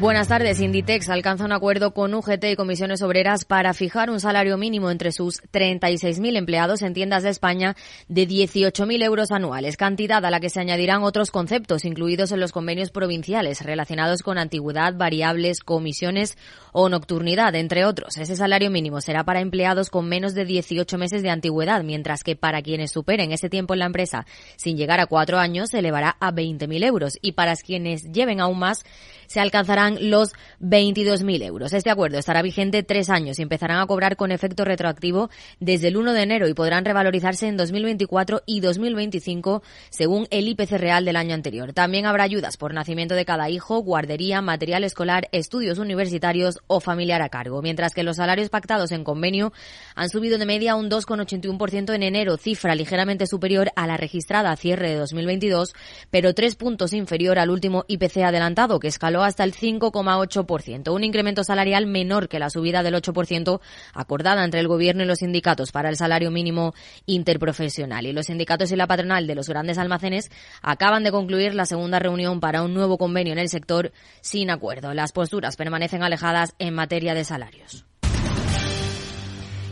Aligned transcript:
Buenas 0.00 0.28
tardes. 0.28 0.60
Inditex 0.60 1.10
alcanza 1.10 1.44
un 1.44 1.52
acuerdo 1.52 1.92
con 1.92 2.14
UGT 2.14 2.44
y 2.52 2.56
comisiones 2.56 3.02
obreras 3.02 3.44
para 3.44 3.74
fijar 3.74 4.08
un 4.08 4.18
salario 4.18 4.56
mínimo 4.56 4.90
entre 4.90 5.12
sus 5.12 5.42
36.000 5.52 6.38
empleados 6.38 6.80
en 6.80 6.94
tiendas 6.94 7.22
de 7.22 7.28
España 7.28 7.76
de 8.08 8.26
18.000 8.26 9.04
euros 9.04 9.30
anuales, 9.30 9.76
cantidad 9.76 10.24
a 10.24 10.30
la 10.30 10.40
que 10.40 10.48
se 10.48 10.58
añadirán 10.58 11.02
otros 11.02 11.30
conceptos 11.30 11.84
incluidos 11.84 12.32
en 12.32 12.40
los 12.40 12.50
convenios 12.50 12.90
provinciales 12.90 13.60
relacionados 13.60 14.22
con 14.22 14.38
antigüedad, 14.38 14.94
variables, 14.94 15.60
comisiones 15.60 16.38
o 16.72 16.88
nocturnidad, 16.88 17.54
entre 17.54 17.84
otros. 17.84 18.16
Ese 18.16 18.36
salario 18.36 18.70
mínimo 18.70 19.02
será 19.02 19.24
para 19.24 19.42
empleados 19.42 19.90
con 19.90 20.08
menos 20.08 20.32
de 20.32 20.46
18 20.46 20.96
meses 20.96 21.22
de 21.22 21.28
antigüedad, 21.28 21.84
mientras 21.84 22.24
que 22.24 22.36
para 22.36 22.62
quienes 22.62 22.92
superen 22.92 23.32
ese 23.32 23.50
tiempo 23.50 23.74
en 23.74 23.80
la 23.80 23.86
empresa 23.86 24.24
sin 24.56 24.78
llegar 24.78 24.98
a 24.98 25.04
cuatro 25.04 25.38
años 25.38 25.68
se 25.68 25.80
elevará 25.80 26.16
a 26.20 26.32
20.000 26.32 26.86
euros 26.86 27.18
y 27.20 27.32
para 27.32 27.54
quienes 27.54 28.10
lleven 28.10 28.40
aún 28.40 28.58
más 28.58 28.82
se 29.30 29.38
alcanzarán 29.38 30.10
los 30.10 30.32
22.000 30.60 31.44
euros. 31.44 31.72
Este 31.72 31.88
acuerdo 31.88 32.18
estará 32.18 32.42
vigente 32.42 32.82
tres 32.82 33.10
años 33.10 33.38
y 33.38 33.42
empezarán 33.42 33.78
a 33.78 33.86
cobrar 33.86 34.16
con 34.16 34.32
efecto 34.32 34.64
retroactivo 34.64 35.30
desde 35.60 35.86
el 35.86 35.98
1 35.98 36.14
de 36.14 36.22
enero 36.22 36.48
y 36.48 36.54
podrán 36.54 36.84
revalorizarse 36.84 37.46
en 37.46 37.56
2024 37.56 38.42
y 38.44 38.58
2025 38.58 39.62
según 39.88 40.26
el 40.32 40.48
IPC 40.48 40.72
real 40.72 41.04
del 41.04 41.14
año 41.14 41.34
anterior. 41.34 41.72
También 41.72 42.06
habrá 42.06 42.24
ayudas 42.24 42.56
por 42.56 42.74
nacimiento 42.74 43.14
de 43.14 43.24
cada 43.24 43.48
hijo, 43.48 43.78
guardería, 43.78 44.42
material 44.42 44.82
escolar, 44.82 45.28
estudios 45.30 45.78
universitarios 45.78 46.58
o 46.66 46.80
familiar 46.80 47.22
a 47.22 47.28
cargo, 47.28 47.62
mientras 47.62 47.94
que 47.94 48.02
los 48.02 48.16
salarios 48.16 48.48
pactados 48.48 48.90
en 48.90 49.04
convenio 49.04 49.52
han 49.94 50.08
subido 50.08 50.38
de 50.38 50.46
media 50.46 50.74
un 50.74 50.90
2,81% 50.90 51.94
en 51.94 52.02
enero, 52.02 52.36
cifra 52.36 52.74
ligeramente 52.74 53.28
superior 53.28 53.70
a 53.76 53.86
la 53.86 53.96
registrada 53.96 54.50
a 54.50 54.56
cierre 54.56 54.90
de 54.90 54.96
2022, 54.96 55.72
pero 56.10 56.34
tres 56.34 56.56
puntos 56.56 56.92
inferior 56.92 57.38
al 57.38 57.50
último 57.50 57.84
IPC 57.86 58.24
adelantado, 58.24 58.80
que 58.80 58.88
escaló 58.88 59.19
hasta 59.22 59.44
el 59.44 59.54
5,8%, 59.54 60.92
un 60.92 61.04
incremento 61.04 61.44
salarial 61.44 61.86
menor 61.86 62.28
que 62.28 62.38
la 62.38 62.50
subida 62.50 62.82
del 62.82 62.94
8% 62.94 63.60
acordada 63.92 64.44
entre 64.44 64.60
el 64.60 64.68
Gobierno 64.68 65.02
y 65.02 65.06
los 65.06 65.18
sindicatos 65.18 65.72
para 65.72 65.88
el 65.88 65.96
salario 65.96 66.30
mínimo 66.30 66.74
interprofesional. 67.06 68.06
Y 68.06 68.12
los 68.12 68.26
sindicatos 68.26 68.72
y 68.72 68.76
la 68.76 68.86
patronal 68.86 69.26
de 69.26 69.34
los 69.34 69.48
grandes 69.48 69.78
almacenes 69.78 70.30
acaban 70.62 71.04
de 71.04 71.10
concluir 71.10 71.54
la 71.54 71.66
segunda 71.66 71.98
reunión 71.98 72.40
para 72.40 72.62
un 72.62 72.74
nuevo 72.74 72.98
convenio 72.98 73.32
en 73.32 73.38
el 73.38 73.48
sector 73.48 73.92
sin 74.20 74.50
acuerdo. 74.50 74.94
Las 74.94 75.12
posturas 75.12 75.56
permanecen 75.56 76.02
alejadas 76.02 76.54
en 76.58 76.74
materia 76.74 77.14
de 77.14 77.24
salarios. 77.24 77.89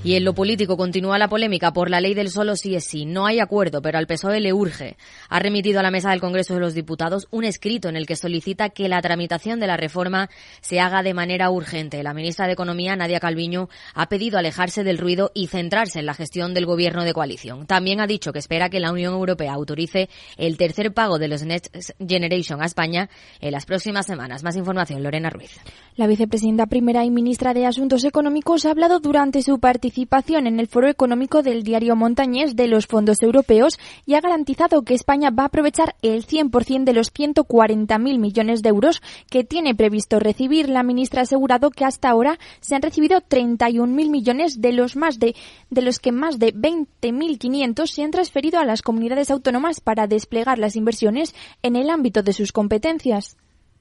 Y 0.08 0.14
en 0.14 0.24
lo 0.24 0.32
político 0.32 0.78
continúa 0.78 1.18
la 1.18 1.28
polémica 1.28 1.74
por 1.74 1.90
la 1.90 2.00
ley 2.00 2.14
del 2.14 2.30
solo 2.30 2.56
sí 2.56 2.74
es 2.74 2.84
sí. 2.84 3.04
No 3.04 3.26
hay 3.26 3.40
acuerdo, 3.40 3.82
pero 3.82 3.98
al 3.98 4.06
PSOE 4.06 4.40
le 4.40 4.54
urge. 4.54 4.96
Ha 5.28 5.38
remitido 5.38 5.80
a 5.80 5.82
la 5.82 5.90
mesa 5.90 6.08
del 6.08 6.20
Congreso 6.22 6.54
de 6.54 6.60
los 6.60 6.72
Diputados 6.72 7.28
un 7.30 7.44
escrito 7.44 7.90
en 7.90 7.96
el 7.96 8.06
que 8.06 8.16
solicita 8.16 8.70
que 8.70 8.88
la 8.88 9.02
tramitación 9.02 9.60
de 9.60 9.66
la 9.66 9.76
reforma 9.76 10.30
se 10.62 10.80
haga 10.80 11.02
de 11.02 11.12
manera 11.12 11.50
urgente. 11.50 12.02
La 12.02 12.14
ministra 12.14 12.46
de 12.46 12.54
Economía, 12.54 12.96
Nadia 12.96 13.20
Calviño, 13.20 13.68
ha 13.92 14.08
pedido 14.08 14.38
alejarse 14.38 14.82
del 14.82 14.96
ruido 14.96 15.30
y 15.34 15.48
centrarse 15.48 15.98
en 15.98 16.06
la 16.06 16.14
gestión 16.14 16.54
del 16.54 16.64
gobierno 16.64 17.04
de 17.04 17.12
coalición. 17.12 17.66
También 17.66 18.00
ha 18.00 18.06
dicho 18.06 18.32
que 18.32 18.38
espera 18.38 18.70
que 18.70 18.80
la 18.80 18.92
Unión 18.92 19.12
Europea 19.12 19.52
autorice 19.52 20.08
el 20.38 20.56
tercer 20.56 20.94
pago 20.94 21.18
de 21.18 21.28
los 21.28 21.42
Next 21.42 21.76
Generation 21.98 22.62
a 22.62 22.64
España 22.64 23.10
en 23.42 23.52
las 23.52 23.66
próximas 23.66 24.06
semanas. 24.06 24.42
Más 24.42 24.56
información, 24.56 25.02
Lorena 25.02 25.28
Ruiz. 25.28 25.60
La 25.96 26.06
vicepresidenta 26.06 26.64
primera 26.64 27.04
y 27.04 27.10
ministra 27.10 27.52
de 27.52 27.66
Asuntos 27.66 28.04
Económicos 28.04 28.64
ha 28.64 28.70
hablado 28.70 29.00
durante 29.00 29.42
su 29.42 29.60
participación 29.60 29.97
participación 30.06 30.46
en 30.46 30.60
el 30.60 30.68
Foro 30.68 30.88
Económico 30.88 31.42
del 31.42 31.64
Diario 31.64 31.96
Montañés 31.96 32.54
de 32.54 32.68
los 32.68 32.86
fondos 32.86 33.20
europeos 33.22 33.78
y 34.06 34.14
ha 34.14 34.20
garantizado 34.20 34.82
que 34.82 34.94
España 34.94 35.30
va 35.30 35.44
a 35.44 35.46
aprovechar 35.46 35.96
el 36.02 36.24
100% 36.24 36.84
de 36.84 36.92
los 36.92 37.12
140.000 37.12 38.18
millones 38.18 38.62
de 38.62 38.68
euros 38.68 39.02
que 39.28 39.42
tiene 39.42 39.74
previsto 39.74 40.20
recibir. 40.20 40.68
La 40.68 40.84
ministra 40.84 41.20
ha 41.20 41.22
asegurado 41.22 41.70
que 41.70 41.84
hasta 41.84 42.10
ahora 42.10 42.38
se 42.60 42.76
han 42.76 42.82
recibido 42.82 43.20
31.000 43.20 43.88
millones 44.10 44.60
de 44.60 44.72
los 44.72 44.94
más 44.94 45.18
de 45.18 45.34
de 45.70 45.82
los 45.82 45.98
que 45.98 46.12
más 46.12 46.38
de 46.38 46.54
20.500 46.54 47.86
se 47.86 48.02
han 48.02 48.10
transferido 48.10 48.60
a 48.60 48.64
las 48.64 48.82
comunidades 48.82 49.30
autónomas 49.30 49.80
para 49.80 50.06
desplegar 50.06 50.58
las 50.58 50.76
inversiones 50.76 51.34
en 51.62 51.74
el 51.76 51.90
ámbito 51.90 52.22
de 52.22 52.32
sus 52.32 52.52
competencias. 52.52 53.36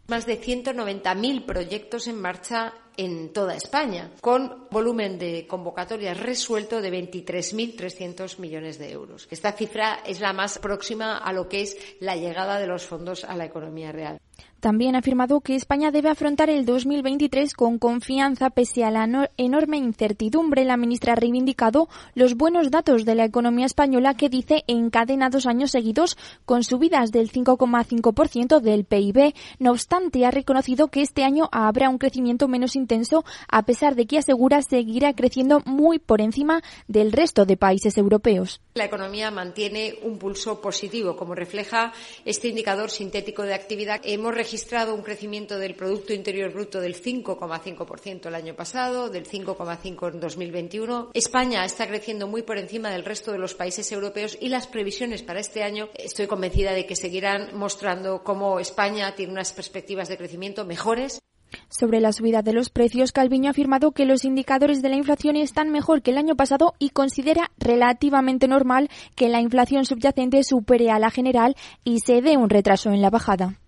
Más 0.08 0.26
de 0.26 0.42
190.000 0.42 1.46
proyectos 1.46 2.08
en 2.08 2.20
marcha 2.20 2.74
en 2.98 3.32
toda 3.32 3.56
España, 3.56 4.12
con 4.22 4.68
volumen 4.70 5.20
de 5.20 5.46
convocatorias 5.48 6.20
resuelto 6.20 6.82
de 6.82 6.92
23.300 6.92 8.40
millones 8.40 8.80
de 8.80 8.92
euros. 8.92 9.28
Esta 9.32 9.52
cifra 9.54 10.02
es 10.06 10.20
la 10.20 10.34
más 10.34 10.60
próxima 10.60 11.18
a 11.18 11.32
lo 11.32 11.48
que 11.48 11.62
es 11.62 11.78
la 12.00 12.16
llegada 12.16 12.60
de 12.60 12.68
los 12.68 12.86
fondos 12.86 13.24
a 13.24 13.36
la 13.36 13.46
economía 13.46 13.92
real. 13.92 14.20
También 14.60 14.96
ha 14.96 15.00
afirmado 15.00 15.42
que 15.42 15.56
España 15.56 15.92
debe 15.92 16.10
afrontar 16.10 16.50
el 16.50 16.66
2023 16.66 17.54
con 17.54 17.78
confianza 17.78 18.50
pese 18.50 18.84
a 18.84 18.90
la 18.90 19.30
enorme 19.38 19.78
incertidumbre. 19.78 20.66
La 20.66 20.78
ministra 20.78 21.14
ha 21.14 21.16
reivindicado 21.16 21.90
los 22.16 22.36
buenos 22.36 22.72
datos 22.72 23.06
de 23.06 23.14
la 23.14 23.26
economía 23.26 23.68
española 23.68 24.16
que 24.16 24.30
dice 24.30 24.64
encadena 24.68 25.30
dos 25.30 25.46
años 25.46 25.72
seguidos 25.72 26.18
con 26.46 26.64
subidas 26.64 27.12
del 27.12 27.32
5,5% 27.32 28.60
del 28.60 28.86
PIB. 28.86 29.34
No 29.60 29.72
obstante, 29.72 30.26
ha 30.26 30.32
reconocido 30.32 30.88
que 30.88 31.02
este 31.02 31.24
año 31.24 31.50
habrá 31.52 31.90
un 31.90 32.00
crecimiento 32.00 32.48
menos 32.48 32.76
intenso 32.76 33.26
a 33.48 33.64
pesar 33.64 33.96
de 33.96 34.08
que 34.08 34.18
asegura 34.18 34.62
seguirá 34.64 35.14
creciendo 35.14 35.62
muy 35.66 36.00
por 36.00 36.20
encima 36.20 36.64
del 36.88 37.12
resto 37.12 37.46
de 37.46 37.58
países 37.58 37.98
europeos. 37.98 38.62
La 38.74 38.86
economía 38.86 39.30
mantiene 39.30 39.96
un 40.04 40.18
pulso 40.18 40.62
positivo, 40.62 41.16
como 41.16 41.36
refleja 41.36 41.94
este 42.26 42.48
indicador 42.48 42.90
sintético 42.90 43.44
de 43.44 43.54
actividad. 43.54 44.02
Hemos 44.04 44.34
registrado 44.48 44.96
un 44.96 45.02
crecimiento 45.02 45.60
del 45.60 45.76
Producto 45.76 46.14
Interior 46.14 46.54
Bruto 46.54 46.80
del 46.80 46.96
5,5% 46.96 48.28
el 48.28 48.36
año 48.36 48.56
pasado, 48.56 49.10
del 49.10 49.28
5,5% 49.28 50.14
en 50.14 50.22
2021. 50.22 51.10
España 51.14 51.66
está 51.66 51.86
creciendo 51.86 52.28
muy 52.28 52.44
por 52.44 52.58
encima 52.58 52.90
del 52.90 53.04
resto 53.04 53.34
de 53.34 53.40
los 53.40 53.56
países 53.56 53.92
europeos 53.92 54.38
y 54.40 54.48
las 54.48 54.68
previsiones 54.68 55.22
para 55.22 55.42
este 55.42 55.64
año 55.64 55.90
estoy 55.96 56.28
convencida 56.28 56.72
de 56.72 56.86
que 56.86 56.96
seguirán 56.96 57.58
mostrando 57.58 58.24
cómo 58.24 58.62
España 58.62 59.14
tiene 59.16 59.34
unas 59.34 59.52
perspectivas 59.52 60.08
de 60.08 60.16
crecimiento 60.16 60.64
mejores. 60.64 61.20
Sobre 61.68 62.00
la 62.00 62.14
subida 62.14 62.42
de 62.42 62.54
los 62.54 62.70
precios, 62.70 63.12
Calviño 63.12 63.50
ha 63.50 63.52
afirmado 63.52 63.92
que 63.92 64.06
los 64.06 64.24
indicadores 64.24 64.82
de 64.82 64.88
la 64.88 64.96
inflación 64.96 65.36
están 65.36 65.72
mejor 65.72 66.02
que 66.02 66.12
el 66.12 66.18
año 66.18 66.38
pasado 66.38 66.74
y 66.80 66.92
considera 66.92 67.52
relativamente 67.58 68.48
normal 68.48 68.90
que 69.18 69.28
la 69.28 69.42
inflación 69.42 69.84
subyacente 69.84 70.42
supere 70.46 70.90
a 70.90 71.00
la 71.00 71.12
general 71.12 71.58
y 71.84 72.00
se 72.00 72.22
dé 72.22 72.38
un 72.38 72.50
retraso 72.50 72.92
en 72.92 73.02
la 73.02 73.10
bajada. 73.10 73.60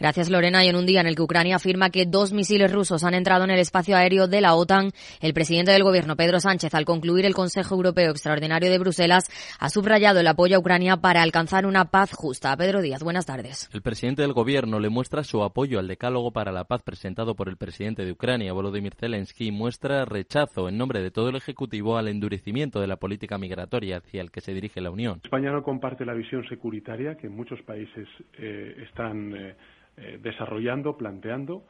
Gracias, 0.00 0.30
Lorena. 0.30 0.64
Y 0.64 0.68
en 0.68 0.76
un 0.76 0.86
día 0.86 1.02
en 1.02 1.06
el 1.06 1.14
que 1.14 1.20
Ucrania 1.20 1.56
afirma 1.56 1.90
que 1.90 2.06
dos 2.06 2.32
misiles 2.32 2.72
rusos 2.72 3.04
han 3.04 3.12
entrado 3.12 3.44
en 3.44 3.50
el 3.50 3.58
espacio 3.58 3.98
aéreo 3.98 4.28
de 4.28 4.40
la 4.40 4.54
OTAN, 4.54 4.92
el 5.20 5.34
presidente 5.34 5.72
del 5.72 5.82
gobierno, 5.82 6.16
Pedro 6.16 6.40
Sánchez, 6.40 6.74
al 6.74 6.86
concluir 6.86 7.26
el 7.26 7.34
Consejo 7.34 7.74
Europeo 7.74 8.10
Extraordinario 8.10 8.70
de 8.70 8.78
Bruselas, 8.78 9.28
ha 9.58 9.68
subrayado 9.68 10.20
el 10.20 10.26
apoyo 10.26 10.56
a 10.56 10.58
Ucrania 10.58 10.96
para 10.96 11.20
alcanzar 11.20 11.66
una 11.66 11.90
paz 11.90 12.14
justa. 12.14 12.56
Pedro 12.56 12.80
Díaz, 12.80 13.02
buenas 13.02 13.26
tardes. 13.26 13.68
El 13.74 13.82
presidente 13.82 14.22
del 14.22 14.32
gobierno 14.32 14.80
le 14.80 14.88
muestra 14.88 15.22
su 15.22 15.42
apoyo 15.42 15.78
al 15.78 15.86
decálogo 15.86 16.30
para 16.32 16.50
la 16.50 16.64
paz 16.64 16.80
presentado 16.82 17.34
por 17.34 17.50
el 17.50 17.58
presidente 17.58 18.06
de 18.06 18.12
Ucrania, 18.12 18.54
Volodymyr 18.54 18.94
Zelensky, 18.94 19.48
y 19.48 19.52
muestra 19.52 20.06
rechazo 20.06 20.70
en 20.70 20.78
nombre 20.78 21.02
de 21.02 21.10
todo 21.10 21.28
el 21.28 21.36
Ejecutivo 21.36 21.98
al 21.98 22.08
endurecimiento 22.08 22.80
de 22.80 22.86
la 22.86 22.96
política 22.96 23.36
migratoria 23.36 23.98
hacia 23.98 24.22
el 24.22 24.30
que 24.30 24.40
se 24.40 24.54
dirige 24.54 24.80
la 24.80 24.90
Unión. 24.90 25.20
España 25.24 25.52
no 25.52 25.62
comparte 25.62 26.06
la 26.06 26.14
visión 26.14 26.42
securitaria 26.48 27.16
que 27.16 27.28
muchos 27.28 27.60
países 27.62 28.08
eh, 28.38 28.82
están. 28.82 29.34
Eh, 29.36 29.56
eh, 30.00 30.18
desarrollando, 30.22 30.96
planteando. 30.96 31.64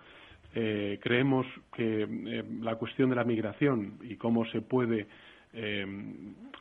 Eh, 0.54 1.00
creemos 1.02 1.46
que 1.74 2.02
eh, 2.02 2.44
la 2.60 2.76
cuestión 2.76 3.10
de 3.10 3.16
la 3.16 3.24
migración 3.24 3.98
y 4.02 4.16
cómo 4.16 4.44
se 4.46 4.62
puede 4.62 5.08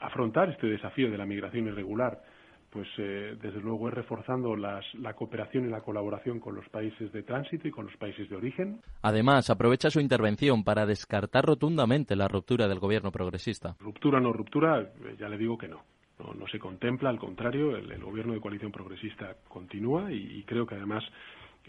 afrontar 0.02 0.50
este 0.50 0.66
desafío 0.66 1.12
de 1.12 1.18
la 1.20 1.28
migración 1.28 1.68
irregular, 1.68 2.24
pues 2.72 2.88
desde 2.98 3.62
luego 3.62 3.88
es 3.88 3.94
reforzando 3.94 4.56
la 4.56 5.14
cooperación 5.16 5.68
y 5.68 5.70
la 5.70 5.82
colaboración 5.82 6.40
con 6.40 6.56
los 6.56 6.68
países 6.70 7.12
de 7.12 7.22
tránsito 7.22 7.68
y 7.68 7.72
con 7.72 7.86
los 7.86 7.96
países 7.98 8.28
de 8.28 8.36
origen. 8.36 8.82
Además, 9.04 9.52
aprovecha 9.52 9.92
su 9.92 10.00
intervención 10.00 10.64
para 10.64 10.88
descartar 10.88 11.46
rotundamente 11.46 12.16
la 12.16 12.28
ruptura 12.28 12.68
del 12.68 12.80
gobierno 12.80 13.12
progresista. 13.12 13.76
Ruptura 13.80 14.18
o 14.18 14.22
no 14.22 14.34
ruptura, 14.34 14.90
ya 15.20 15.30
le 15.30 15.38
digo 15.38 15.56
que 15.56 15.68
no. 15.68 15.84
No, 16.18 16.48
se 16.48 16.58
contempla, 16.58 17.12
al 17.12 17.20
contrario, 17.20 17.78
el, 17.78 18.04
gobierno 18.04 18.34
de 18.34 18.42
coalición 18.42 18.72
progresista 18.72 19.36
continúa 19.48 20.12
y 20.12 20.44
creo 20.48 20.66
que 20.66 20.74
además 20.74 21.04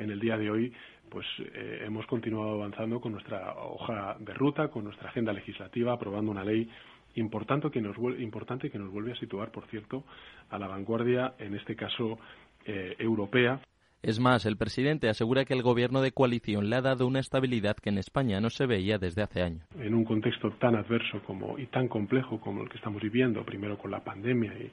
en 0.01 0.11
el 0.11 0.19
día 0.19 0.37
de 0.37 0.51
hoy 0.51 0.73
pues 1.11 1.27
eh, 1.41 1.83
hemos 1.85 2.07
continuado 2.07 2.53
avanzando 2.53 3.01
con 3.01 3.13
nuestra 3.13 3.55
hoja 3.55 4.17
de 4.21 4.33
ruta, 4.33 4.69
con 4.69 4.85
nuestra 4.85 5.11
agenda 5.11 5.33
legislativa, 5.33 5.93
aprobando 5.93 6.31
una 6.31 6.45
ley 6.45 6.69
importante 7.17 7.71
que 7.71 7.81
nos, 7.81 7.97
importante 8.19 8.71
que 8.71 8.79
nos 8.79 8.91
vuelve 8.91 9.13
a 9.13 9.17
situar, 9.17 9.51
por 9.51 9.67
cierto, 9.67 10.05
a 10.49 10.59
la 10.59 10.69
vanguardia, 10.69 11.35
en 11.39 11.55
este 11.57 11.75
caso 11.75 12.19
eh, 12.65 12.95
europea. 12.99 13.61
Es 14.03 14.19
más, 14.19 14.47
el 14.47 14.57
presidente 14.57 15.09
asegura 15.11 15.45
que 15.45 15.53
el 15.53 15.63
gobierno 15.63 16.01
de 16.01 16.13
coalición 16.13 16.71
le 16.71 16.77
ha 16.77 16.81
dado 16.81 17.07
una 17.07 17.19
estabilidad 17.19 17.77
que 17.77 17.91
en 17.91 17.99
España 17.99 18.41
no 18.41 18.49
se 18.49 18.67
veía 18.67 18.97
desde 18.99 19.23
hace 19.23 19.43
años. 19.43 19.67
En 19.79 19.95
un 19.95 20.05
contexto 20.05 20.53
tan 20.53 20.75
adverso 20.77 21.21
como, 21.27 21.59
y 21.59 21.67
tan 21.67 21.89
complejo 21.89 22.41
como 22.41 22.63
el 22.63 22.71
que 22.71 22.79
estamos 22.79 23.03
viviendo, 23.03 23.45
primero 23.45 23.77
con 23.77 23.91
la 23.91 24.01
pandemia 24.03 24.55
y 24.55 24.71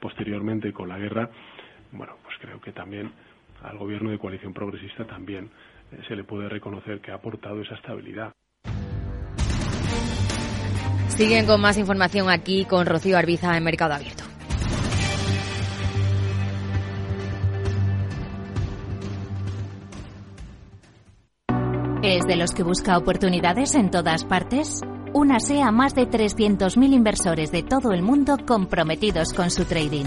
posteriormente 0.00 0.72
con 0.72 0.88
la 0.88 0.98
guerra, 0.98 1.28
bueno, 1.92 2.14
pues 2.22 2.36
creo 2.40 2.60
que 2.60 2.72
también 2.72 3.12
al 3.62 3.78
gobierno 3.78 4.10
de 4.10 4.18
coalición 4.18 4.52
progresista 4.52 5.04
también 5.06 5.50
eh, 5.92 5.98
se 6.08 6.16
le 6.16 6.24
puede 6.24 6.48
reconocer 6.48 7.00
que 7.00 7.10
ha 7.10 7.16
aportado 7.16 7.60
esa 7.60 7.74
estabilidad. 7.74 8.32
Siguen 11.08 11.46
con 11.46 11.60
más 11.60 11.76
información 11.76 12.30
aquí 12.30 12.64
con 12.64 12.86
Rocío 12.86 13.18
Arbiza 13.18 13.56
en 13.56 13.64
Mercado 13.64 13.94
Abierto. 13.94 14.24
¿Es 22.02 22.26
de 22.26 22.36
los 22.36 22.52
que 22.52 22.62
busca 22.62 22.96
oportunidades 22.96 23.74
en 23.74 23.90
todas 23.90 24.24
partes? 24.24 24.80
Únase 25.12 25.60
a 25.60 25.70
más 25.70 25.94
de 25.94 26.08
300.000 26.08 26.94
inversores 26.94 27.52
de 27.52 27.62
todo 27.62 27.92
el 27.92 28.00
mundo 28.00 28.38
comprometidos 28.46 29.34
con 29.34 29.50
su 29.50 29.66
trading. 29.66 30.06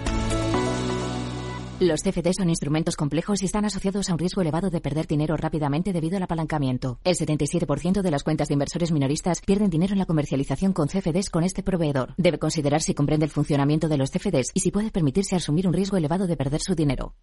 Los 1.81 2.03
CFD 2.03 2.33
son 2.37 2.49
instrumentos 2.49 2.95
complejos 2.95 3.41
y 3.41 3.45
están 3.45 3.65
asociados 3.65 4.07
a 4.07 4.13
un 4.13 4.19
riesgo 4.19 4.39
elevado 4.41 4.69
de 4.69 4.81
perder 4.81 5.07
dinero 5.07 5.35
rápidamente 5.35 5.91
debido 5.91 6.15
al 6.15 6.21
apalancamiento. 6.21 6.99
El 7.03 7.15
77% 7.15 8.03
de 8.03 8.11
las 8.11 8.21
cuentas 8.21 8.49
de 8.49 8.53
inversores 8.53 8.91
minoristas 8.91 9.41
pierden 9.41 9.71
dinero 9.71 9.93
en 9.93 9.97
la 9.97 10.05
comercialización 10.05 10.73
con 10.73 10.89
CFDs 10.89 11.31
con 11.31 11.43
este 11.43 11.63
proveedor. 11.63 12.13
Debe 12.17 12.37
considerar 12.37 12.83
si 12.83 12.93
comprende 12.93 13.25
el 13.25 13.31
funcionamiento 13.31 13.89
de 13.89 13.97
los 13.97 14.11
CFDs 14.11 14.51
y 14.53 14.59
si 14.59 14.69
puede 14.69 14.91
permitirse 14.91 15.35
asumir 15.35 15.67
un 15.67 15.73
riesgo 15.73 15.97
elevado 15.97 16.27
de 16.27 16.37
perder 16.37 16.61
su 16.61 16.75
dinero. 16.75 17.15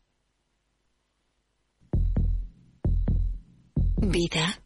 Vida. 3.99 4.61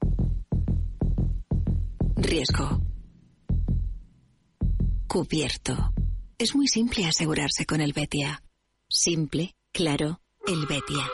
Riesgo. 2.17 2.81
Cubierto. 5.07 5.93
Es 6.39 6.57
muy 6.57 6.67
simple 6.67 7.05
asegurarse 7.05 7.67
con 7.67 7.83
el 7.83 7.93
Betia. 7.93 8.43
Simple 8.89 9.55
Claro, 9.73 10.21
el 10.47 10.67
Betia. 10.67 11.09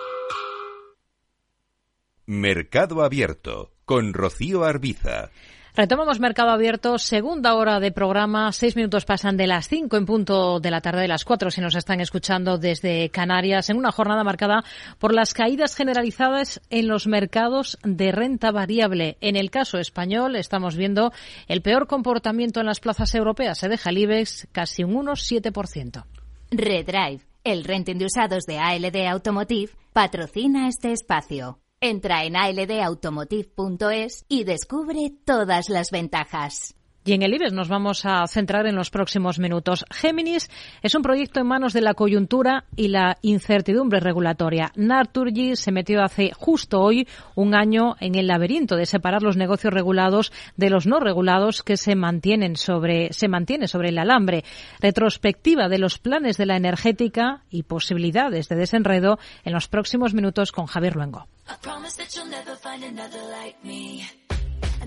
Mercado 2.26 3.04
Abierto 3.04 3.70
con 3.84 4.12
Rocío 4.12 4.64
Arbiza. 4.64 5.30
Retomamos 5.76 6.18
Mercado 6.18 6.50
Abierto, 6.50 6.98
segunda 6.98 7.54
hora 7.54 7.78
de 7.78 7.92
programa. 7.92 8.50
Seis 8.50 8.74
minutos 8.74 9.04
pasan 9.04 9.36
de 9.36 9.46
las 9.46 9.68
cinco 9.68 9.96
en 9.96 10.06
punto 10.06 10.58
de 10.58 10.72
la 10.72 10.80
tarde, 10.80 11.02
de 11.02 11.08
las 11.08 11.24
cuatro 11.24 11.52
si 11.52 11.60
nos 11.60 11.76
están 11.76 12.00
escuchando 12.00 12.58
desde 12.58 13.10
Canarias, 13.10 13.70
en 13.70 13.76
una 13.76 13.92
jornada 13.92 14.24
marcada 14.24 14.64
por 14.98 15.14
las 15.14 15.34
caídas 15.34 15.76
generalizadas 15.76 16.60
en 16.68 16.88
los 16.88 17.06
mercados 17.06 17.78
de 17.84 18.10
renta 18.10 18.50
variable. 18.50 19.18
En 19.20 19.36
el 19.36 19.52
caso 19.52 19.78
español, 19.78 20.34
estamos 20.34 20.74
viendo 20.74 21.12
el 21.46 21.62
peor 21.62 21.86
comportamiento 21.86 22.58
en 22.58 22.66
las 22.66 22.80
plazas 22.80 23.14
europeas. 23.14 23.58
Se 23.58 23.68
deja 23.68 23.90
el 23.90 23.98
IBEX 23.98 24.48
casi 24.50 24.82
un 24.82 24.94
1,7%. 24.94 26.04
Redrive 26.50 27.27
el 27.52 27.64
renting 27.64 27.98
de 27.98 28.04
usados 28.06 28.44
de 28.44 28.58
ALD 28.58 29.06
Automotive 29.06 29.72
patrocina 29.92 30.68
este 30.68 30.92
espacio. 30.92 31.58
Entra 31.80 32.24
en 32.24 32.36
aldautomotive.es 32.36 34.26
y 34.28 34.44
descubre 34.44 35.10
todas 35.24 35.68
las 35.70 35.90
ventajas. 35.90 36.77
Y 37.08 37.14
en 37.14 37.22
el 37.22 37.32
IBEX 37.32 37.54
nos 37.54 37.70
vamos 37.70 38.04
a 38.04 38.26
centrar 38.26 38.66
en 38.66 38.76
los 38.76 38.90
próximos 38.90 39.38
minutos. 39.38 39.86
Géminis 39.90 40.50
es 40.82 40.94
un 40.94 41.00
proyecto 41.00 41.40
en 41.40 41.46
manos 41.46 41.72
de 41.72 41.80
la 41.80 41.94
coyuntura 41.94 42.64
y 42.76 42.88
la 42.88 43.16
incertidumbre 43.22 43.98
regulatoria. 43.98 44.72
Naturgy 44.76 45.56
se 45.56 45.72
metió 45.72 46.02
hace 46.02 46.32
justo 46.36 46.82
hoy 46.82 47.08
un 47.34 47.54
año 47.54 47.96
en 48.00 48.14
el 48.14 48.26
laberinto 48.26 48.76
de 48.76 48.84
separar 48.84 49.22
los 49.22 49.38
negocios 49.38 49.72
regulados 49.72 50.32
de 50.58 50.68
los 50.68 50.86
no 50.86 51.00
regulados 51.00 51.62
que 51.62 51.78
se 51.78 51.96
mantienen 51.96 52.56
sobre, 52.56 53.10
se 53.14 53.26
mantiene 53.26 53.68
sobre 53.68 53.88
el 53.88 53.96
alambre. 53.96 54.44
Retrospectiva 54.78 55.70
de 55.70 55.78
los 55.78 55.98
planes 55.98 56.36
de 56.36 56.44
la 56.44 56.56
energética 56.56 57.42
y 57.48 57.62
posibilidades 57.62 58.50
de 58.50 58.56
desenredo 58.56 59.18
en 59.46 59.54
los 59.54 59.66
próximos 59.66 60.12
minutos 60.12 60.52
con 60.52 60.66
Javier 60.66 60.94
Luengo. 60.94 61.26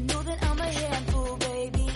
know 0.08 0.22
that 0.24 0.44
I'm 0.44 0.60
a 0.60 0.64
handful, 0.64 1.38
baby. 1.38 1.88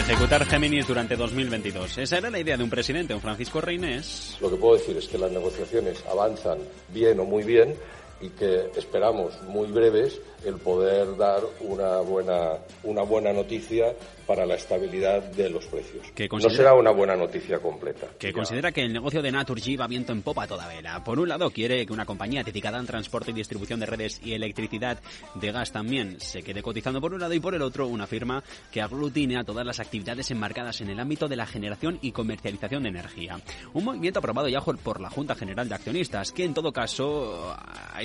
Ejecutar 0.00 0.44
Géminis 0.44 0.88
durante 0.88 1.14
2022. 1.14 1.98
Esa 1.98 2.18
era 2.18 2.30
la 2.30 2.40
idea 2.40 2.56
de 2.56 2.64
un 2.64 2.70
presidente, 2.70 3.14
un 3.14 3.20
Francisco 3.20 3.60
Reinés. 3.60 4.36
Lo 4.40 4.50
que 4.50 4.56
puedo 4.56 4.76
decir 4.76 4.96
es 4.96 5.06
que 5.06 5.18
las 5.18 5.30
negociaciones 5.30 6.02
avanzan 6.10 6.58
bien 6.92 7.20
o 7.20 7.24
muy 7.24 7.44
bien 7.44 7.76
y 8.22 8.28
que 8.30 8.70
esperamos 8.76 9.40
muy 9.42 9.70
breves 9.70 10.20
el 10.44 10.56
poder 10.56 11.16
dar 11.16 11.40
una 11.60 11.98
buena, 11.98 12.58
una 12.84 13.02
buena 13.02 13.32
noticia 13.32 13.94
para 14.26 14.46
la 14.46 14.54
estabilidad 14.54 15.22
de 15.22 15.50
los 15.50 15.66
precios. 15.66 16.06
no 16.30 16.50
será 16.50 16.74
una 16.74 16.90
buena 16.90 17.16
noticia 17.16 17.58
completa. 17.58 18.06
Que 18.18 18.32
considera 18.32 18.72
que 18.72 18.82
el 18.82 18.92
negocio 18.92 19.20
de 19.20 19.30
Naturgy 19.30 19.76
va 19.76 19.86
viento 19.86 20.12
en 20.12 20.22
popa 20.22 20.46
toda 20.46 20.66
vela. 20.68 21.02
Por 21.04 21.18
un 21.18 21.28
lado, 21.28 21.50
quiere 21.50 21.84
que 21.84 21.92
una 21.92 22.06
compañía 22.06 22.42
dedicada 22.42 22.78
al 22.78 22.86
transporte 22.86 23.30
y 23.30 23.34
distribución 23.34 23.80
de 23.80 23.86
redes 23.86 24.20
y 24.24 24.32
electricidad 24.32 24.98
de 25.34 25.52
gas 25.52 25.72
también 25.72 26.20
se 26.20 26.42
quede 26.42 26.62
cotizando 26.62 27.00
por 27.00 27.12
un 27.12 27.20
lado 27.20 27.34
y 27.34 27.40
por 27.40 27.54
el 27.54 27.62
otro 27.62 27.86
una 27.86 28.06
firma 28.06 28.42
que 28.70 28.80
aglutine 28.80 29.38
a 29.38 29.44
todas 29.44 29.66
las 29.66 29.80
actividades 29.80 30.30
enmarcadas 30.30 30.80
en 30.80 30.90
el 30.90 31.00
ámbito 31.00 31.28
de 31.28 31.36
la 31.36 31.46
generación 31.46 31.98
y 32.00 32.12
comercialización 32.12 32.84
de 32.84 32.88
energía. 32.88 33.40
Un 33.72 33.84
movimiento 33.84 34.20
aprobado 34.20 34.48
ya 34.48 34.60
por 34.60 35.00
la 35.00 35.10
Junta 35.10 35.34
General 35.34 35.68
de 35.68 35.74
Accionistas, 35.74 36.32
que 36.32 36.44
en 36.44 36.54
todo 36.54 36.72
caso 36.72 37.54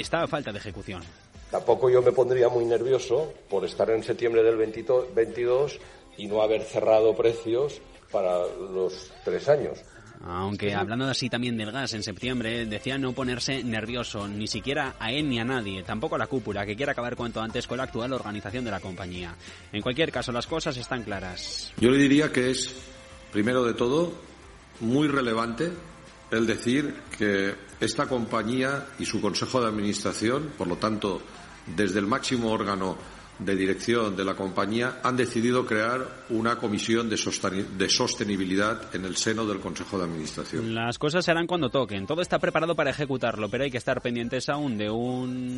está 0.07 0.23
a 0.23 0.27
falta 0.27 0.53
de 0.53 0.59
ejecución. 0.59 1.03
Tampoco 1.51 1.89
yo 1.89 2.01
me 2.01 2.13
pondría 2.13 2.47
muy 2.47 2.63
nervioso 2.63 3.33
por 3.49 3.65
estar 3.65 3.89
en 3.89 4.03
septiembre 4.03 4.41
del 4.41 4.55
22 4.55 5.79
y 6.17 6.27
no 6.27 6.41
haber 6.41 6.63
cerrado 6.63 7.13
precios 7.15 7.81
para 8.09 8.39
los 8.39 9.11
tres 9.25 9.49
años. 9.49 9.79
Aunque 10.25 10.73
hablando 10.73 11.05
así 11.05 11.29
también 11.29 11.57
del 11.57 11.71
gas 11.71 11.93
en 11.93 12.03
septiembre, 12.03 12.65
decía 12.65 12.97
no 12.97 13.11
ponerse 13.11 13.63
nervioso, 13.63 14.27
ni 14.27 14.47
siquiera 14.47 14.95
a 14.97 15.11
él 15.11 15.29
ni 15.29 15.39
a 15.39 15.43
nadie, 15.43 15.83
tampoco 15.83 16.15
a 16.15 16.17
la 16.17 16.27
cúpula, 16.27 16.65
que 16.65 16.75
quiere 16.75 16.93
acabar 16.93 17.15
cuanto 17.15 17.41
antes 17.41 17.67
con 17.67 17.77
la 17.77 17.83
actual 17.83 18.13
organización 18.13 18.63
de 18.63 18.71
la 18.71 18.79
compañía. 18.79 19.35
En 19.71 19.81
cualquier 19.81 20.11
caso, 20.11 20.31
las 20.31 20.47
cosas 20.47 20.75
están 20.77 21.03
claras. 21.03 21.71
Yo 21.77 21.91
le 21.91 21.97
diría 21.97 22.31
que 22.31 22.49
es, 22.49 22.73
primero 23.31 23.63
de 23.63 23.73
todo, 23.73 24.13
muy 24.79 25.07
relevante 25.07 25.69
el 26.31 26.47
decir 26.47 26.95
que 27.17 27.66
esta 27.79 28.07
compañía 28.07 28.88
y 29.00 29.05
su 29.05 29.22
Consejo 29.22 29.62
de 29.62 29.67
Administración, 29.67 30.51
por 30.57 30.67
lo 30.67 30.77
tanto, 30.77 31.22
desde 31.75 32.00
el 32.00 32.07
máximo 32.07 32.51
órgano 32.51 32.98
de 33.39 33.56
dirección 33.56 34.15
de 34.15 34.25
la 34.25 34.36
compañía 34.36 35.00
han 35.03 35.15
decidido 35.15 35.65
crear 35.65 36.08
una 36.29 36.58
comisión 36.58 37.10
de, 37.10 37.17
sostenibilidad 37.17 38.96
en 38.96 39.06
el 39.06 39.15
seno 39.15 39.46
del 39.46 39.60
Consejo 39.60 39.98
de 39.98 40.06
Administración. 40.06 40.74
Las 40.74 40.98
cosas 40.98 41.25
se 41.25 41.32
harán 41.32 41.48
cuando 41.48 41.70
toquen. 41.70 42.06
Todo 42.06 42.22
está 42.22 42.39
preparado 42.39 42.75
para 42.75 42.89
ejecutarlo, 42.89 43.50
pero 43.50 43.63
hay 43.63 43.72
que 43.72 43.77
estar 43.77 44.01
pendientes 44.01 44.50
aún 44.50 44.77
de 44.77 44.89
un 44.89 45.58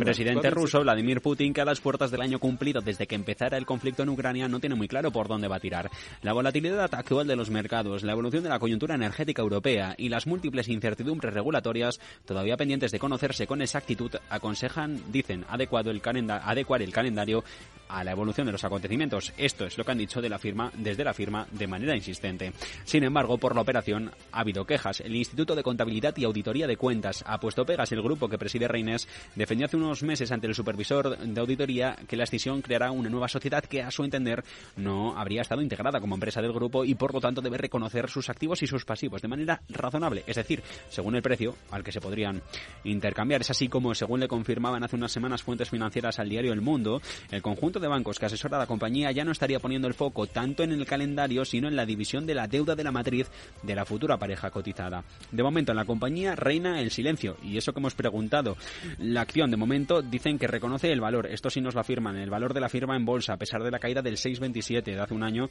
presidente 0.00 0.50
ruso, 0.50 0.80
Vladimir 0.80 1.20
Putin, 1.20 1.52
que 1.52 1.60
a 1.60 1.64
las 1.64 1.80
puertas 1.80 2.10
del 2.10 2.20
año 2.20 2.38
cumplido 2.38 2.80
desde 2.80 3.06
que 3.06 3.14
empezara 3.14 3.56
el 3.56 3.66
conflicto 3.66 4.02
en 4.02 4.08
Ucrania 4.08 4.48
no 4.48 4.60
tiene 4.60 4.74
muy 4.74 4.88
claro 4.88 5.10
por 5.10 5.28
dónde 5.28 5.48
va 5.48 5.56
a 5.56 5.60
tirar. 5.60 5.90
La 6.22 6.32
volatilidad 6.32 6.92
actual 6.94 7.26
de 7.26 7.36
los 7.36 7.50
mercados, 7.50 8.02
la 8.02 8.12
evolución 8.12 8.42
de 8.42 8.48
la 8.48 8.58
coyuntura 8.58 8.94
energética 8.94 9.42
europea 9.42 9.94
y 9.96 10.08
las 10.08 10.26
múltiples 10.26 10.68
incertidumbres 10.68 11.32
regulatorias, 11.32 12.00
todavía 12.24 12.56
pendientes 12.56 12.92
de 12.92 12.98
conocerse 12.98 13.46
con 13.46 13.62
exactitud, 13.62 14.10
aconsejan, 14.30 15.00
dicen, 15.10 15.44
adecuado 15.48 15.90
el 15.90 16.00
calendario 16.00 16.55
adecuar 16.56 16.82
el 16.82 16.92
calendario 16.92 17.44
a 17.88 18.04
la 18.04 18.12
evolución 18.12 18.46
de 18.46 18.52
los 18.52 18.64
acontecimientos. 18.64 19.32
Esto 19.36 19.66
es 19.66 19.78
lo 19.78 19.84
que 19.84 19.92
han 19.92 19.98
dicho 19.98 20.20
de 20.20 20.28
la 20.28 20.38
firma 20.38 20.70
desde 20.74 21.04
la 21.04 21.14
firma 21.14 21.46
de 21.50 21.66
manera 21.66 21.96
insistente. 21.96 22.52
Sin 22.84 23.04
embargo, 23.04 23.38
por 23.38 23.54
la 23.54 23.60
operación 23.60 24.10
ha 24.32 24.40
habido 24.40 24.64
quejas. 24.64 25.00
El 25.00 25.16
Instituto 25.16 25.54
de 25.54 25.62
Contabilidad 25.62 26.16
y 26.16 26.24
Auditoría 26.24 26.66
de 26.66 26.76
Cuentas 26.76 27.24
ha 27.26 27.38
puesto 27.38 27.64
pegas. 27.64 27.92
El 27.92 28.02
grupo 28.02 28.28
que 28.28 28.38
preside 28.38 28.68
Reines 28.68 29.08
defendió 29.34 29.66
hace 29.66 29.76
unos 29.76 30.02
meses 30.02 30.32
ante 30.32 30.46
el 30.46 30.54
supervisor 30.54 31.18
de 31.18 31.40
auditoría 31.40 31.96
que 32.08 32.16
la 32.16 32.24
escisión 32.24 32.62
creará 32.62 32.90
una 32.90 33.08
nueva 33.08 33.28
sociedad 33.28 33.64
que, 33.64 33.82
a 33.82 33.90
su 33.90 34.04
entender, 34.04 34.44
no 34.76 35.18
habría 35.18 35.42
estado 35.42 35.62
integrada 35.62 36.00
como 36.00 36.14
empresa 36.14 36.40
del 36.42 36.52
grupo 36.52 36.84
y, 36.84 36.94
por 36.94 37.14
lo 37.14 37.20
tanto, 37.20 37.40
debe 37.40 37.58
reconocer 37.58 38.08
sus 38.08 38.28
activos 38.28 38.62
y 38.62 38.66
sus 38.66 38.84
pasivos 38.84 39.22
de 39.22 39.28
manera 39.28 39.60
razonable, 39.68 40.24
es 40.26 40.36
decir, 40.36 40.62
según 40.88 41.16
el 41.16 41.22
precio 41.22 41.54
al 41.70 41.82
que 41.82 41.92
se 41.92 42.00
podrían 42.00 42.42
intercambiar. 42.84 43.40
Es 43.40 43.50
así 43.50 43.68
como, 43.68 43.94
según 43.94 44.20
le 44.20 44.28
confirmaban 44.28 44.82
hace 44.84 44.96
unas 44.96 45.12
semanas 45.12 45.42
fuentes 45.42 45.70
financieras 45.70 46.18
al 46.18 46.28
diario 46.28 46.52
El 46.52 46.60
Mundo, 46.60 47.00
el 47.30 47.42
conjunto 47.42 47.75
de 47.80 47.88
bancos 47.88 48.18
que 48.18 48.26
asesora 48.26 48.56
a 48.56 48.60
la 48.60 48.66
compañía 48.66 49.12
ya 49.12 49.24
no 49.24 49.32
estaría 49.32 49.60
poniendo 49.60 49.88
el 49.88 49.94
foco 49.94 50.26
tanto 50.26 50.62
en 50.62 50.72
el 50.72 50.86
calendario, 50.86 51.44
sino 51.44 51.68
en 51.68 51.76
la 51.76 51.86
división 51.86 52.26
de 52.26 52.34
la 52.34 52.46
deuda 52.46 52.74
de 52.74 52.84
la 52.84 52.92
matriz 52.92 53.28
de 53.62 53.74
la 53.74 53.84
futura 53.84 54.18
pareja 54.18 54.50
cotizada. 54.50 55.04
De 55.30 55.42
momento 55.42 55.72
en 55.72 55.76
la 55.76 55.84
compañía 55.84 56.34
reina 56.34 56.80
el 56.80 56.90
silencio 56.90 57.36
y 57.42 57.56
eso 57.56 57.72
que 57.72 57.80
hemos 57.80 57.94
preguntado. 57.94 58.56
La 58.98 59.22
acción 59.22 59.50
de 59.50 59.56
momento 59.56 60.02
dicen 60.02 60.38
que 60.38 60.46
reconoce 60.46 60.92
el 60.92 61.00
valor, 61.00 61.26
esto 61.26 61.50
sí 61.50 61.60
nos 61.60 61.74
lo 61.74 61.80
afirman, 61.80 62.16
el 62.16 62.30
valor 62.30 62.54
de 62.54 62.60
la 62.60 62.68
firma 62.68 62.96
en 62.96 63.04
bolsa 63.04 63.34
a 63.34 63.38
pesar 63.38 63.62
de 63.62 63.70
la 63.70 63.78
caída 63.78 64.02
del 64.02 64.16
6,27 64.16 64.82
de 64.84 65.00
hace 65.00 65.14
un 65.14 65.22
año 65.22 65.48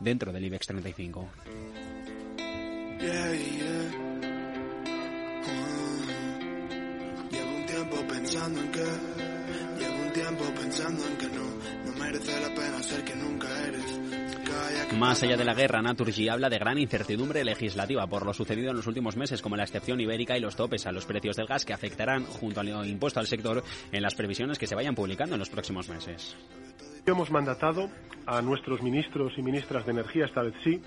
dentro 0.00 0.32
del 0.32 0.44
IBEX 0.44 0.66
35. 0.66 1.28
Llevo 2.98 3.32
un 5.48 5.85
tiempo 7.76 7.96
pensando 8.08 8.60
en 8.60 8.70
que 8.70 8.84
tiempo 10.14 10.44
pensando 10.58 11.04
en 11.06 11.16
que 11.18 11.26
no, 11.26 11.44
no 11.84 11.98
merece 11.98 12.40
la 12.40 12.48
pena 12.54 12.82
ser 12.82 13.04
que 13.04 13.14
nunca 13.14 13.48
eres. 13.68 14.94
Más 14.98 15.22
allá 15.22 15.36
de 15.36 15.44
la 15.44 15.52
guerra, 15.52 15.82
Naturgy 15.82 16.30
habla 16.30 16.48
de 16.48 16.58
gran 16.58 16.78
incertidumbre 16.78 17.44
legislativa 17.44 18.06
por 18.06 18.24
lo 18.24 18.32
sucedido 18.32 18.70
en 18.70 18.76
los 18.76 18.86
últimos 18.86 19.14
meses, 19.18 19.42
como 19.42 19.56
la 19.56 19.64
excepción 19.64 20.00
ibérica 20.00 20.38
y 20.38 20.40
los 20.40 20.56
topes 20.56 20.86
a 20.86 20.92
los 20.92 21.04
precios 21.04 21.36
del 21.36 21.46
gas 21.46 21.66
que 21.66 21.74
afectarán, 21.74 22.24
junto 22.24 22.60
al 22.60 22.88
impuesto 22.88 23.20
al 23.20 23.26
sector, 23.26 23.62
en 23.92 24.02
las 24.02 24.14
previsiones 24.14 24.58
que 24.58 24.66
se 24.66 24.74
vayan 24.74 24.94
publicando 24.94 25.34
en 25.34 25.40
los 25.40 25.50
próximos 25.50 25.86
meses. 25.90 26.34
Hemos 27.04 27.30
mandatado 27.30 27.90
a 28.24 28.40
nuestros 28.40 28.82
ministros 28.82 29.34
y 29.36 29.42
ministras 29.42 29.84
de 29.84 29.92
Energía, 29.92 30.24
esta 30.24 30.42
vez 30.42 30.54
sí, 30.64 30.80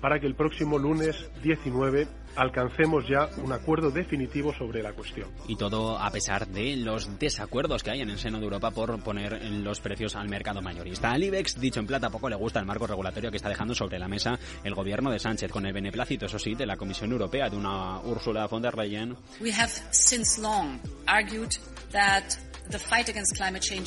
para 0.00 0.18
que 0.18 0.26
el 0.26 0.34
próximo 0.34 0.76
lunes 0.76 1.30
19 1.44 2.08
alcancemos 2.36 3.06
ya 3.08 3.28
un 3.42 3.52
acuerdo 3.52 3.90
definitivo 3.90 4.52
sobre 4.54 4.82
la 4.82 4.92
cuestión. 4.92 5.30
Y 5.48 5.56
todo 5.56 5.98
a 5.98 6.10
pesar 6.10 6.46
de 6.48 6.76
los 6.76 7.18
desacuerdos 7.18 7.82
que 7.82 7.90
hay 7.90 8.00
en 8.00 8.10
el 8.10 8.18
seno 8.18 8.38
de 8.38 8.44
Europa 8.44 8.70
por 8.70 9.02
poner 9.02 9.42
los 9.44 9.80
precios 9.80 10.16
al 10.16 10.28
mercado 10.28 10.62
mayorista. 10.62 11.10
Al 11.10 11.22
IBEX, 11.22 11.60
dicho 11.60 11.80
en 11.80 11.86
plata, 11.86 12.10
poco 12.10 12.28
le 12.28 12.36
gusta 12.36 12.60
el 12.60 12.66
marco 12.66 12.86
regulatorio 12.86 13.30
que 13.30 13.36
está 13.36 13.48
dejando 13.48 13.74
sobre 13.74 13.98
la 13.98 14.08
mesa 14.08 14.38
el 14.64 14.74
gobierno 14.74 15.10
de 15.10 15.18
Sánchez, 15.18 15.50
con 15.50 15.66
el 15.66 15.72
beneplácito, 15.72 16.26
eso 16.26 16.38
sí, 16.38 16.54
de 16.54 16.66
la 16.66 16.76
Comisión 16.76 17.12
Europea, 17.12 17.48
de 17.48 17.56
una 17.56 18.00
Ursula 18.00 18.46
von 18.46 18.62
der 18.62 18.76
Leyen. 18.76 19.16
We 19.40 19.52
have 19.52 19.72
since 19.90 20.40
long 20.40 20.80
argued 21.06 21.50
that 21.92 22.24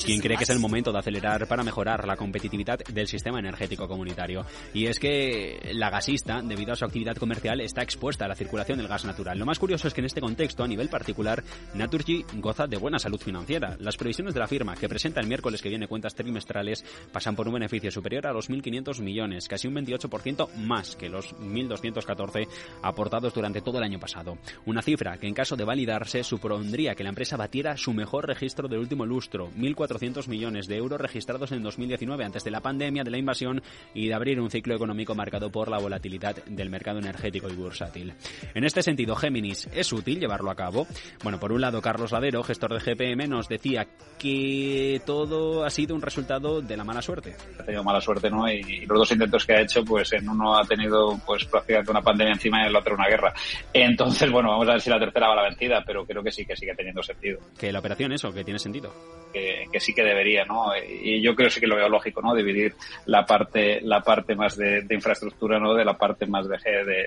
quien 0.04 0.20
cree 0.20 0.36
que 0.36 0.44
es 0.44 0.50
el 0.50 0.58
momento 0.58 0.92
de 0.92 0.98
acelerar 0.98 1.46
para 1.48 1.62
mejorar 1.62 2.06
la 2.06 2.16
competitividad 2.16 2.78
del 2.78 3.06
sistema 3.06 3.38
energético 3.38 3.88
comunitario. 3.88 4.44
Y 4.74 4.86
es 4.86 4.98
que 4.98 5.70
la 5.72 5.90
gasista, 5.90 6.40
debido 6.42 6.72
a 6.72 6.76
su 6.76 6.84
actividad 6.84 7.16
comercial, 7.16 7.60
está 7.60 7.82
expuesta 7.82 8.26
a 8.26 8.28
la 8.28 8.34
circulación 8.36 8.78
del 8.78 8.88
gas 8.88 9.04
natural. 9.04 9.38
Lo 9.38 9.46
más 9.46 9.58
curioso 9.58 9.88
es 9.88 9.94
que 9.94 10.00
en 10.00 10.06
este 10.06 10.20
contexto, 10.20 10.62
a 10.62 10.68
nivel 10.68 10.88
particular, 10.88 11.42
Naturgy 11.74 12.24
goza 12.34 12.66
de 12.66 12.76
buena 12.76 12.98
salud 12.98 13.20
financiera. 13.20 13.76
Las 13.80 13.96
previsiones 13.96 14.34
de 14.34 14.40
la 14.40 14.46
firma, 14.46 14.76
que 14.76 14.88
presenta 14.88 15.20
el 15.20 15.26
miércoles 15.26 15.62
que 15.62 15.68
viene 15.68 15.88
cuentas 15.88 16.14
trimestrales, 16.14 16.84
pasan 17.12 17.34
por 17.34 17.48
un 17.48 17.54
beneficio 17.54 17.90
superior 17.90 18.26
a 18.26 18.32
los 18.32 18.50
1.500 18.50 19.00
millones, 19.00 19.48
casi 19.48 19.68
un 19.68 19.74
28% 19.74 20.54
más 20.54 20.96
que 20.96 21.08
los 21.08 21.34
1.214 21.36 22.48
aportados 22.82 23.34
durante 23.34 23.60
todo 23.60 23.78
el 23.78 23.84
año 23.84 23.98
pasado. 23.98 24.38
Una 24.64 24.82
cifra 24.82 25.18
que 25.18 25.26
en 25.26 25.34
caso 25.34 25.56
de 25.56 25.64
validarse 25.64 26.22
supondría 26.22 26.94
que 26.94 27.02
la 27.02 27.10
empresa 27.10 27.36
batiera 27.36 27.76
su 27.76 27.92
mejor 27.92 28.26
registro 28.26 28.68
del 28.68 28.80
último 28.80 29.06
lustro, 29.06 29.50
1.400 29.52 30.28
millones 30.28 30.66
de 30.66 30.76
euros 30.76 31.00
registrados 31.00 31.52
en 31.52 31.62
2019 31.62 32.24
antes 32.24 32.44
de 32.44 32.50
la 32.50 32.60
pandemia, 32.60 33.04
de 33.04 33.10
la 33.10 33.18
invasión 33.18 33.62
y 33.94 34.08
de 34.08 34.14
abrir 34.14 34.40
un 34.40 34.50
ciclo 34.50 34.74
económico 34.74 35.14
marcado 35.14 35.50
por 35.50 35.68
la 35.68 35.78
volatilidad 35.78 36.44
del 36.44 36.70
mercado 36.70 36.98
energético 36.98 37.48
y 37.48 37.54
bursátil. 37.54 38.14
En 38.54 38.64
este 38.64 38.82
sentido, 38.82 39.14
Géminis, 39.16 39.68
¿es 39.74 39.92
útil 39.92 40.20
llevarlo 40.20 40.50
a 40.50 40.54
cabo? 40.54 40.86
Bueno, 41.22 41.38
por 41.38 41.52
un 41.52 41.60
lado, 41.60 41.82
Carlos 41.82 42.12
Ladero, 42.12 42.42
gestor 42.42 42.72
de 42.72 42.80
GPM, 42.80 43.28
nos 43.28 43.48
decía 43.48 43.86
que 44.18 45.00
todo 45.04 45.64
ha 45.64 45.70
sido 45.70 45.94
un 45.94 46.02
resultado 46.02 46.60
de 46.62 46.76
la 46.76 46.84
mala 46.84 47.02
suerte. 47.02 47.36
Ha 47.58 47.64
tenido 47.64 47.84
mala 47.84 48.00
suerte, 48.00 48.30
¿no? 48.30 48.48
Y, 48.48 48.86
los 48.86 48.98
dos 48.98 49.12
intentos 49.12 49.44
que 49.44 49.54
ha 49.54 49.60
hecho, 49.60 49.84
pues 49.84 50.12
en 50.12 50.28
uno 50.28 50.56
ha 50.56 50.64
tenido 50.64 51.18
pues 51.26 51.44
prácticamente 51.44 51.90
una 51.90 52.02
pandemia 52.02 52.34
encima 52.34 52.58
y 52.58 52.62
en 52.62 52.68
el 52.68 52.76
otro 52.76 52.94
una 52.94 53.08
guerra. 53.08 53.32
Entonces, 53.72 54.30
bueno, 54.30 54.50
vamos 54.50 54.68
a 54.68 54.72
ver 54.72 54.80
si 54.80 54.90
la 54.90 54.98
tercera 54.98 55.28
va 55.28 55.34
a 55.34 55.36
la 55.36 55.48
vencida, 55.48 55.82
pero 55.84 56.06
creo 56.06 56.22
que 56.22 56.32
sí, 56.32 56.44
que 56.44 56.56
sigue 56.56 56.74
teniendo 56.74 57.02
sentido. 57.02 57.40
Que 57.58 57.72
la 57.72 57.80
operación 57.80 58.12
eso, 58.12 58.32
que 58.32 58.44
tiene 58.44 58.58
sentido. 58.58 58.92
Que, 59.32 59.68
sí 59.80 59.92
que 59.92 60.02
debería, 60.02 60.44
¿no? 60.46 60.70
Y 60.76 61.20
yo 61.20 61.34
creo 61.34 61.50
sí 61.50 61.60
que 61.60 61.66
lo 61.66 61.76
veo 61.76 61.88
lógico, 61.88 62.22
¿no? 62.22 62.34
Dividir 62.34 62.74
la 63.04 63.26
parte, 63.26 63.80
la 63.82 64.00
parte 64.00 64.34
más 64.34 64.56
de, 64.56 64.86
infraestructura, 64.90 65.58
¿no? 65.58 65.74
De 65.74 65.84
la 65.84 65.96
parte 65.98 66.26
más 66.26 66.48
de, 66.48 66.56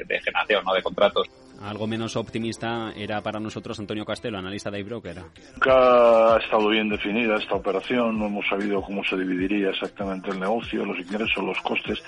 de, 0.07 0.19
generación, 0.21 0.63
¿no? 0.63 0.73
De 0.73 0.83
contratos. 0.83 1.08
Algo 1.61 1.87
menos 1.87 2.15
optimista 2.15 2.93
era 2.95 3.21
para 3.21 3.37
nosotros 3.37 3.77
Antonio 3.79 4.05
Castelo, 4.05 4.37
analista 4.37 4.71
de 4.71 4.79
iBroker. 4.79 5.17
Nunca 5.55 6.35
ha 6.35 6.37
estado 6.37 6.69
bien 6.69 6.87
definida 6.87 7.35
esta 7.35 7.55
operación, 7.55 8.17
no 8.17 8.27
hemos 8.27 8.47
sabido 8.47 8.81
cómo 8.81 9.03
se 9.03 9.17
dividiría 9.17 9.71
exactamente 9.71 10.29
el 10.29 10.39
negocio, 10.39 10.85
los 10.85 10.97
ingresos, 10.97 11.43
los 11.43 11.59
costes, 11.59 12.01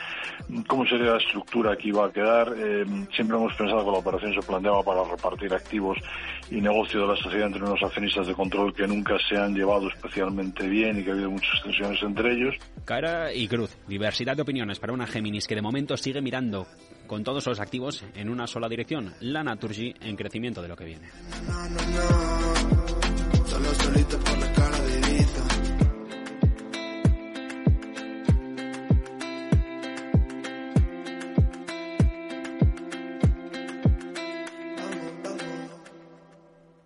cómo 0.67 0.86
sería 0.86 1.12
la 1.12 1.17
estructura 1.17 1.75
que 1.75 1.89
iba 1.89 2.05
a 2.05 2.12
quedar. 2.12 2.53
Eh, 2.58 2.86
siempre 3.13 3.36
hemos 3.36 3.53
pensado 3.55 3.84
que 3.84 3.91
la 3.91 3.98
operación 3.98 4.34
se 4.34 4.48
planteaba 4.48 4.84
para 4.84 5.03
repartir 5.03 5.53
activos 5.53 5.98
y 6.50 6.62
negocio 6.62 7.01
de 7.01 7.08
la 7.08 7.15
sociedad 7.17 7.48
entre 7.48 7.63
unos 7.63 7.84
accionistas 7.84 8.27
de 8.27 8.34
control 8.34 8.74
que 8.74 8.88
nunca 8.88 9.17
se 9.27 9.36
han 9.36 9.53
llevado 9.53 9.89
especialmente 9.89 10.65
bien 10.70 11.00
y 11.00 11.03
que 11.03 11.10
ha 11.10 11.13
habido 11.13 11.29
muchas 11.29 11.62
tensiones 11.62 12.01
entre 12.01 12.31
ellos. 12.34 12.55
Cara 12.86 13.34
y 13.34 13.50
cruz, 13.50 13.77
diversidad 13.86 14.38
de 14.38 14.43
opiniones 14.43 14.79
para 14.79 14.93
una 14.93 15.08
Géminis 15.08 15.46
que 15.46 15.55
de 15.55 15.62
momento 15.62 15.98
sigue 15.98 16.22
mirando 16.22 16.67
con 17.12 17.25
todos 17.25 17.46
los 17.46 17.60
activos 17.60 18.06
en 18.15 18.30
una 18.30 18.48
sola 18.48 18.70
dirección, 18.70 19.13
la 19.20 19.44
Naturgy 19.44 19.94
en 20.00 20.15
crecimiento 20.15 20.62
de 20.62 20.68
lo 20.70 20.77
que 20.77 20.86
viene. 20.86 21.10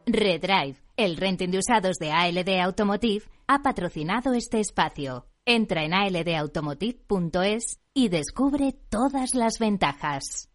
Redrive, 0.07 0.77
el 0.97 1.17
renting 1.17 1.51
de 1.51 1.59
usados 1.59 1.97
de 1.97 2.11
ALD 2.11 2.61
Automotive, 2.63 3.25
ha 3.45 3.61
patrocinado 3.61 4.33
este 4.33 4.59
espacio. 4.59 5.27
Entra 5.47 5.83
en 5.83 5.93
aldautomotive.es 5.93 7.79
y 7.93 8.09
descubre 8.09 8.73
todas 8.89 9.35
las 9.35 9.59
ventajas. 9.59 10.49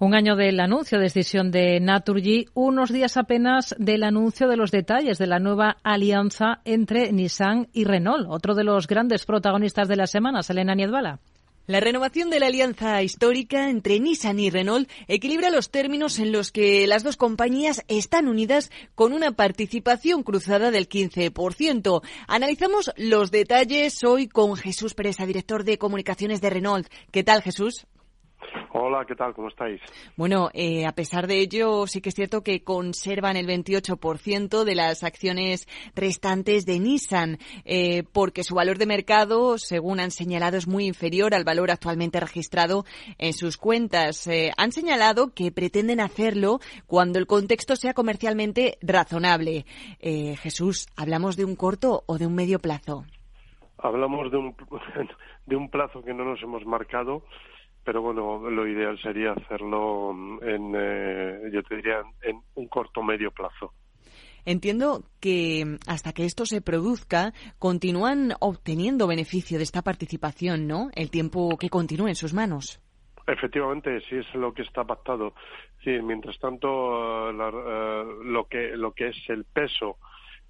Un 0.00 0.16
año 0.16 0.34
del 0.34 0.58
anuncio 0.58 0.98
de 0.98 1.04
decisión 1.04 1.52
de 1.52 1.78
Naturgy, 1.78 2.46
unos 2.52 2.92
días 2.92 3.16
apenas 3.16 3.72
del 3.78 4.02
anuncio 4.02 4.48
de 4.48 4.56
los 4.56 4.72
detalles 4.72 5.18
de 5.18 5.28
la 5.28 5.38
nueva 5.38 5.76
alianza 5.84 6.60
entre 6.64 7.12
Nissan 7.12 7.68
y 7.72 7.84
Renault, 7.84 8.26
otro 8.28 8.56
de 8.56 8.64
los 8.64 8.88
grandes 8.88 9.26
protagonistas 9.26 9.86
de 9.86 9.94
la 9.94 10.08
semana, 10.08 10.42
Selena 10.42 10.74
Niedbala. 10.74 11.20
La 11.66 11.78
renovación 11.78 12.28
de 12.28 12.40
la 12.40 12.46
alianza 12.46 13.00
histórica 13.04 13.70
entre 13.70 14.00
Nissan 14.00 14.40
y 14.40 14.50
Renault 14.50 14.90
equilibra 15.06 15.48
los 15.48 15.70
términos 15.70 16.18
en 16.18 16.32
los 16.32 16.50
que 16.50 16.88
las 16.88 17.04
dos 17.04 17.16
compañías 17.16 17.84
están 17.86 18.26
unidas 18.26 18.72
con 18.96 19.12
una 19.12 19.30
participación 19.30 20.24
cruzada 20.24 20.72
del 20.72 20.88
15%. 20.88 22.02
Analizamos 22.26 22.90
los 22.96 23.30
detalles 23.30 24.02
hoy 24.02 24.26
con 24.26 24.56
Jesús 24.56 24.94
Pereza, 24.94 25.24
director 25.24 25.62
de 25.62 25.78
comunicaciones 25.78 26.40
de 26.40 26.50
Renault. 26.50 26.88
¿Qué 27.12 27.22
tal, 27.22 27.42
Jesús? 27.42 27.86
Hola, 28.74 29.04
¿qué 29.04 29.14
tal? 29.14 29.34
¿Cómo 29.34 29.48
estáis? 29.48 29.82
Bueno, 30.16 30.48
eh, 30.54 30.86
a 30.86 30.92
pesar 30.92 31.26
de 31.26 31.40
ello, 31.40 31.86
sí 31.86 32.00
que 32.00 32.08
es 32.08 32.14
cierto 32.14 32.42
que 32.42 32.64
conservan 32.64 33.36
el 33.36 33.46
28% 33.46 34.64
de 34.64 34.74
las 34.74 35.04
acciones 35.04 35.68
restantes 35.94 36.64
de 36.64 36.78
Nissan, 36.78 37.36
eh, 37.66 38.02
porque 38.14 38.44
su 38.44 38.54
valor 38.54 38.78
de 38.78 38.86
mercado, 38.86 39.58
según 39.58 40.00
han 40.00 40.10
señalado, 40.10 40.56
es 40.56 40.66
muy 40.66 40.86
inferior 40.86 41.34
al 41.34 41.44
valor 41.44 41.70
actualmente 41.70 42.18
registrado 42.18 42.86
en 43.18 43.34
sus 43.34 43.58
cuentas. 43.58 44.26
Eh, 44.26 44.52
han 44.56 44.72
señalado 44.72 45.34
que 45.34 45.52
pretenden 45.52 46.00
hacerlo 46.00 46.60
cuando 46.86 47.18
el 47.18 47.26
contexto 47.26 47.76
sea 47.76 47.92
comercialmente 47.92 48.78
razonable. 48.80 49.66
Jesús, 50.00 50.86
¿hablamos 50.96 51.36
de 51.36 51.44
un 51.44 51.56
corto 51.56 52.04
o 52.06 52.16
de 52.16 52.26
un 52.26 52.34
medio 52.34 52.58
plazo? 52.58 53.04
Hablamos 53.78 54.30
de 54.30 54.38
un, 54.38 54.56
de 55.46 55.56
un 55.56 55.68
plazo 55.68 56.02
que 56.02 56.14
no 56.14 56.24
nos 56.24 56.42
hemos 56.42 56.64
marcado 56.64 57.22
pero 57.84 58.02
bueno, 58.02 58.50
lo 58.50 58.66
ideal 58.66 58.98
sería 59.00 59.32
hacerlo 59.32 60.12
en, 60.42 60.74
eh, 60.76 61.50
yo 61.52 61.62
te 61.62 61.76
diría, 61.76 62.02
en 62.22 62.40
un 62.54 62.68
corto 62.68 63.02
medio 63.02 63.30
plazo. 63.30 63.72
Entiendo 64.44 65.04
que 65.20 65.78
hasta 65.86 66.12
que 66.12 66.24
esto 66.24 66.46
se 66.46 66.60
produzca, 66.60 67.32
continúan 67.58 68.32
obteniendo 68.40 69.06
beneficio 69.06 69.58
de 69.58 69.64
esta 69.64 69.82
participación, 69.82 70.66
¿no? 70.66 70.90
El 70.94 71.10
tiempo 71.10 71.56
que 71.58 71.68
continúe 71.70 72.08
en 72.08 72.16
sus 72.16 72.34
manos. 72.34 72.80
Efectivamente, 73.26 74.00
sí 74.08 74.16
es 74.16 74.34
lo 74.34 74.52
que 74.52 74.62
está 74.62 74.82
pactado. 74.82 75.34
Sí, 75.84 75.90
mientras 76.02 76.38
tanto, 76.40 77.30
eh, 77.30 77.34
eh, 77.34 78.04
lo 78.24 78.46
que 78.48 78.76
lo 78.76 78.92
que 78.92 79.08
es 79.08 79.16
el 79.28 79.44
peso 79.44 79.98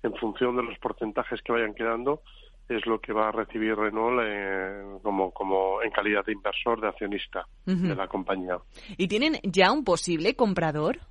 en 0.03 0.15
función 0.15 0.57
de 0.57 0.63
los 0.63 0.79
porcentajes 0.79 1.43
que 1.43 1.53
vayan 1.53 1.75
quedando 1.75 2.23
es 2.69 2.87
lo 2.87 3.01
que 3.01 3.13
va 3.13 3.29
a 3.29 3.33
recibir 3.33 3.77
Renault 3.77 4.21
eh, 4.25 4.83
como, 5.03 5.31
como 5.33 5.83
en 5.83 5.91
calidad 5.91 6.25
de 6.25 6.33
inversor, 6.33 6.81
de 6.81 6.89
accionista 6.89 7.47
de 7.67 7.95
la 7.95 8.09
compañía. 8.09 8.59
¿Y 8.97 9.09
tienen 9.09 9.39
ya 9.43 9.73
un 9.73 9.85
posible 9.85 10.35
comprador? 10.35 10.99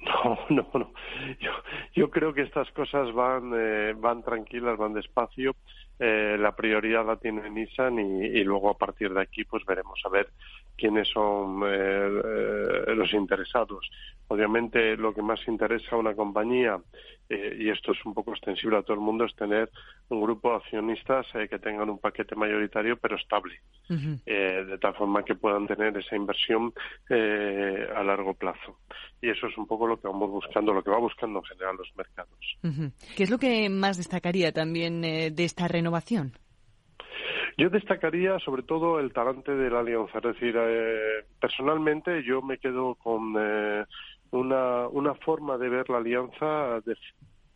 No, 0.00 0.38
no, 0.48 0.66
no. 0.74 0.92
Yo, 1.40 1.50
yo 1.94 2.10
creo 2.10 2.32
que 2.32 2.42
estas 2.42 2.70
cosas 2.70 3.12
van, 3.12 3.52
eh, 3.54 3.94
van 3.96 4.22
tranquilas, 4.22 4.78
van 4.78 4.94
despacio. 4.94 5.56
Eh, 5.98 6.36
la 6.38 6.54
prioridad 6.54 7.04
la 7.04 7.16
tiene 7.16 7.50
Nissan 7.50 7.98
y, 7.98 8.26
y, 8.26 8.44
luego 8.44 8.70
a 8.70 8.78
partir 8.78 9.12
de 9.12 9.20
aquí 9.20 9.42
pues 9.42 9.64
veremos 9.66 10.00
a 10.04 10.08
ver 10.08 10.28
quiénes 10.76 11.08
son 11.08 11.62
eh, 11.66 12.94
los 12.94 13.12
interesados. 13.12 13.90
Obviamente 14.28 14.96
lo 14.96 15.12
que 15.12 15.22
más 15.22 15.40
interesa 15.48 15.96
a 15.96 15.98
una 15.98 16.14
compañía, 16.14 16.78
eh, 17.28 17.56
y 17.58 17.68
esto 17.68 17.92
es 17.92 18.04
un 18.06 18.14
poco 18.14 18.32
extensible 18.32 18.78
a 18.78 18.82
todo 18.82 18.94
el 18.94 19.02
mundo, 19.02 19.24
es 19.24 19.34
tener 19.34 19.70
un 20.08 20.22
grupo 20.22 20.50
de 20.50 20.56
accionistas 20.56 21.26
eh, 21.34 21.46
que 21.48 21.58
tengan 21.58 21.90
un 21.90 21.98
paquete 21.98 22.34
mayoritario 22.34 22.96
pero 22.96 23.16
estable, 23.16 23.60
eh, 24.24 24.64
de 24.66 24.78
tal 24.78 24.94
forma 24.94 25.22
que 25.22 25.34
puedan 25.34 25.66
tener 25.66 25.96
esa 25.98 26.16
inversión 26.16 26.72
a 27.10 28.02
largo 28.02 28.34
plazo. 28.34 28.78
Y 29.20 29.30
eso 29.30 29.46
es 29.46 29.58
un 29.58 29.66
poco 29.66 29.86
lo 29.86 30.00
que 30.00 30.08
vamos 30.08 30.30
buscando, 30.30 30.72
lo 30.72 30.82
que 30.82 30.90
va 30.90 30.98
buscando 30.98 31.40
en 31.40 31.44
general 31.44 31.76
los 31.76 31.94
mercados. 31.96 32.58
¿Qué 33.16 33.22
es 33.22 33.30
lo 33.30 33.38
que 33.38 33.68
más 33.68 33.96
destacaría 33.96 34.52
también 34.52 35.02
de 35.02 35.44
esta 35.44 35.68
renovación? 35.68 36.32
Yo 37.58 37.68
destacaría 37.70 38.38
sobre 38.38 38.62
todo 38.62 39.00
el 39.00 39.12
talante 39.12 39.52
de 39.52 39.68
la 39.68 39.80
alianza. 39.80 40.18
Es 40.18 40.24
decir, 40.24 40.54
eh, 40.56 41.24
personalmente 41.40 42.22
yo 42.22 42.40
me 42.40 42.58
quedo 42.58 42.94
con 42.94 43.34
eh, 43.36 43.84
una, 44.30 44.88
una 44.88 45.14
forma 45.14 45.58
de 45.58 45.68
ver 45.68 45.90
la 45.90 45.98
alianza 45.98 46.80
de, 46.84 46.96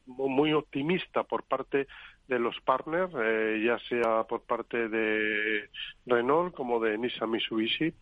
muy 0.06 0.52
optimista 0.52 1.22
por 1.24 1.44
parte 1.44 1.86
de 2.28 2.38
los 2.38 2.58
partners, 2.60 3.12
eh, 3.18 3.62
ya 3.64 3.78
sea 3.88 4.24
por 4.24 4.42
parte 4.42 4.88
de 4.88 5.68
Renault 6.06 6.54
como 6.54 6.80
de 6.80 6.96
Nissan 6.96 7.30
Mitsubishi. 7.30 7.92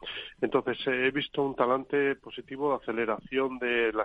Entonces 0.40 0.78
eh, 0.86 1.06
he 1.06 1.10
visto 1.10 1.42
un 1.42 1.56
talante 1.56 2.14
positivo 2.16 2.70
de 2.70 2.76
aceleración 2.76 3.58
de 3.58 3.92
la 3.92 4.04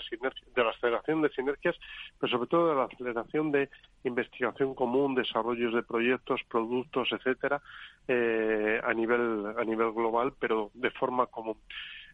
de 0.55 0.63
la 0.63 0.69
aceleración 0.72 1.22
de 1.22 1.29
sinergias, 1.29 1.75
pero 2.19 2.31
sobre 2.31 2.50
todo 2.50 2.69
de 2.69 2.75
la 2.75 2.86
aceleración 2.86 3.51
de 3.51 3.69
investigación 4.03 4.74
común, 4.74 5.15
desarrollos 5.15 5.74
de 5.74 5.84
proyectos, 5.84 6.41
productos, 6.50 7.10
etcétera, 7.12 7.62
eh, 8.07 8.79
a 8.84 8.93
nivel 8.93 9.53
a 9.57 9.63
nivel 9.63 9.91
global, 9.91 10.34
pero 10.39 10.72
de 10.74 10.91
forma 10.91 11.27
común. 11.27 11.57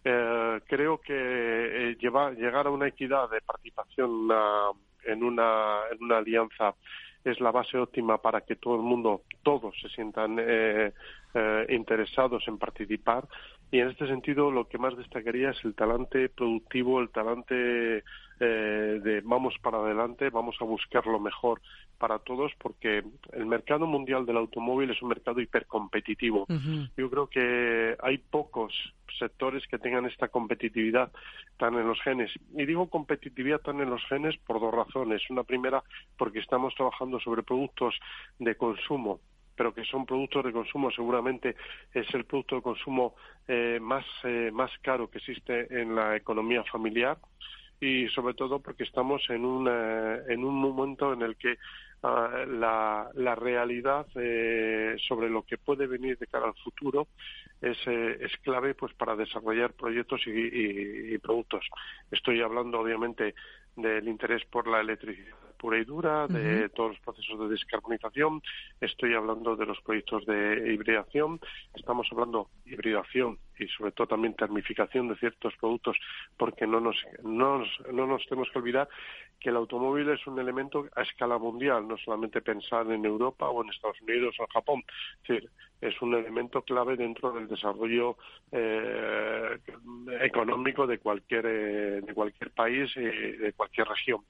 Creo 0.03 0.99
que 0.99 1.95
llegar 1.99 2.67
a 2.67 2.71
una 2.71 2.87
equidad 2.87 3.29
de 3.29 3.41
participación 3.41 4.27
en 5.05 5.23
una 5.23 5.79
en 5.91 6.03
una 6.03 6.17
alianza 6.17 6.75
es 7.23 7.39
la 7.39 7.51
base 7.51 7.77
óptima 7.77 8.17
para 8.17 8.41
que 8.41 8.55
todo 8.55 8.75
el 8.75 8.81
mundo, 8.81 9.23
todos 9.43 9.75
se 9.79 9.89
sientan 9.89 10.37
eh, 10.39 10.91
eh, 11.33 11.65
interesados 11.69 12.43
en 12.47 12.57
participar. 12.57 13.27
Y 13.71 13.79
en 13.79 13.87
este 13.89 14.05
sentido, 14.05 14.51
lo 14.51 14.67
que 14.67 14.77
más 14.77 14.97
destacaría 14.97 15.51
es 15.51 15.63
el 15.63 15.73
talante 15.73 16.27
productivo, 16.27 16.99
el 16.99 17.09
talante 17.09 18.03
eh, 18.39 18.99
de 19.01 19.21
vamos 19.23 19.55
para 19.61 19.77
adelante, 19.77 20.29
vamos 20.29 20.57
a 20.59 20.65
buscar 20.65 21.07
lo 21.07 21.19
mejor 21.21 21.61
para 21.97 22.19
todos, 22.19 22.51
porque 22.57 23.03
el 23.31 23.45
mercado 23.45 23.87
mundial 23.87 24.25
del 24.25 24.37
automóvil 24.37 24.89
es 24.89 25.01
un 25.01 25.09
mercado 25.09 25.39
hipercompetitivo. 25.39 26.47
Yo 26.97 27.09
creo 27.09 27.27
que 27.27 27.95
hay 28.01 28.17
pocos 28.17 28.73
sectores 29.17 29.65
que 29.67 29.77
tengan 29.77 30.05
esta 30.05 30.27
competitividad 30.27 31.11
tan 31.57 31.75
en 31.75 31.87
los 31.87 32.01
genes. 32.01 32.31
Y 32.53 32.65
digo 32.65 32.89
competitividad 32.89 33.59
tan 33.59 33.79
en 33.79 33.89
los 33.89 34.03
genes 34.07 34.35
por 34.39 34.59
dos 34.59 34.73
razones. 34.73 35.21
Una 35.29 35.43
primera, 35.43 35.83
porque 36.17 36.39
estamos 36.39 36.73
trabajando 36.75 37.19
sobre 37.19 37.43
productos 37.43 37.95
de 38.39 38.55
consumo 38.55 39.21
pero 39.55 39.73
que 39.73 39.83
son 39.85 40.05
productos 40.05 40.45
de 40.45 40.51
consumo, 40.51 40.91
seguramente 40.91 41.55
es 41.93 42.13
el 42.13 42.25
producto 42.25 42.55
de 42.55 42.61
consumo 42.61 43.15
eh, 43.47 43.79
más, 43.81 44.05
eh, 44.23 44.49
más 44.51 44.71
caro 44.81 45.09
que 45.09 45.17
existe 45.19 45.67
en 45.81 45.95
la 45.95 46.15
economía 46.15 46.63
familiar 46.63 47.17
y 47.81 48.07
sobre 48.09 48.35
todo 48.35 48.59
porque 48.59 48.83
estamos 48.83 49.27
en 49.29 49.43
un, 49.43 49.67
en 49.67 50.43
un 50.43 50.55
momento 50.55 51.13
en 51.13 51.23
el 51.23 51.35
que 51.35 51.57
ah, 52.03 52.45
la, 52.47 53.09
la, 53.15 53.33
realidad 53.33 54.05
eh, 54.15 54.95
sobre 55.07 55.29
lo 55.29 55.41
que 55.41 55.57
puede 55.57 55.87
venir 55.87 56.17
de 56.19 56.27
cara 56.27 56.45
al 56.45 56.55
futuro 56.63 57.07
es, 57.59 57.77
eh, 57.87 58.17
es 58.21 58.37
clave 58.43 58.75
pues 58.75 58.93
para 58.93 59.15
desarrollar 59.15 59.73
proyectos 59.73 60.21
y, 60.27 61.13
y, 61.13 61.17
productos. 61.17 61.67
Estoy 62.11 62.41
hablando 62.41 62.79
obviamente 62.79 63.33
del 63.75 64.07
interés 64.07 64.45
por 64.45 64.67
la 64.67 64.79
electricidad 64.81 65.35
pura 65.61 65.77
y 65.77 65.85
dura, 65.85 66.27
de 66.27 66.69
todos 66.69 66.93
los 66.93 66.99
procesos 67.01 67.39
de 67.39 67.49
descarbonización, 67.49 68.41
estoy 68.79 69.13
hablando 69.13 69.55
de 69.55 69.67
los 69.67 69.79
proyectos 69.81 70.25
de 70.25 70.73
hibridación, 70.73 71.39
estamos 71.75 72.07
hablando 72.11 72.49
de 72.65 72.73
hibridación 72.73 73.37
y 73.61 73.67
sobre 73.69 73.91
todo 73.91 74.07
también 74.07 74.35
termificación 74.35 75.07
de 75.07 75.15
ciertos 75.15 75.53
productos, 75.57 75.97
porque 76.37 76.67
no 76.67 76.79
nos, 76.79 76.97
no 77.23 77.59
nos, 77.59 77.69
no 77.91 78.07
nos 78.07 78.25
tenemos 78.25 78.49
que 78.51 78.59
olvidar 78.59 78.89
que 79.39 79.49
el 79.49 79.55
automóvil 79.55 80.09
es 80.09 80.25
un 80.27 80.39
elemento 80.39 80.87
a 80.95 81.01
escala 81.01 81.37
mundial, 81.37 81.87
no 81.87 81.97
solamente 81.97 82.41
pensar 82.41 82.89
en 82.91 83.05
Europa 83.05 83.49
o 83.49 83.63
en 83.63 83.69
Estados 83.69 83.99
Unidos 84.01 84.35
o 84.39 84.43
en 84.43 84.49
Japón. 84.49 84.83
Es 85.23 85.27
decir, 85.27 85.49
es 85.81 85.99
un 86.01 86.13
elemento 86.13 86.61
clave 86.61 86.95
dentro 86.95 87.31
del 87.31 87.47
desarrollo 87.47 88.17
eh, 88.51 89.57
económico 90.21 90.85
de 90.85 90.99
cualquier 90.99 91.45
eh, 91.47 92.01
de 92.01 92.13
cualquier 92.13 92.51
país 92.51 92.91
y 92.95 93.01
de 93.01 93.53
cualquier 93.53 93.87
región. 93.87 94.21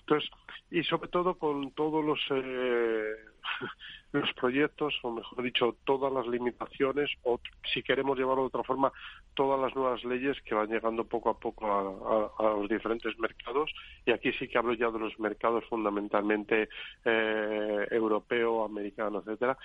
Entonces, 0.00 0.30
y 0.70 0.82
sobre 0.82 1.08
todo 1.08 1.38
con 1.38 1.70
todos 1.72 2.04
los 2.04 2.20
eh, 2.30 3.14
los 4.12 4.32
proyectos, 4.34 4.94
o 5.02 5.10
mejor 5.12 5.42
dicho, 5.42 5.76
todas 5.84 6.12
las 6.12 6.26
limitaciones, 6.26 7.10
o 7.22 7.40
si 7.72 7.82
queremos 7.82 8.18
llevarlo 8.18 8.42
de 8.42 8.48
otra 8.48 8.62
forma, 8.62 8.92
todas 9.34 9.60
las 9.60 9.74
nuevas 9.74 10.02
leyes 10.04 10.40
que 10.42 10.54
van 10.54 10.68
llegando 10.68 11.04
poco 11.04 11.30
a 11.30 11.38
poco 11.38 12.32
a, 12.38 12.42
los 12.56 12.68
diferentes 12.68 13.18
mercados. 13.18 13.70
Y 14.04 14.12
aquí 14.12 14.32
sí 14.32 14.48
que 14.48 14.58
hablo 14.58 14.74
ya 14.74 14.90
de 14.90 14.98
los 14.98 15.18
mercados 15.18 15.64
fundamentalmente 15.68 16.68
eh, 17.04 17.86
europeo, 17.90 18.64
americano, 18.64 19.18
etcétera, 19.18 19.56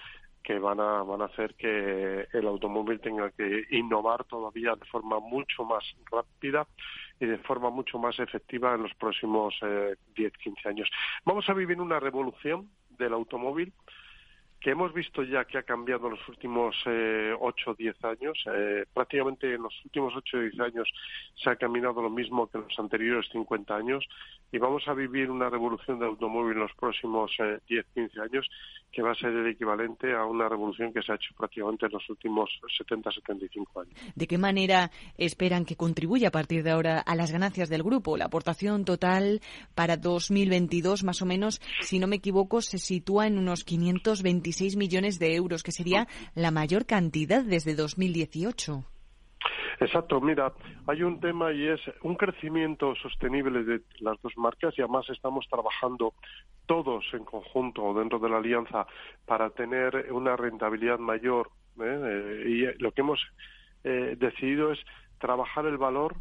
que 0.43 0.57
van 0.59 0.79
a, 0.79 1.03
van 1.03 1.21
a 1.21 1.25
hacer 1.25 1.55
que 1.55 2.27
el 2.33 2.47
automóvil 2.47 2.99
tenga 2.99 3.29
que 3.31 3.65
innovar 3.71 4.23
todavía 4.25 4.75
de 4.75 4.85
forma 4.85 5.19
mucho 5.19 5.63
más 5.63 5.83
rápida 6.11 6.67
y 7.19 7.25
de 7.27 7.37
forma 7.37 7.69
mucho 7.69 7.99
más 7.99 8.19
efectiva 8.19 8.73
en 8.73 8.83
los 8.83 8.93
próximos 8.95 9.55
eh, 9.61 9.95
10, 10.15 10.33
15 10.33 10.69
años. 10.69 10.89
Vamos 11.23 11.47
a 11.49 11.53
vivir 11.53 11.79
una 11.79 11.99
revolución 11.99 12.69
del 13.01 13.13
automóvil 13.13 13.73
que 14.61 14.69
hemos 14.69 14.93
visto 14.93 15.23
ya 15.23 15.43
que 15.43 15.57
ha 15.57 15.63
cambiado 15.63 16.05
en 16.05 16.13
los 16.13 16.29
últimos 16.29 16.75
eh, 16.85 17.33
8 17.37 17.71
o 17.71 17.73
10 17.73 18.03
años. 18.05 18.43
Eh, 18.53 18.85
prácticamente 18.93 19.55
en 19.55 19.63
los 19.63 19.73
últimos 19.83 20.13
8 20.15 20.37
o 20.37 20.41
10 20.41 20.59
años 20.59 20.87
se 21.35 21.49
ha 21.49 21.55
caminado 21.55 22.01
lo 22.01 22.11
mismo 22.11 22.47
que 22.47 22.59
en 22.59 22.65
los 22.65 22.79
anteriores 22.79 23.27
50 23.31 23.75
años 23.75 24.05
y 24.51 24.59
vamos 24.59 24.87
a 24.87 24.93
vivir 24.93 25.31
una 25.31 25.49
revolución 25.49 25.97
de 25.99 26.05
automóvil 26.05 26.53
en 26.53 26.59
los 26.59 26.73
próximos 26.73 27.31
eh, 27.39 27.59
10, 27.67 27.85
15 27.93 28.21
años 28.21 28.47
que 28.91 29.01
va 29.01 29.11
a 29.11 29.15
ser 29.15 29.29
el 29.29 29.47
equivalente 29.47 30.13
a 30.13 30.25
una 30.25 30.49
revolución 30.49 30.91
que 30.93 31.01
se 31.01 31.13
ha 31.13 31.15
hecho 31.15 31.33
prácticamente 31.37 31.85
en 31.85 31.93
los 31.93 32.09
últimos 32.09 32.49
70, 32.77 33.11
75 33.11 33.79
años. 33.79 33.93
¿De 34.15 34.27
qué 34.27 34.37
manera 34.37 34.91
esperan 35.17 35.65
que 35.65 35.77
contribuya 35.77 36.27
a 36.27 36.31
partir 36.31 36.61
de 36.63 36.71
ahora 36.71 36.99
a 36.99 37.15
las 37.15 37.31
ganancias 37.31 37.69
del 37.69 37.83
grupo? 37.83 38.17
La 38.17 38.25
aportación 38.25 38.83
total 38.83 39.39
para 39.75 39.95
2022, 39.95 41.03
más 41.05 41.21
o 41.21 41.25
menos, 41.25 41.61
si 41.79 41.99
no 41.99 42.07
me 42.07 42.17
equivoco, 42.17 42.61
se 42.61 42.77
sitúa 42.77 43.27
en 43.27 43.37
unos 43.37 43.63
526 44.51 44.75
millones 44.75 45.19
de 45.19 45.35
euros, 45.35 45.63
que 45.63 45.71
sería 45.71 46.07
la 46.35 46.51
mayor 46.51 46.85
cantidad 46.85 47.43
desde 47.43 47.75
2018. 47.75 48.83
Exacto, 49.79 50.21
mira, 50.21 50.53
hay 50.87 51.01
un 51.01 51.19
tema 51.19 51.51
y 51.51 51.67
es 51.67 51.79
un 52.03 52.15
crecimiento 52.15 52.93
sostenible 52.95 53.63
de 53.63 53.81
las 53.99 54.21
dos 54.21 54.33
marcas 54.37 54.77
y 54.77 54.81
además 54.81 55.09
estamos 55.09 55.47
trabajando 55.49 56.13
todos 56.67 57.03
en 57.13 57.25
conjunto 57.25 57.93
dentro 57.95 58.19
de 58.19 58.29
la 58.29 58.37
alianza 58.37 58.85
para 59.25 59.49
tener 59.49 60.11
una 60.11 60.35
rentabilidad 60.35 60.99
mayor. 60.99 61.49
Eh, 61.83 62.43
y 62.45 62.83
lo 62.83 62.91
que 62.91 63.01
hemos 63.01 63.19
eh, 63.83 64.15
decidido 64.19 64.71
es 64.71 64.79
trabajar 65.19 65.65
el 65.65 65.77
valor 65.77 66.15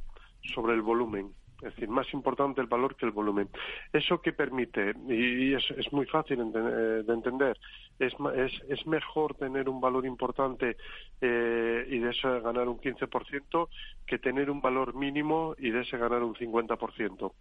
sobre 0.55 0.73
el 0.73 0.81
volumen. 0.81 1.35
Es 1.63 1.75
decir, 1.75 1.89
más 1.89 2.13
importante 2.15 2.61
el 2.61 2.67
valor 2.67 2.97
que 2.97 3.07
el 3.07 3.13
volumen. 3.13 3.49
¿Eso 3.93 4.21
qué 4.21 4.33
permite? 4.33 4.95
Y, 5.09 5.53
es, 5.55 5.71
es, 5.77 5.93
muy 5.93 6.07
fácil 6.07 6.39
de 6.53 7.13
entender. 7.13 7.59
Es, 7.99 8.15
es, 8.35 8.53
es, 8.69 8.87
mejor 8.87 9.35
tener 9.35 9.69
un 9.69 9.81
valor 9.81 10.07
importante 10.07 10.77
eh, 11.21 11.87
y 11.89 11.99
de 11.99 12.11
eso 12.11 12.41
ganar 12.41 12.67
un 12.69 12.81
15% 12.81 13.69
que 14.07 14.19
tener 14.19 14.51
un 14.51 14.61
valor 14.61 14.95
mínimo 14.95 15.55
y 15.59 15.71
de 15.71 15.83
ese 15.83 15.99
ganar 15.99 16.23
un 16.23 16.35
50%. 16.35 17.33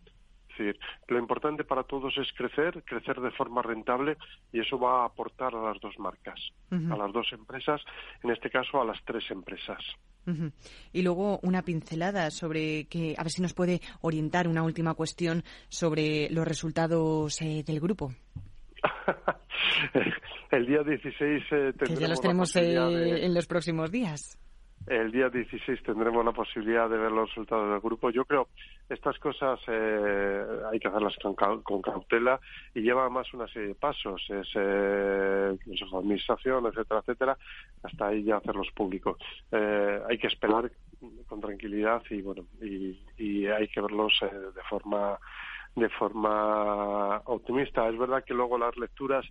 decir, 0.49 0.79
lo 1.08 1.17
importante 1.17 1.63
para 1.63 1.84
todos 1.84 2.17
es 2.17 2.32
crecer, 2.34 2.84
crecer 2.84 3.21
de 3.21 3.32
forma 3.32 3.62
rentable 3.62 4.17
y 4.51 4.60
eso 4.60 4.77
va 4.77 5.03
a 5.03 5.05
aportar 5.05 5.55
a 5.55 5.62
las 5.62 5.79
dos 5.79 5.97
marcas, 5.97 6.39
a 6.71 6.97
las 6.97 7.13
dos 7.13 7.32
empresas, 7.32 7.82
en 8.23 8.32
este 8.32 8.49
caso 8.49 8.82
a 8.82 8.86
las 8.86 9.01
tres 9.05 9.29
empresas. 9.32 9.84
Y 10.93 11.01
luego 11.01 11.39
una 11.41 11.63
pincelada 11.63 12.29
sobre 12.29 12.86
que, 12.86 13.15
a 13.17 13.23
ver 13.23 13.32
si 13.32 13.41
nos 13.41 13.53
puede 13.53 13.82
orientar 14.01 14.47
una 14.47 14.63
última 14.63 14.93
cuestión 14.93 15.43
sobre 15.69 16.29
los 16.29 16.47
resultados 16.47 17.41
eh, 17.41 17.63
del 17.65 17.79
grupo. 17.79 18.13
el 20.51 20.65
día 20.65 20.84
16 20.84 21.43
eh, 21.51 21.73
que 21.86 21.95
ya 21.95 22.08
los 22.08 22.21
tenemos 22.21 22.55
eh, 22.55 23.25
en 23.25 23.34
los 23.34 23.47
próximos 23.47 23.91
días. 23.91 24.38
El 24.87 25.11
día 25.11 25.29
16 25.29 25.83
tendremos 25.83 26.25
la 26.25 26.31
posibilidad 26.31 26.89
de 26.89 26.97
ver 26.97 27.11
los 27.11 27.29
resultados 27.29 27.69
del 27.69 27.79
grupo. 27.79 28.09
Yo 28.09 28.25
creo 28.25 28.47
estas 28.89 29.19
cosas 29.19 29.59
eh, 29.67 30.45
hay 30.71 30.79
que 30.79 30.87
hacerlas 30.87 31.15
con, 31.21 31.81
cautela 31.81 32.39
y 32.73 32.81
lleva 32.81 33.09
más 33.09 33.31
una 33.33 33.47
serie 33.47 33.69
de 33.69 33.75
pasos. 33.75 34.25
Es 34.29 34.47
eh, 34.55 35.57
consejo 35.63 35.97
de 35.97 36.03
administración, 36.03 36.65
etcétera, 36.65 37.01
etcétera, 37.01 37.37
hasta 37.83 38.07
ahí 38.07 38.23
ya 38.23 38.37
hacerlos 38.37 38.71
públicos. 38.71 39.17
Eh, 39.51 40.01
hay 40.09 40.17
que 40.17 40.27
esperar 40.27 40.71
con 41.27 41.39
tranquilidad 41.39 42.01
y 42.09 42.21
bueno 42.21 42.45
y, 42.61 42.99
y 43.17 43.45
hay 43.45 43.67
que 43.67 43.81
verlos 43.81 44.13
eh, 44.21 44.35
de 44.55 44.61
forma 44.69 45.19
de 45.75 45.89
forma 45.89 47.21
optimista. 47.25 47.87
Es 47.87 47.97
verdad 47.97 48.23
que 48.23 48.33
luego 48.33 48.57
las 48.57 48.75
lecturas 48.77 49.25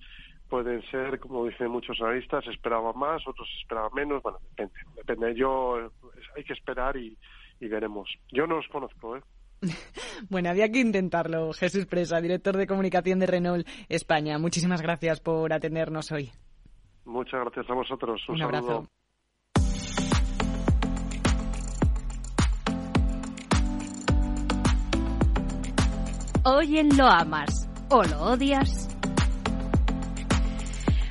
pueden 0.48 0.82
ser, 0.90 1.18
como 1.18 1.46
dicen 1.46 1.70
muchos 1.70 2.00
analistas, 2.00 2.46
esperaban 2.46 2.98
más, 2.98 3.26
otros 3.26 3.48
esperaban 3.60 3.90
menos, 3.94 4.22
bueno, 4.22 4.38
depende, 4.50 4.72
depende. 4.96 5.34
Yo, 5.34 5.90
hay 6.36 6.44
que 6.44 6.52
esperar 6.52 6.96
y, 6.96 7.16
veremos. 7.60 8.08
Yo 8.32 8.46
no 8.46 8.58
os 8.58 8.68
conozco, 8.68 9.16
¿eh? 9.16 9.22
bueno, 10.30 10.50
había 10.50 10.70
que 10.70 10.78
intentarlo. 10.80 11.52
Jesús 11.52 11.86
Presa, 11.86 12.20
director 12.20 12.56
de 12.56 12.66
comunicación 12.66 13.18
de 13.18 13.26
Renault 13.26 13.66
España. 13.88 14.38
Muchísimas 14.38 14.80
gracias 14.80 15.20
por 15.20 15.52
atendernos 15.52 16.12
hoy. 16.12 16.30
Muchas 17.04 17.40
gracias 17.40 17.68
a 17.68 17.74
vosotros. 17.74 18.20
Un, 18.28 18.36
Un 18.36 18.42
abrazo. 18.42 18.88
Hoy 26.44 26.78
en 26.78 26.96
Lo 26.96 27.06
Amas 27.06 27.68
o 27.90 28.02
Lo 28.04 28.32
Odias. 28.32 28.87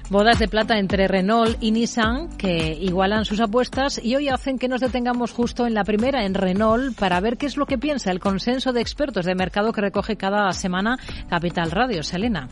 Bodas 0.10 0.40
de 0.40 0.48
plata 0.48 0.80
entre 0.80 1.10
Renault 1.10 1.58
y 1.60 1.72
Nissan 1.72 2.30
que 2.38 2.78
igualan 2.80 3.26
sus 3.26 3.42
apuestas 3.42 4.00
y 4.02 4.16
hoy 4.16 4.30
hacen 4.30 4.58
que 4.58 4.70
nos 4.70 4.80
detengamos 4.80 5.34
justo 5.34 5.68
en 5.68 5.74
la 5.74 5.84
primera, 5.84 6.24
en 6.24 6.34
Renault, 6.34 6.98
para 6.98 7.20
ver 7.20 7.38
qué 7.38 7.46
es 7.46 7.58
lo 7.58 7.66
que 7.66 7.78
piensa 7.78 8.12
el 8.12 8.22
consenso 8.22 8.72
de 8.72 8.80
expertos 8.80 9.26
de 9.26 9.36
mercado 9.36 9.74
que 9.74 9.82
recoge 9.82 10.16
cada 10.16 10.50
semana 10.54 10.98
Capital 11.30 11.72
Radio. 11.72 12.04
Selena. 12.04 12.48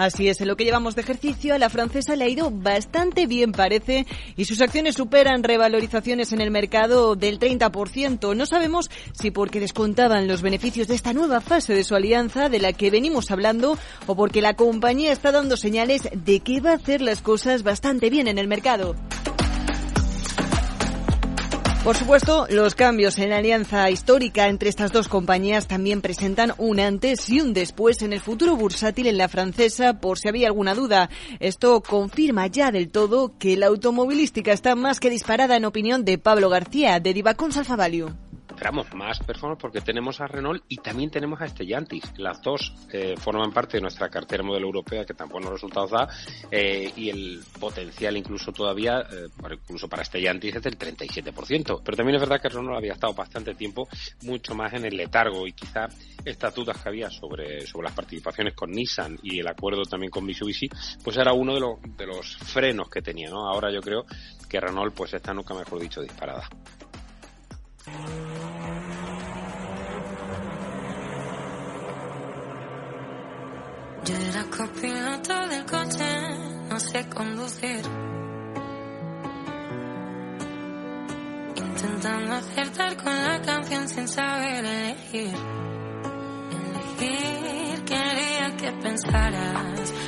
Así 0.00 0.30
es, 0.30 0.40
en 0.40 0.48
lo 0.48 0.56
que 0.56 0.64
llevamos 0.64 0.94
de 0.94 1.02
ejercicio 1.02 1.54
a 1.54 1.58
la 1.58 1.68
francesa 1.68 2.16
le 2.16 2.24
ha 2.24 2.28
ido 2.30 2.50
bastante 2.50 3.26
bien, 3.26 3.52
parece, 3.52 4.06
y 4.34 4.46
sus 4.46 4.62
acciones 4.62 4.94
superan 4.94 5.42
revalorizaciones 5.42 6.32
en 6.32 6.40
el 6.40 6.50
mercado 6.50 7.16
del 7.16 7.38
30%. 7.38 8.34
No 8.34 8.46
sabemos 8.46 8.90
si 9.12 9.30
porque 9.30 9.60
descontaban 9.60 10.26
los 10.26 10.40
beneficios 10.40 10.88
de 10.88 10.94
esta 10.94 11.12
nueva 11.12 11.42
fase 11.42 11.74
de 11.74 11.84
su 11.84 11.94
alianza 11.94 12.48
de 12.48 12.60
la 12.60 12.72
que 12.72 12.90
venimos 12.90 13.30
hablando 13.30 13.76
o 14.06 14.14
porque 14.14 14.40
la 14.40 14.54
compañía 14.54 15.12
está 15.12 15.32
dando 15.32 15.58
señales 15.58 16.08
de 16.14 16.40
que 16.40 16.62
va 16.62 16.70
a 16.70 16.76
hacer 16.76 17.02
las 17.02 17.20
cosas 17.20 17.62
bastante 17.62 18.08
bien 18.08 18.26
en 18.26 18.38
el 18.38 18.48
mercado. 18.48 18.96
Por 21.84 21.96
supuesto, 21.96 22.46
los 22.50 22.74
cambios 22.74 23.18
en 23.18 23.30
la 23.30 23.38
alianza 23.38 23.88
histórica 23.88 24.48
entre 24.48 24.68
estas 24.68 24.92
dos 24.92 25.08
compañías 25.08 25.66
también 25.66 26.02
presentan 26.02 26.52
un 26.58 26.78
antes 26.78 27.30
y 27.30 27.40
un 27.40 27.54
después 27.54 28.02
en 28.02 28.12
el 28.12 28.20
futuro 28.20 28.54
bursátil 28.54 29.06
en 29.06 29.16
la 29.16 29.30
francesa, 29.30 29.98
por 29.98 30.18
si 30.18 30.28
había 30.28 30.48
alguna 30.48 30.74
duda. 30.74 31.08
Esto 31.40 31.82
confirma 31.82 32.48
ya 32.48 32.70
del 32.70 32.90
todo 32.90 33.32
que 33.38 33.56
la 33.56 33.68
automovilística 33.68 34.52
está 34.52 34.74
más 34.74 35.00
que 35.00 35.08
disparada 35.08 35.56
en 35.56 35.64
opinión 35.64 36.04
de 36.04 36.18
Pablo 36.18 36.50
García, 36.50 37.00
de 37.00 37.14
Divacons 37.14 37.56
Alfa 37.56 37.76
esperamos 38.60 38.92
más 38.92 39.18
performance 39.20 39.58
porque 39.58 39.80
tenemos 39.80 40.20
a 40.20 40.26
Renault 40.26 40.62
y 40.68 40.76
también 40.76 41.10
tenemos 41.10 41.40
a 41.40 41.48
Stellantis. 41.48 42.04
Las 42.18 42.42
dos 42.42 42.74
eh, 42.92 43.14
forman 43.16 43.52
parte 43.52 43.78
de 43.78 43.80
nuestra 43.80 44.10
cartera 44.10 44.42
modelo 44.42 44.66
europea 44.66 45.06
que 45.06 45.14
tan 45.14 45.30
buenos 45.30 45.50
resultados 45.50 45.90
da 45.90 46.06
eh, 46.50 46.92
y 46.94 47.08
el 47.08 47.40
potencial 47.58 48.18
incluso 48.18 48.52
todavía, 48.52 49.00
eh, 49.00 49.28
incluso 49.50 49.88
para 49.88 50.04
Stellantis 50.04 50.56
es 50.56 50.62
del 50.62 50.78
37%. 50.78 51.80
Pero 51.82 51.96
también 51.96 52.16
es 52.16 52.20
verdad 52.20 52.38
que 52.38 52.50
Renault 52.50 52.76
había 52.76 52.92
estado 52.92 53.14
bastante 53.14 53.54
tiempo 53.54 53.88
mucho 54.24 54.54
más 54.54 54.74
en 54.74 54.84
el 54.84 54.94
letargo 54.94 55.46
y 55.46 55.54
quizá 55.54 55.88
estas 56.22 56.54
dudas 56.54 56.76
que 56.82 56.88
había 56.90 57.08
sobre, 57.08 57.66
sobre 57.66 57.86
las 57.86 57.94
participaciones 57.94 58.52
con 58.52 58.72
Nissan 58.72 59.18
y 59.22 59.40
el 59.40 59.48
acuerdo 59.48 59.84
también 59.84 60.10
con 60.10 60.26
Mitsubishi, 60.26 60.68
pues 61.02 61.16
era 61.16 61.32
uno 61.32 61.54
de 61.54 61.60
los, 61.60 61.78
de 61.96 62.06
los 62.06 62.36
frenos 62.36 62.90
que 62.90 63.00
tenía, 63.00 63.30
¿no? 63.30 63.48
Ahora 63.48 63.72
yo 63.72 63.80
creo 63.80 64.04
que 64.46 64.60
Renault 64.60 64.94
pues 64.94 65.14
está 65.14 65.32
nunca 65.32 65.54
mejor 65.54 65.80
dicho 65.80 66.02
disparada. 66.02 66.46
Yo 67.86 67.92
era 74.14 74.44
copiloto 74.54 75.48
del 75.48 75.64
coche, 75.64 76.04
no 76.68 76.78
sé 76.78 77.08
conducir. 77.08 77.80
Intentando 81.56 82.34
acertar 82.34 82.96
con 82.98 83.14
la 83.14 83.40
canción 83.40 83.88
sin 83.88 84.08
saber 84.08 84.62
elegir. 84.62 85.34
Elegir, 86.50 87.39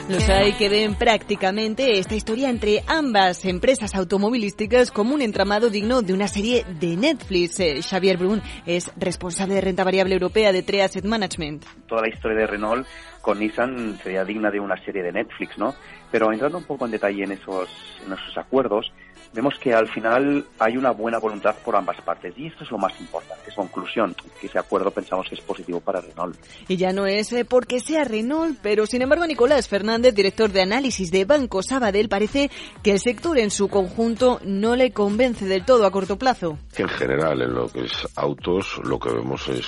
los 0.08 0.28
hay 0.28 0.52
que 0.52 0.68
ven 0.68 0.94
prácticamente 0.94 1.98
esta 1.98 2.14
historia 2.14 2.50
entre 2.50 2.82
ambas 2.86 3.44
empresas 3.44 3.94
automovilísticas 3.94 4.90
como 4.90 5.14
un 5.14 5.22
entramado 5.22 5.70
digno 5.70 6.02
de 6.02 6.12
una 6.12 6.28
serie 6.28 6.66
de 6.80 6.96
Netflix. 6.96 7.60
Eh, 7.60 7.80
Xavier 7.82 8.18
Brun 8.18 8.42
es 8.66 8.90
responsable 8.96 9.54
de 9.54 9.60
renta 9.62 9.84
variable 9.84 10.14
europea 10.14 10.52
de 10.52 10.62
Tree 10.62 10.82
Asset 10.82 11.04
Management. 11.04 11.64
Toda 11.86 12.02
la 12.02 12.08
historia 12.08 12.38
de 12.38 12.46
Renault 12.46 12.86
con 13.22 13.38
Nissan 13.38 13.98
sería 14.02 14.24
digna 14.24 14.50
de 14.50 14.60
una 14.60 14.76
serie 14.84 15.02
de 15.02 15.12
Netflix, 15.12 15.56
¿no? 15.56 15.74
Pero 16.10 16.32
entrando 16.32 16.58
un 16.58 16.64
poco 16.64 16.84
en 16.84 16.90
detalle 16.90 17.24
en 17.24 17.32
esos, 17.32 17.70
en 18.04 18.12
esos 18.12 18.36
acuerdos, 18.36 18.92
vemos 19.32 19.54
que 19.58 19.72
al 19.72 19.88
final 19.88 20.44
hay 20.58 20.76
una 20.76 20.90
buena 20.90 21.18
voluntad 21.18 21.54
por 21.64 21.76
ambas 21.76 22.00
partes 22.02 22.34
y 22.36 22.46
esto 22.46 22.64
es 22.64 22.70
lo 22.70 22.78
más 22.78 22.98
importante. 23.00 23.42
Es 23.48 23.54
conclusión, 23.54 24.14
que 24.40 24.46
ese 24.46 24.58
acuerdo 24.58 24.90
pensamos 24.90 25.28
que 25.28 25.34
es 25.34 25.40
positivo 25.40 25.80
para 25.80 26.00
Renault. 26.00 26.36
Y 26.68 26.76
ya 26.76 26.92
no 26.92 27.06
es 27.06 27.32
eh, 27.32 27.44
porque 27.44 27.80
sea 27.80 28.04
Renault, 28.04 28.58
pero 28.62 28.86
sin 28.86 29.02
embargo 29.02 29.26
Nicolás 29.26 29.68
Fernández, 29.68 30.14
director 30.14 30.50
de 30.50 30.62
análisis 30.62 31.10
de 31.10 31.24
Banco 31.24 31.62
Sabadell, 31.62 32.08
parece 32.08 32.50
que 32.82 32.92
el 32.92 33.00
sector 33.00 33.38
en 33.38 33.50
su 33.50 33.68
conjunto 33.68 34.40
no 34.44 34.76
le 34.76 34.92
convence 34.92 35.46
del 35.46 35.64
todo 35.64 35.86
a 35.86 35.90
corto 35.90 36.18
plazo. 36.18 36.58
En 36.76 36.88
general, 36.88 37.42
en 37.42 37.54
lo 37.54 37.68
que 37.68 37.84
es 37.84 38.08
autos, 38.16 38.80
lo 38.84 38.98
que 38.98 39.12
vemos 39.12 39.48
es 39.48 39.66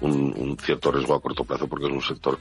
un 0.00 0.56
cierto 0.60 0.90
riesgo 0.90 1.14
a 1.14 1.20
corto 1.20 1.44
plazo 1.44 1.66
porque 1.66 1.86
es 1.86 1.92
un 1.92 2.02
sector 2.02 2.38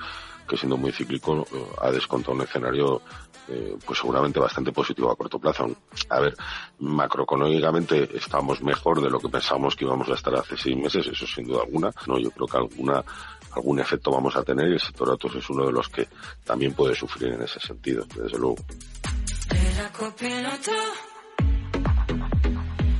que 0.48 0.58
siendo 0.58 0.78
muy 0.78 0.91
cíclico 0.91 1.46
eh, 1.54 1.63
ha 1.82 1.91
descontado 1.91 2.34
un 2.34 2.41
escenario 2.41 3.02
eh, 3.49 3.77
pues 3.86 3.99
seguramente 3.99 4.39
bastante 4.39 4.71
positivo 4.71 5.12
a 5.12 5.15
corto 5.15 5.39
plazo. 5.39 5.69
A 6.10 6.19
ver, 6.19 6.36
macroeconómicamente 6.79 8.10
estamos 8.17 8.62
mejor 8.62 9.01
de 9.01 9.10
lo 9.10 9.19
que 9.19 9.29
pensábamos 9.29 9.75
que 9.75 9.86
íbamos 9.86 10.10
a 10.10 10.13
estar 10.13 10.36
hace 10.36 10.57
seis 10.57 10.77
meses, 10.77 11.07
eso 11.07 11.25
sin 11.25 11.45
duda 11.45 11.62
alguna. 11.62 11.91
No, 12.07 12.17
yo 12.19 12.31
creo 12.31 12.47
que 12.47 12.57
alguna 12.57 13.03
algún 13.51 13.79
efecto 13.79 14.12
vamos 14.12 14.36
a 14.36 14.43
tener 14.43 14.69
y 14.69 14.73
el 14.73 14.79
sector 14.79 15.10
autos 15.10 15.36
es 15.36 15.49
uno 15.49 15.65
de 15.65 15.71
los 15.71 15.89
que 15.89 16.07
también 16.43 16.73
puede 16.73 16.95
sufrir 16.95 17.33
en 17.33 17.41
ese 17.41 17.60
sentido, 17.60 18.05
desde 18.15 18.38
luego. 18.38 18.57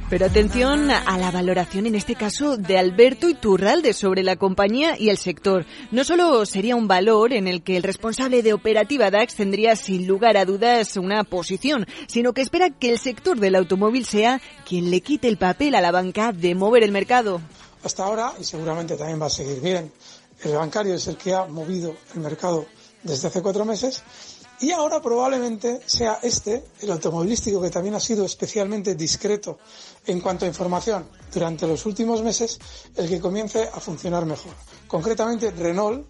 Pero 0.10 0.26
atención 0.26 0.89
a 0.89 1.17
la 1.17 1.32
valoración 1.32 1.86
en 1.86 1.96
este 1.96 2.15
caso 2.15 2.56
de 2.56 2.78
Alberto 2.78 3.28
Iturralde 3.28 3.91
sobre 3.91 4.24
la 4.24 4.38
compañía 4.38 4.98
y 4.98 5.10
el 5.10 5.17
sector. 5.17 5.65
No 5.91 6.06
solo 6.06 6.46
sería 6.46 6.78
un 6.78 6.88
valor 6.88 7.34
en 7.34 7.46
el 7.46 7.62
que 7.62 7.76
el 7.76 7.84
responsable 7.84 8.41
de 8.41 8.54
operativa 8.54 9.12
DAX 9.12 9.36
tendría 9.36 9.76
sin 9.76 10.08
lugar 10.08 10.38
a 10.38 10.46
dudas 10.46 10.96
una 10.96 11.26
posición, 11.26 11.86
sino 12.08 12.32
que 12.32 12.41
espera 12.41 12.70
que 12.70 12.91
el 12.91 13.00
sector 13.00 13.38
del 13.38 13.56
automóvil 13.56 14.06
sea 14.06 14.39
quien 14.65 14.91
le 14.91 15.02
quite 15.02 15.28
el 15.28 15.38
papel 15.38 15.76
a 15.76 15.82
la 15.82 15.91
banca 15.91 16.32
de 16.32 16.56
mover 16.56 16.84
el 16.84 16.93
mercado. 16.93 17.41
Hasta 17.84 18.06
ahora, 18.06 18.32
y 18.39 18.46
seguramente 18.46 18.96
también 18.96 19.22
va 19.22 19.26
a 19.26 19.30
seguir 19.30 19.60
bien, 19.60 19.91
el 20.41 20.54
bancario 20.54 20.93
es 20.96 21.06
el 21.08 21.17
que 21.17 21.34
ha 21.34 21.46
movido 21.48 21.98
el 22.15 22.22
mercado 22.22 22.65
desde 23.03 23.27
hace 23.27 23.41
cuatro 23.41 23.65
meses 23.65 24.01
y 24.60 24.71
ahora 24.71 25.01
probablemente 25.01 25.81
sea 25.86 26.19
este, 26.23 26.63
el 26.81 26.91
automovilístico, 26.91 27.62
que 27.62 27.69
también 27.69 27.95
ha 27.95 27.99
sido 27.99 28.25
especialmente 28.25 28.95
discreto 28.95 29.60
en 30.05 30.19
cuanto 30.19 30.45
a 30.45 30.47
información 30.47 31.07
durante 31.31 31.67
los 31.67 31.86
últimos 31.86 32.23
meses, 32.23 32.57
el 32.95 33.07
que 33.07 33.19
comience 33.19 33.69
a 33.71 33.79
funcionar 33.79 34.25
mejor. 34.25 34.53
Concretamente, 34.88 35.51
Renault 35.51 36.07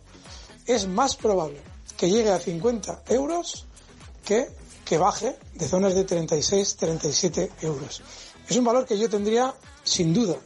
es 0.65 0.87
más 0.87 1.15
probable 1.15 1.61
que 1.97 2.09
llegue 2.09 2.31
a 2.31 2.39
50 2.39 3.03
euros 3.09 3.65
que 4.23 4.47
que 4.87 4.97
baje 4.97 5.35
de 5.55 5.67
zonas 5.67 5.93
de 5.95 6.05
36, 6.05 6.77
37 6.77 7.51
euros. 7.61 8.01
Es 8.47 8.55
un 8.55 8.63
valor 8.63 8.85
que 8.85 8.97
yo 8.97 9.09
tendría 9.09 9.53
sin 9.83 10.13
duda 10.13 10.37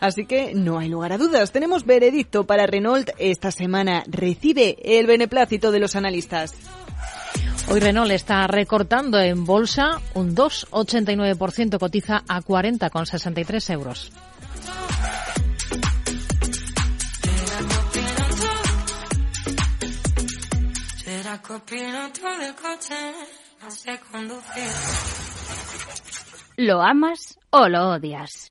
Así 0.00 0.26
que 0.26 0.54
no 0.54 0.78
hay 0.78 0.88
lugar 0.88 1.12
a 1.12 1.18
dudas. 1.18 1.52
Tenemos 1.52 1.84
veredicto 1.84 2.46
para 2.46 2.66
Renault 2.66 3.10
esta 3.18 3.50
semana. 3.50 4.04
Recibe 4.06 4.76
el 4.82 5.06
beneplácito 5.06 5.70
de 5.70 5.80
los 5.80 5.96
analistas. 5.96 6.54
Hoy 7.70 7.80
Renault 7.80 8.10
está 8.12 8.46
recortando 8.46 9.18
en 9.18 9.44
bolsa 9.44 10.00
un 10.14 10.34
2,89%, 10.34 11.78
cotiza 11.78 12.22
a 12.26 12.40
40,63 12.40 13.72
euros. 13.74 14.10
¿Lo 26.56 26.82
amas 26.82 27.38
o 27.50 27.68
lo 27.68 27.90
odias? 27.90 28.50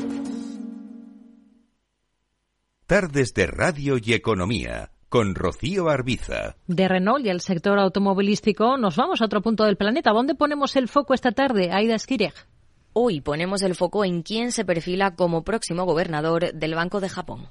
Tardes 2.91 3.33
de 3.33 3.47
Radio 3.47 3.95
y 4.03 4.11
Economía 4.11 4.91
con 5.07 5.33
Rocío 5.33 5.87
Arbiza. 5.87 6.57
De 6.67 6.89
Renault 6.89 7.25
y 7.25 7.29
el 7.29 7.39
sector 7.39 7.79
automovilístico 7.79 8.75
nos 8.75 8.97
vamos 8.97 9.21
a 9.21 9.25
otro 9.27 9.41
punto 9.41 9.63
del 9.63 9.77
planeta. 9.77 10.11
¿Dónde 10.11 10.35
ponemos 10.35 10.75
el 10.75 10.89
foco 10.89 11.13
esta 11.13 11.31
tarde, 11.31 11.71
Aida 11.71 11.97
Skireg? 11.97 12.33
Hoy 12.91 13.21
ponemos 13.21 13.61
el 13.61 13.75
foco 13.75 14.03
en 14.03 14.23
quién 14.23 14.51
se 14.51 14.65
perfila 14.65 15.15
como 15.15 15.45
próximo 15.45 15.85
gobernador 15.85 16.51
del 16.53 16.75
Banco 16.75 16.99
de 16.99 17.07
Japón. 17.07 17.47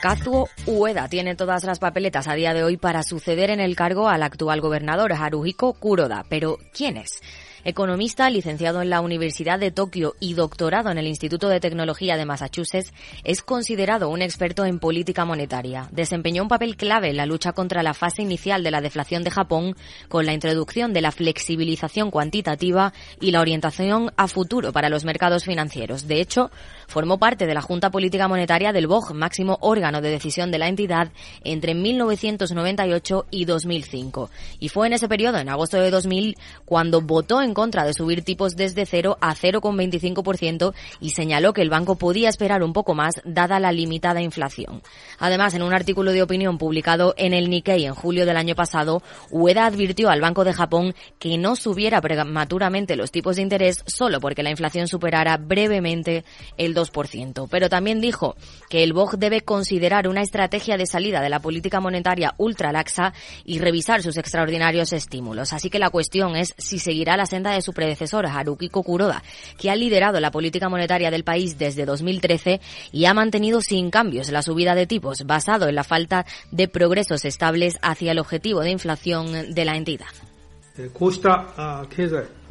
Kazuo 0.00 0.48
Ueda 0.66 1.08
tiene 1.08 1.34
todas 1.34 1.64
las 1.64 1.80
papeletas 1.80 2.28
a 2.28 2.34
día 2.34 2.54
de 2.54 2.62
hoy 2.62 2.76
para 2.76 3.02
suceder 3.02 3.50
en 3.50 3.58
el 3.58 3.74
cargo 3.74 4.08
al 4.08 4.22
actual 4.22 4.60
gobernador 4.60 5.12
Haruhiko 5.12 5.72
Kuroda. 5.72 6.24
Pero 6.28 6.58
¿quién 6.72 6.96
es? 6.96 7.20
Economista, 7.64 8.30
licenciado 8.30 8.80
en 8.82 8.90
la 8.90 9.00
Universidad 9.00 9.58
de 9.58 9.70
Tokio 9.70 10.14
y 10.20 10.34
doctorado 10.34 10.90
en 10.90 10.98
el 10.98 11.06
Instituto 11.06 11.48
de 11.48 11.60
Tecnología 11.60 12.16
de 12.16 12.24
Massachusetts, 12.24 12.92
es 13.24 13.42
considerado 13.42 14.08
un 14.10 14.22
experto 14.22 14.64
en 14.64 14.78
política 14.78 15.24
monetaria. 15.24 15.88
Desempeñó 15.90 16.42
un 16.42 16.48
papel 16.48 16.76
clave 16.76 17.10
en 17.10 17.16
la 17.16 17.26
lucha 17.26 17.52
contra 17.52 17.82
la 17.82 17.94
fase 17.94 18.22
inicial 18.22 18.62
de 18.62 18.70
la 18.70 18.80
deflación 18.80 19.24
de 19.24 19.30
Japón 19.30 19.76
con 20.08 20.24
la 20.24 20.32
introducción 20.32 20.92
de 20.92 21.00
la 21.00 21.10
flexibilización 21.10 22.10
cuantitativa 22.10 22.92
y 23.20 23.32
la 23.32 23.40
orientación 23.40 24.12
a 24.16 24.28
futuro 24.28 24.72
para 24.72 24.88
los 24.88 25.04
mercados 25.04 25.44
financieros. 25.44 26.06
De 26.06 26.20
hecho, 26.20 26.50
formó 26.86 27.18
parte 27.18 27.46
de 27.46 27.54
la 27.54 27.62
Junta 27.62 27.90
Política 27.90 28.28
Monetaria 28.28 28.72
del 28.72 28.86
BOG, 28.86 29.14
máximo 29.14 29.58
órgano 29.60 29.87
de 29.92 30.10
decisión 30.10 30.50
de 30.50 30.58
la 30.58 30.68
entidad, 30.68 31.10
entre 31.42 31.74
1998 31.74 33.26
y 33.30 33.44
2005. 33.44 34.30
Y 34.60 34.68
fue 34.68 34.86
en 34.86 34.92
ese 34.92 35.08
periodo, 35.08 35.38
en 35.38 35.48
agosto 35.48 35.78
de 35.78 35.90
2000, 35.90 36.36
cuando 36.64 37.00
votó 37.00 37.42
en 37.42 37.54
contra 37.54 37.84
de 37.84 37.94
subir 37.94 38.22
tipos 38.22 38.54
desde 38.54 38.86
0 38.86 39.18
a 39.20 39.34
0,25% 39.34 40.74
y 41.00 41.10
señaló 41.10 41.52
que 41.52 41.62
el 41.62 41.70
banco 41.70 41.96
podía 41.96 42.28
esperar 42.28 42.62
un 42.62 42.72
poco 42.72 42.94
más 42.94 43.14
dada 43.24 43.58
la 43.58 43.72
limitada 43.72 44.20
inflación. 44.20 44.82
Además, 45.18 45.54
en 45.54 45.62
un 45.62 45.72
artículo 45.72 46.12
de 46.12 46.22
opinión 46.22 46.58
publicado 46.58 47.14
en 47.16 47.32
el 47.32 47.50
Nikkei 47.50 47.86
en 47.86 47.94
julio 47.94 48.26
del 48.26 48.36
año 48.36 48.54
pasado, 48.54 49.02
Ueda 49.30 49.66
advirtió 49.66 50.10
al 50.10 50.20
Banco 50.20 50.44
de 50.44 50.52
Japón 50.52 50.94
que 51.18 51.38
no 51.38 51.56
subiera 51.56 52.00
prematuramente 52.00 52.96
los 52.96 53.10
tipos 53.10 53.36
de 53.36 53.42
interés 53.42 53.82
solo 53.86 54.20
porque 54.20 54.42
la 54.42 54.50
inflación 54.50 54.88
superara 54.88 55.36
brevemente 55.36 56.24
el 56.56 56.74
2%. 56.74 57.48
Pero 57.50 57.68
también 57.68 58.00
dijo 58.00 58.36
que 58.68 58.82
el 58.82 58.92
BOG 58.92 59.18
debe 59.18 59.40
considerar 59.40 59.77
una 60.06 60.22
estrategia 60.22 60.76
de 60.76 60.86
salida 60.86 61.20
de 61.20 61.28
la 61.28 61.40
política 61.40 61.80
monetaria 61.80 62.34
ultralaxa 62.36 63.12
y 63.44 63.58
revisar 63.58 64.02
sus 64.02 64.16
extraordinarios 64.16 64.92
estímulos. 64.92 65.52
Así 65.52 65.70
que 65.70 65.78
la 65.78 65.90
cuestión 65.90 66.36
es 66.36 66.54
si 66.58 66.78
seguirá 66.78 67.16
la 67.16 67.26
senda 67.26 67.52
de 67.52 67.62
su 67.62 67.72
predecesor, 67.72 68.26
Haruki 68.26 68.68
Kuroda, 68.68 69.22
que 69.58 69.70
ha 69.70 69.76
liderado 69.76 70.20
la 70.20 70.30
política 70.30 70.68
monetaria 70.68 71.10
del 71.10 71.24
país 71.24 71.58
desde 71.58 71.84
2013 71.84 72.60
y 72.92 73.04
ha 73.04 73.14
mantenido 73.14 73.60
sin 73.60 73.90
cambios 73.90 74.30
la 74.30 74.42
subida 74.42 74.74
de 74.74 74.86
tipos, 74.86 75.24
basado 75.24 75.68
en 75.68 75.74
la 75.74 75.84
falta 75.84 76.26
de 76.50 76.68
progresos 76.68 77.24
estables 77.24 77.78
hacia 77.82 78.12
el 78.12 78.18
objetivo 78.18 78.60
de 78.60 78.70
inflación 78.70 79.54
de 79.54 79.64
la 79.64 79.76
entidad. 79.76 80.27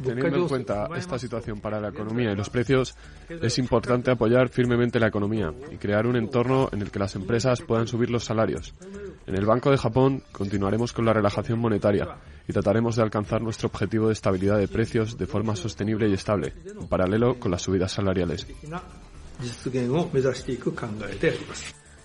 Teniendo 0.02 0.36
en 0.36 0.48
cuenta 0.48 0.88
esta 0.96 1.18
situación 1.18 1.60
para 1.60 1.80
la 1.80 1.88
economía 1.88 2.32
y 2.32 2.36
los 2.36 2.50
precios, 2.50 2.94
es 3.28 3.58
importante 3.58 4.10
apoyar 4.10 4.48
firmemente 4.48 5.00
la 5.00 5.08
economía 5.08 5.52
y 5.70 5.76
crear 5.76 6.06
un 6.06 6.16
entorno 6.16 6.68
en 6.72 6.82
el 6.82 6.90
que 6.90 6.98
las 6.98 7.14
empresas 7.14 7.62
puedan 7.62 7.86
subir 7.86 8.10
los 8.10 8.24
salarios. 8.24 8.74
En 9.26 9.34
el 9.34 9.46
Banco 9.46 9.70
de 9.70 9.78
Japón 9.78 10.22
continuaremos 10.32 10.92
con 10.92 11.04
la 11.04 11.12
relajación 11.12 11.58
monetaria 11.58 12.16
y 12.46 12.52
trataremos 12.52 12.96
de 12.96 13.02
alcanzar 13.02 13.42
nuestro 13.42 13.68
objetivo 13.68 14.08
de 14.08 14.12
estabilidad 14.12 14.58
de 14.58 14.68
precios 14.68 15.16
de 15.16 15.26
forma 15.26 15.56
sostenible 15.56 16.08
y 16.08 16.14
estable, 16.14 16.52
en 16.64 16.86
paralelo 16.86 17.38
con 17.38 17.50
las 17.50 17.62
subidas 17.62 17.92
salariales. 17.92 18.46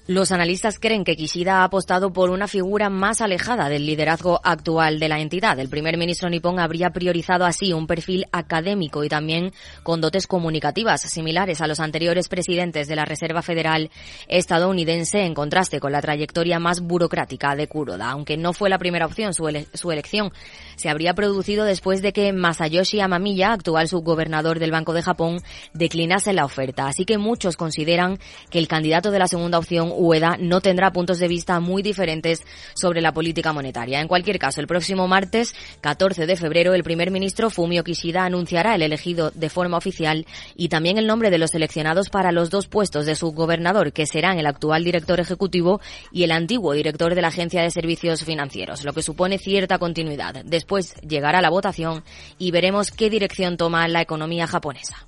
Los 0.06 0.34
analistas 0.34 0.80
creen 0.80 1.06
que 1.06 1.16
Kishida 1.16 1.62
ha 1.62 1.64
apostado 1.64 2.12
por 2.12 2.30
una 2.30 2.50
figura 2.50 2.90
más 2.90 3.22
alejada 3.22 3.70
del 3.70 3.86
liderazgo 3.86 4.42
actual 4.44 5.00
de 5.00 5.08
la 5.08 5.22
entidad. 5.22 5.58
El 5.60 5.70
primer 5.70 5.96
ministro 5.96 6.30
nipón 6.30 6.60
habría 6.60 6.90
priorizado 6.90 7.46
así 7.46 7.72
un 7.72 7.88
perfil 7.88 8.26
académico 8.34 9.06
y 9.06 9.08
también 9.08 9.54
con 9.82 10.02
dotes 10.02 10.28
comunicativas 10.28 11.04
similares 11.04 11.62
a 11.62 11.68
los 11.68 11.80
anteriores 11.80 12.28
presidentes 12.28 12.90
de 12.90 12.98
la 12.98 13.06
Reserva 13.06 13.42
Federal 13.42 13.92
estadounidense, 14.28 15.22
en 15.22 15.34
contraste 15.34 15.80
con 15.80 15.94
la 15.94 16.02
trayectoria 16.02 16.60
más 16.60 16.82
burocrática 16.82 17.56
de 17.56 17.70
Kuroda. 17.70 18.10
Aunque 18.10 18.36
no 18.36 18.52
fue 18.52 18.70
la 18.70 18.80
primera 18.80 19.06
opción, 19.06 19.34
su, 19.34 19.50
su 19.74 19.90
elección 19.90 20.34
se 20.76 20.90
habría 20.90 21.14
producido 21.14 21.64
después 21.64 22.02
de 22.02 22.12
que 22.12 22.34
Masayoshi 22.34 23.00
Amamiya, 23.00 23.54
actual 23.54 23.88
subgobernador 23.88 24.60
del 24.60 24.72
Banco 24.72 24.92
de 24.92 25.02
Japón, 25.02 25.40
declinase 25.74 26.34
la 26.34 26.44
oferta. 26.44 26.88
Así 26.88 27.06
que 27.06 27.18
muchos 27.18 27.56
consideran 27.56 28.20
que 28.50 28.60
el 28.60 28.68
candidato 28.68 29.10
de 29.10 29.20
la 29.20 29.30
segunda 29.30 29.60
opción 29.60 29.93
Ueda 29.96 30.38
no 30.40 30.62
tendrá 30.62 30.92
puntos 30.92 31.20
de 31.20 31.28
vista 31.28 31.60
muy 31.60 31.82
diferentes 31.82 32.42
sobre 32.74 33.02
la 33.02 33.14
política 33.14 33.54
monetaria. 33.54 34.02
En 34.02 34.08
cualquier 34.08 34.40
caso, 34.40 34.62
el 34.62 34.68
próximo 34.68 35.08
martes, 35.08 35.56
14 35.82 36.26
de 36.26 36.36
febrero, 36.36 36.74
el 36.74 36.84
primer 36.84 37.12
ministro 37.12 37.50
Fumio 37.50 37.84
Kishida 37.84 38.26
anunciará 38.26 38.76
el 38.76 38.82
elegido 38.82 39.32
de 39.32 39.50
forma 39.50 39.78
oficial 39.78 40.26
y 40.56 40.70
también 40.70 40.98
el 40.98 41.08
nombre 41.08 41.30
de 41.30 41.38
los 41.38 41.52
seleccionados 41.52 42.10
para 42.10 42.32
los 42.32 42.50
dos 42.50 42.68
puestos 42.68 43.06
de 43.06 43.16
subgobernador, 43.16 43.94
que 43.94 44.06
serán 44.06 44.40
el 44.40 44.48
actual 44.48 44.84
director 44.84 45.20
ejecutivo 45.20 45.82
y 46.12 46.24
el 46.24 46.32
antiguo 46.32 46.74
director 46.74 47.16
de 47.16 47.22
la 47.22 47.30
Agencia 47.30 47.62
de 47.62 47.72
Servicios 47.72 48.24
Financieros, 48.24 48.84
lo 48.84 48.94
que 48.94 49.02
supone 49.02 49.38
cierta 49.38 49.78
continuidad. 49.78 50.44
Después 50.46 50.96
llegará 51.02 51.42
la 51.42 51.50
votación 51.50 52.04
y 52.38 52.52
veremos 52.52 52.92
qué 52.92 53.10
dirección 53.10 53.58
toma 53.58 53.88
la 53.88 54.02
economía 54.02 54.48
japonesa. 54.48 55.08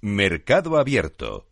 Mercado 0.00 0.78
Abierto. 0.78 1.48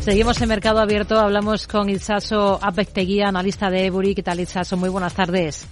Seguimos 0.00 0.42
en 0.42 0.48
Mercado 0.48 0.80
Abierto, 0.80 1.16
hablamos 1.20 1.68
con 1.68 1.88
Itzaso 1.88 2.58
Apectegui, 2.60 3.22
analista 3.22 3.70
de 3.70 3.86
Ebury. 3.86 4.16
¿Qué 4.16 4.24
tal, 4.24 4.40
Itzaso? 4.40 4.76
Muy 4.76 4.88
buenas 4.88 5.14
tardes. 5.14 5.68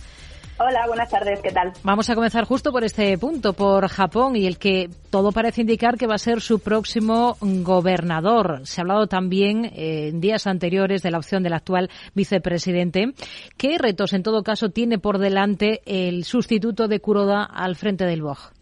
Hola, 0.58 0.86
buenas 0.86 1.10
tardes, 1.10 1.40
¿qué 1.42 1.50
tal? 1.50 1.72
Vamos 1.82 2.08
a 2.08 2.14
comenzar 2.14 2.44
justo 2.44 2.70
por 2.70 2.84
este 2.84 3.18
punto, 3.18 3.52
por 3.52 3.88
Japón 3.88 4.36
y 4.36 4.46
el 4.46 4.58
que 4.58 4.88
todo 5.10 5.32
parece 5.32 5.62
indicar 5.62 5.98
que 5.98 6.06
va 6.06 6.14
a 6.14 6.18
ser 6.18 6.40
su 6.40 6.60
próximo 6.60 7.36
gobernador. 7.40 8.60
Se 8.62 8.80
ha 8.80 8.82
hablado 8.82 9.08
también 9.08 9.64
eh, 9.64 10.08
en 10.08 10.20
días 10.20 10.46
anteriores 10.46 11.02
de 11.02 11.10
la 11.10 11.18
opción 11.18 11.42
del 11.42 11.54
actual 11.54 11.90
vicepresidente. 12.14 13.12
¿Qué 13.56 13.76
retos, 13.76 14.12
en 14.12 14.22
todo 14.22 14.44
caso, 14.44 14.70
tiene 14.70 15.00
por 15.00 15.18
delante 15.18 15.82
el 15.84 16.24
sustituto 16.24 16.86
de 16.86 17.00
Kuroda 17.00 17.42
al 17.42 17.74
frente 17.74 18.04
del 18.04 18.22
BOG? 18.22 18.55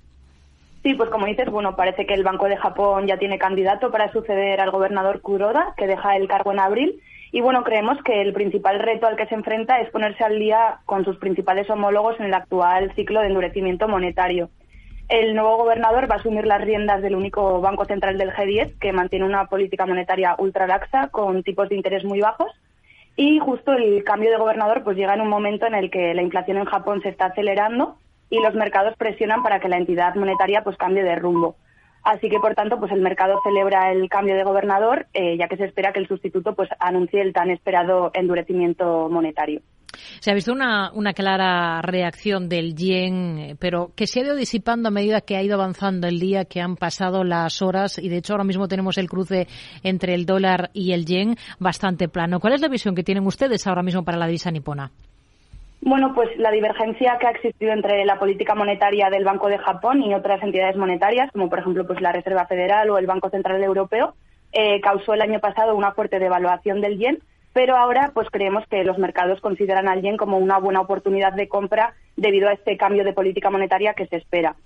Sí, 0.85 0.93
pues 0.93 1.09
como 1.09 1.25
dices, 1.25 1.49
bueno, 1.49 1.77
parece 1.77 2.05
que 2.05 2.13
el 2.13 2.25
Banco 2.25 2.45
de 2.45 2.59
Japón 2.59 3.07
ya 3.07 3.17
tiene 3.17 3.39
candidato 3.39 3.91
para 3.91 4.13
suceder 4.13 4.61
al 4.61 4.71
gobernador 4.71 5.23
Kuroda, 5.23 5.73
que 5.79 5.87
deja 5.87 6.15
el 6.15 6.29
cargo 6.29 6.53
en 6.53 6.61
abril. 6.61 7.01
Y 7.33 7.41
bueno, 7.41 7.65
creemos 7.65 7.97
que 8.05 8.21
el 8.21 8.35
principal 8.35 8.79
reto 8.81 9.07
al 9.07 9.17
que 9.17 9.27
se 9.27 9.35
enfrenta 9.35 9.81
es 9.81 9.89
ponerse 9.89 10.23
al 10.25 10.39
día 10.39 10.81
con 10.85 11.07
sus 11.07 11.17
principales 11.17 11.71
homólogos 11.71 12.21
en 12.21 12.27
el 12.27 12.35
actual 12.35 12.93
ciclo 12.95 13.21
de 13.21 13.29
endurecimiento 13.29 13.89
monetario. 13.89 14.51
el 15.09 15.35
nuevo 15.35 15.57
gobernador 15.57 16.11
va 16.11 16.17
a 16.17 16.19
asumir 16.19 16.47
las 16.47 16.61
riendas 16.61 17.01
del 17.01 17.15
único 17.15 17.63
banco 17.63 17.87
central 17.87 18.19
del 18.19 18.33
G10 18.33 18.79
que 18.79 18.93
mantiene 18.93 19.25
una 19.25 19.47
política 19.47 19.87
monetaria 19.87 20.35
ultra 20.39 20.67
laxa 20.67 21.09
con 21.09 21.43
tipos 21.43 21.71
de 21.71 21.77
interés 21.77 22.05
muy 22.05 22.21
bajos. 22.21 22.53
Y 23.17 23.39
justo 23.39 23.73
el 23.73 24.05
cambio 24.05 24.31
de 24.31 24.37
gobernador 24.37 24.83
pues 24.85 24.99
llega 24.99 25.15
en 25.15 25.23
un 25.23 25.29
momento 25.29 25.67
en 25.67 25.75
el 25.75 25.91
que 25.91 26.13
la 26.13 26.23
inflación 26.23 26.59
en 26.59 26.67
Japón 26.67 27.01
se 27.01 27.09
está 27.09 27.27
acelerando 27.27 27.97
y 28.31 28.41
los 28.41 28.55
mercados 28.55 28.95
presionan 28.97 29.43
para 29.43 29.61
que 29.61 29.69
la 29.69 29.77
entidad 29.77 30.15
monetaria 30.15 30.63
pues 30.63 30.77
cambie 30.77 31.03
de 31.03 31.17
rumbo. 31.17 31.57
Así 32.05 32.29
que, 32.29 32.39
por 32.39 32.55
tanto, 32.55 32.79
pues 32.79 32.93
el 32.93 33.01
mercado 33.01 33.41
celebra 33.43 33.91
el 33.91 34.11
cambio 34.11 34.37
de 34.37 34.45
gobernador, 34.45 35.07
eh, 35.15 35.39
ya 35.39 35.49
que 35.49 35.57
se 35.57 35.65
espera 35.65 35.93
que 35.93 36.01
el 36.01 36.09
sustituto 36.09 36.55
pues 36.55 36.69
anuncie 36.79 37.23
el 37.23 37.33
tan 37.33 37.51
esperado 37.51 38.11
endurecimiento 38.13 39.09
monetario. 39.09 39.63
Se 40.21 40.31
ha 40.31 40.35
visto 40.35 40.53
una, 40.53 40.91
una 40.93 41.15
clara 41.15 41.81
reacción 41.81 42.49
del 42.49 42.75
yen, 42.75 43.39
eh, 43.39 43.57
pero 43.59 43.93
que 43.95 44.07
se 44.07 44.21
ha 44.21 44.25
ido 44.25 44.35
disipando 44.35 44.89
a 44.89 44.93
medida 44.93 45.23
que 45.23 45.37
ha 45.37 45.43
ido 45.43 45.55
avanzando 45.55 46.07
el 46.07 46.19
día, 46.19 46.45
que 46.45 46.61
han 46.61 46.77
pasado 46.77 47.25
las 47.25 47.63
horas 47.63 47.99
y 47.99 48.11
de 48.11 48.19
hecho 48.19 48.35
ahora 48.35 48.45
mismo 48.45 48.69
tenemos 48.69 48.99
el 48.99 49.09
cruce 49.09 49.47
entre 49.83 50.15
el 50.15 50.27
dólar 50.27 50.71
y 50.75 50.93
el 50.93 51.07
yen 51.07 51.37
bastante 51.59 52.09
plano. 52.09 52.39
¿Cuál 52.39 52.55
es 52.55 52.61
la 52.61 52.69
visión 52.69 52.95
que 52.95 53.05
tienen 53.05 53.27
ustedes 53.27 53.67
ahora 53.67 53.83
mismo 53.83 54.05
para 54.05 54.19
la 54.19 54.27
divisa 54.27 54.51
nipona? 54.51 54.91
Bueno, 55.87 56.15
pues 56.15 56.35
la 56.39 56.51
divergencia 56.51 57.19
que 57.19 57.27
ha 57.27 57.33
existido 57.33 57.71
entre 57.71 58.07
la 58.07 58.19
política 58.19 58.55
monetaria 58.55 59.11
del 59.11 59.23
Banco 59.23 59.49
de 59.49 59.59
Japón 59.59 60.03
y 60.03 60.15
otras 60.15 60.43
entidades 60.43 60.77
monetarias, 60.77 61.31
como 61.31 61.51
por 61.51 61.59
ejemplo 61.59 61.87
pues 61.87 62.01
la 62.01 62.11
Reserva 62.11 62.47
Federal 62.47 62.89
o 62.89 62.97
el 62.97 63.07
Banco 63.07 63.29
Central 63.29 63.63
Europeo, 63.63 64.15
eh, 64.53 64.81
causó 64.81 65.13
el 65.13 65.21
año 65.21 65.41
pasado 65.41 65.77
una 65.77 65.93
fuerte 65.93 66.19
devaluación 66.19 66.81
del 66.81 66.99
yen, 66.99 67.19
pero 67.53 67.77
ahora 67.77 68.13
pues 68.15 68.29
creemos 68.31 68.65
que 68.71 68.83
los 68.83 68.97
mercados 68.97 69.43
consideran 69.43 69.87
al 69.87 70.01
yen 70.01 70.17
como 70.17 70.39
una 70.39 70.57
buena 70.57 70.81
oportunidad 70.81 71.35
de 71.35 71.49
compra 71.49 71.93
debido 72.17 72.49
a 72.49 72.55
este 72.55 72.79
cambio 72.79 73.05
de 73.05 73.13
política 73.13 73.51
monetaria 73.51 73.93
que 73.93 74.07
se 74.07 74.17
espera. 74.17 74.57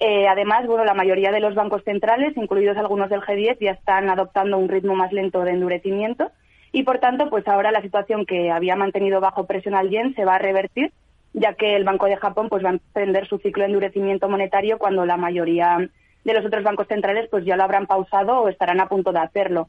Eh, 0.00 0.26
además, 0.26 0.66
bueno, 0.66 0.84
la 0.84 0.94
mayoría 0.94 1.30
de 1.30 1.38
los 1.38 1.54
bancos 1.54 1.84
centrales, 1.84 2.36
incluidos 2.36 2.76
algunos 2.78 3.10
del 3.10 3.20
G10, 3.20 3.58
ya 3.60 3.70
están 3.70 4.10
adoptando 4.10 4.58
un 4.58 4.68
ritmo 4.68 4.96
más 4.96 5.12
lento 5.12 5.44
de 5.44 5.52
endurecimiento 5.52 6.32
y 6.74 6.82
por 6.82 6.98
tanto, 6.98 7.30
pues 7.30 7.46
ahora 7.46 7.70
la 7.70 7.82
situación 7.82 8.26
que 8.26 8.50
había 8.50 8.74
mantenido 8.74 9.20
bajo 9.20 9.46
presión 9.46 9.76
al 9.76 9.90
yen 9.90 10.12
se 10.16 10.24
va 10.24 10.34
a 10.34 10.38
revertir, 10.40 10.90
ya 11.32 11.54
que 11.54 11.76
el 11.76 11.84
Banco 11.84 12.06
de 12.06 12.16
Japón 12.16 12.48
pues 12.48 12.64
va 12.64 12.70
a 12.70 12.72
emprender 12.72 13.28
su 13.28 13.38
ciclo 13.38 13.62
de 13.62 13.68
endurecimiento 13.68 14.28
monetario 14.28 14.76
cuando 14.76 15.06
la 15.06 15.16
mayoría 15.16 15.88
de 16.24 16.34
los 16.34 16.44
otros 16.44 16.64
bancos 16.64 16.88
centrales 16.88 17.28
pues 17.30 17.44
ya 17.44 17.56
lo 17.56 17.62
habrán 17.62 17.86
pausado 17.86 18.40
o 18.40 18.48
estarán 18.48 18.80
a 18.80 18.88
punto 18.88 19.12
de 19.12 19.20
hacerlo. 19.20 19.68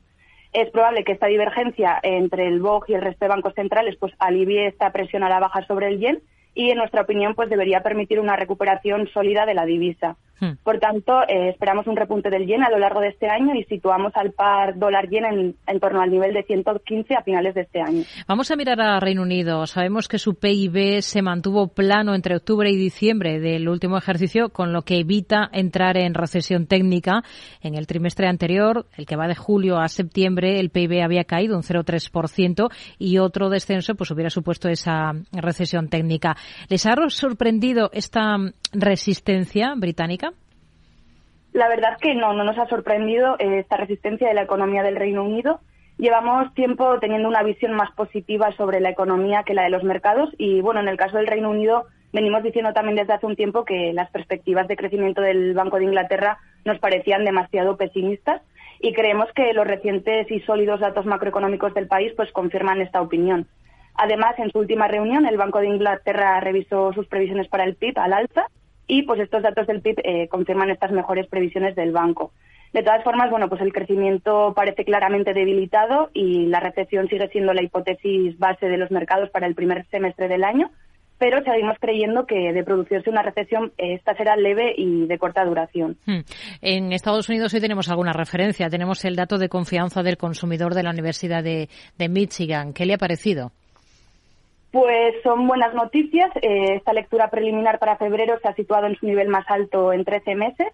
Es 0.52 0.72
probable 0.72 1.04
que 1.04 1.12
esta 1.12 1.28
divergencia 1.28 2.00
entre 2.02 2.48
el 2.48 2.60
BOG 2.60 2.86
y 2.88 2.94
el 2.96 3.04
resto 3.04 3.26
de 3.26 3.30
bancos 3.30 3.54
centrales 3.54 3.98
pues 4.00 4.12
alivie 4.18 4.66
esta 4.66 4.92
presión 4.92 5.22
a 5.22 5.30
la 5.30 5.40
baja 5.40 5.64
sobre 5.68 5.90
el 5.90 6.00
yen 6.00 6.24
y 6.56 6.72
en 6.72 6.78
nuestra 6.78 7.02
opinión 7.04 7.36
pues 7.36 7.52
debería 7.52 7.84
permitir 7.84 8.20
una 8.20 8.36
recuperación 8.36 9.08
sólida 9.10 9.46
de 9.46 9.54
la 9.54 9.68
divisa. 9.68 10.18
Hmm. 10.40 10.54
Por 10.64 10.80
tanto, 10.80 11.22
eh, 11.28 11.50
esperamos 11.50 11.88
un 11.88 11.96
repunte 11.96 12.30
del 12.30 12.46
yen 12.46 12.64
a 12.64 12.70
lo 12.70 12.78
largo 12.78 13.00
de 13.00 13.10
este 13.10 13.28
año 13.28 13.56
y 13.56 13.64
situamos 13.64 14.12
al 14.16 14.32
par 14.32 14.78
dólar-yen 14.78 15.56
en, 15.68 15.80
torno 15.80 16.02
al 16.02 16.12
nivel 16.12 16.34
de 16.34 16.44
115 16.44 17.16
a 17.16 17.24
finales 17.24 17.56
de 17.56 17.62
este 17.62 17.82
año. 17.82 18.04
Vamos 18.28 18.52
a 18.52 18.56
mirar 18.56 18.82
a 18.82 19.00
Reino 19.00 19.22
Unido. 19.22 19.66
Sabemos 19.66 20.08
que 20.08 20.18
su 20.18 20.36
PIB 20.36 21.02
se 21.02 21.22
mantuvo 21.22 21.68
plano 21.68 22.16
entre 22.16 22.36
octubre 22.36 22.70
y 22.70 22.76
diciembre 22.76 23.40
del 23.40 23.70
último 23.70 23.98
ejercicio, 23.98 24.50
con 24.50 24.74
lo 24.74 24.82
que 24.82 25.00
evita 25.00 25.50
entrar 25.54 25.98
en 25.98 26.14
recesión 26.14 26.68
técnica. 26.68 27.24
En 27.62 27.76
el 27.76 27.88
trimestre 27.88 28.28
anterior, 28.28 28.86
el 28.98 29.06
que 29.06 29.16
va 29.16 29.28
de 29.28 29.36
julio 29.36 29.78
a 29.78 29.88
septiembre, 29.88 30.60
el 30.60 30.70
PIB 30.70 31.04
había 31.04 31.24
caído 31.24 31.56
un 31.56 31.64
0,3% 31.64 32.70
y 32.98 33.18
otro 33.20 33.50
descenso 33.50 33.96
pues 33.96 34.12
hubiera 34.12 34.30
supuesto 34.30 34.70
esa 34.70 35.14
recesión 35.32 35.88
técnica. 35.90 36.36
¿Les 36.70 36.86
ha 36.86 36.96
sorprendido 37.10 37.90
esta 37.94 38.38
resistencia 38.74 39.74
británica? 39.76 40.34
La 41.56 41.70
verdad 41.70 41.94
es 41.94 42.00
que 42.00 42.16
no, 42.16 42.34
no 42.34 42.44
nos 42.44 42.58
ha 42.58 42.68
sorprendido 42.68 43.38
eh, 43.40 43.60
esta 43.60 43.78
resistencia 43.78 44.28
de 44.28 44.34
la 44.34 44.42
economía 44.42 44.84
del 44.84 44.98
Reino 44.98 45.24
Unido. 45.24 45.62
Llevamos 45.98 46.54
tiempo 46.54 47.00
teniendo 47.00 47.30
una 47.30 47.44
visión 47.44 47.72
más 47.72 47.92
positiva 47.92 48.52
sobre 48.58 48.82
la 48.82 48.90
economía 48.90 49.44
que 49.44 49.54
la 49.54 49.64
de 49.64 49.70
los 49.70 49.82
mercados 49.82 50.30
y, 50.38 50.60
bueno, 50.60 50.82
en 50.82 50.90
el 50.90 50.98
caso 50.98 51.16
del 51.16 51.28
Reino 51.28 51.50
Unido 51.50 51.86
venimos 52.12 52.44
diciendo 52.44 52.74
también 52.74 52.98
desde 52.98 53.14
hace 53.14 53.26
un 53.26 53.38
tiempo 53.38 53.64
que 53.64 53.94
las 53.94 54.12
perspectivas 54.12 54.68
de 54.68 54.76
crecimiento 54.76 55.22
del 55.22 55.54
Banco 55.54 55.78
de 55.78 55.86
Inglaterra 55.86 56.40
nos 56.66 56.78
parecían 56.80 57.24
demasiado 57.24 57.78
pesimistas 57.78 58.42
y 58.82 58.92
creemos 58.92 59.30
que 59.34 59.54
los 59.54 59.66
recientes 59.66 60.30
y 60.30 60.42
sólidos 60.42 60.82
datos 60.82 61.06
macroeconómicos 61.06 61.74
del 61.74 61.88
país 61.88 62.12
pues 62.18 62.34
confirman 62.34 62.82
esta 62.82 63.02
opinión. 63.02 63.48
Además, 63.94 64.38
en 64.40 64.52
su 64.52 64.60
última 64.60 64.90
reunión, 64.90 65.26
el 65.26 65.38
Banco 65.38 65.60
de 65.60 65.68
Inglaterra 65.68 66.38
revisó 66.42 66.92
sus 66.92 67.08
previsiones 67.08 67.48
para 67.48 67.64
el 67.64 67.76
PIB 67.76 67.98
al 67.98 68.12
alza 68.12 68.48
y 68.88 69.04
pues 69.04 69.20
estos 69.20 69.44
datos 69.44 69.68
del 69.68 69.82
PIB 69.82 70.00
eh, 70.04 70.28
confirman 70.28 70.70
estas 70.70 70.92
mejores 70.92 71.28
previsiones 71.28 71.76
del 71.76 71.92
banco. 71.92 72.32
De 72.74 72.84
todas 72.84 73.04
formas, 73.04 73.30
bueno, 73.30 73.48
pues 73.48 73.62
el 73.62 73.72
crecimiento 73.72 74.54
parece 74.54 74.84
claramente 74.84 75.34
debilitado 75.34 76.10
y 76.14 76.48
la 76.48 76.60
recesión 76.60 77.08
sigue 77.08 77.30
siendo 77.30 77.54
la 77.54 77.64
hipótesis 77.64 78.38
base 78.38 78.68
de 78.68 78.78
los 78.78 78.92
mercados 78.92 79.30
para 79.30 79.48
el 79.48 79.56
primer 79.56 79.86
semestre 79.88 80.28
del 80.28 80.44
año, 80.44 80.70
pero 81.18 81.42
seguimos 81.44 81.78
creyendo 81.80 82.26
que 82.26 82.52
de 82.52 82.64
producirse 82.66 83.10
una 83.10 83.22
recesión 83.22 83.72
esta 83.78 84.14
será 84.18 84.36
leve 84.36 84.74
y 84.76 85.08
de 85.08 85.18
corta 85.18 85.46
duración. 85.46 85.96
Hmm. 86.06 86.20
En 86.62 86.92
Estados 86.92 87.30
Unidos 87.30 87.54
hoy 87.54 87.62
tenemos 87.62 87.88
alguna 87.90 88.12
referencia. 88.12 88.70
Tenemos 88.70 89.06
el 89.06 89.16
dato 89.16 89.38
de 89.38 89.48
confianza 89.48 90.04
del 90.04 90.18
consumidor 90.18 90.74
de 90.74 90.84
la 90.84 90.90
Universidad 90.90 91.44
de 91.44 91.70
Michigan. 92.10 92.74
¿Qué 92.74 92.86
le 92.86 92.96
ha 92.96 92.98
parecido? 92.98 93.54
Pues 94.76 95.16
son 95.24 95.48
buenas 95.48 95.74
noticias. 95.74 96.30
Eh, 96.42 96.76
esta 96.76 96.92
lectura 96.92 97.30
preliminar 97.30 97.80
para 97.80 97.96
febrero 97.96 98.38
se 98.42 98.50
ha 98.50 98.56
situado 98.56 98.88
en 98.88 98.98
su 98.98 99.06
nivel 99.06 99.30
más 99.30 99.46
alto 99.48 99.94
en 99.94 100.04
13 100.04 100.36
meses 100.36 100.68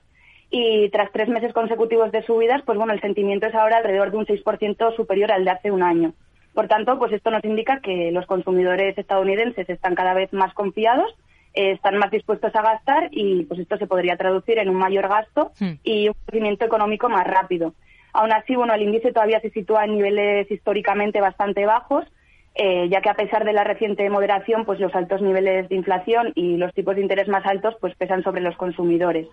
y 0.50 0.90
tras 0.90 1.12
tres 1.12 1.30
meses 1.30 1.54
consecutivos 1.54 2.12
de 2.12 2.24
subidas, 2.24 2.64
pues 2.66 2.80
bueno, 2.80 2.94
el 2.94 3.02
sentimiento 3.02 3.46
es 3.46 3.54
ahora 3.54 3.78
alrededor 3.78 4.10
de 4.10 4.18
un 4.18 4.26
6% 4.26 4.96
superior 4.96 5.32
al 5.32 5.46
de 5.46 5.52
hace 5.52 5.70
un 5.70 5.84
año. 5.84 6.14
Por 6.56 6.68
tanto, 6.68 6.98
pues 6.98 7.14
esto 7.14 7.30
nos 7.30 7.44
indica 7.44 7.80
que 7.80 8.12
los 8.12 8.26
consumidores 8.26 8.98
estadounidenses 8.98 9.70
están 9.70 9.94
cada 9.94 10.16
vez 10.16 10.34
más 10.34 10.52
confiados, 10.56 11.14
eh, 11.54 11.74
están 11.74 12.00
más 12.00 12.10
dispuestos 12.10 12.56
a 12.56 12.64
gastar 12.64 13.10
y 13.12 13.44
pues 13.44 13.60
esto 13.60 13.78
se 13.78 13.86
podría 13.86 14.18
traducir 14.18 14.58
en 14.58 14.70
un 14.70 14.78
mayor 14.78 15.10
gasto 15.10 15.52
y 15.84 16.08
un 16.08 16.16
crecimiento 16.26 16.66
económico 16.66 17.08
más 17.08 17.28
rápido. 17.28 17.76
Aún 18.14 18.32
así, 18.34 18.56
bueno, 18.56 18.74
el 18.74 18.82
índice 18.82 19.14
todavía 19.14 19.42
se 19.42 19.52
sitúa 19.52 19.86
en 19.86 19.94
niveles 19.94 20.50
históricamente 20.50 21.22
bastante 21.22 21.68
bajos 21.68 22.08
eh, 22.56 22.90
ya 22.90 23.02
que 23.02 23.10
a 23.10 23.16
pesar 23.16 23.46
de 23.46 23.54
la 23.54 23.64
reciente 23.64 24.10
moderación, 24.10 24.66
pues 24.66 24.80
los 24.80 24.94
altos 24.94 25.22
niveles 25.22 25.70
de 25.70 25.76
inflación 25.76 26.34
y 26.36 26.58
los 26.58 26.74
tipos 26.74 26.96
de 26.96 27.02
interés 27.02 27.28
más 27.28 27.46
altos 27.46 27.76
pues 27.80 27.96
pesan 27.96 28.24
sobre 28.24 28.42
los 28.42 28.56
consumidores. 28.58 29.28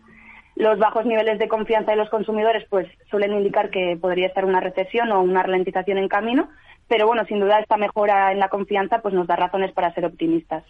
Los 0.55 0.79
bajos 0.79 1.07
niveles 1.07 1.39
de 1.39 1.49
confianza 1.49 1.93
de 1.93 1.97
los 1.97 2.11
consumidores 2.11 2.65
pues 2.69 2.87
suelen 3.11 3.33
indicar 3.33 3.71
que 3.71 3.97
podría 4.01 4.27
estar 4.27 4.45
una 4.45 4.61
recesión 4.61 5.11
o 5.13 5.21
una 5.21 5.43
ralentización 5.43 5.99
en 5.99 6.09
camino, 6.09 6.49
pero 6.89 7.07
bueno, 7.07 7.25
sin 7.27 7.41
duda 7.41 7.61
esta 7.61 7.77
mejora 7.77 8.33
en 8.33 8.39
la 8.39 8.49
confianza 8.49 8.99
pues 9.01 9.15
nos 9.15 9.27
da 9.27 9.37
razones 9.37 9.73
para 9.73 9.93
ser 9.95 10.05
optimistas. 10.07 10.65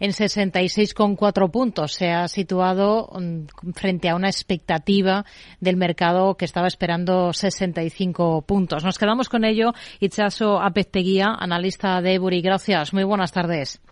En 0.00 0.10
66,4 0.10 1.50
puntos 1.50 1.92
se 1.92 2.10
ha 2.10 2.28
situado 2.28 3.10
mm, 3.12 3.72
frente 3.74 4.08
a 4.08 4.14
una 4.14 4.28
expectativa 4.28 5.24
del 5.60 5.76
mercado 5.76 6.36
que 6.36 6.44
estaba 6.44 6.68
esperando 6.68 7.32
65 7.32 8.42
puntos. 8.42 8.84
Nos 8.84 8.98
quedamos 8.98 9.28
con 9.28 9.44
ello. 9.44 9.72
Itchaso 10.00 10.60
Apesteguía, 10.60 11.34
analista 11.38 12.00
de 12.00 12.14
Ebury. 12.14 12.40
Gracias. 12.40 12.92
Muy 12.94 13.04
buenas 13.04 13.32
tardes. 13.32 13.82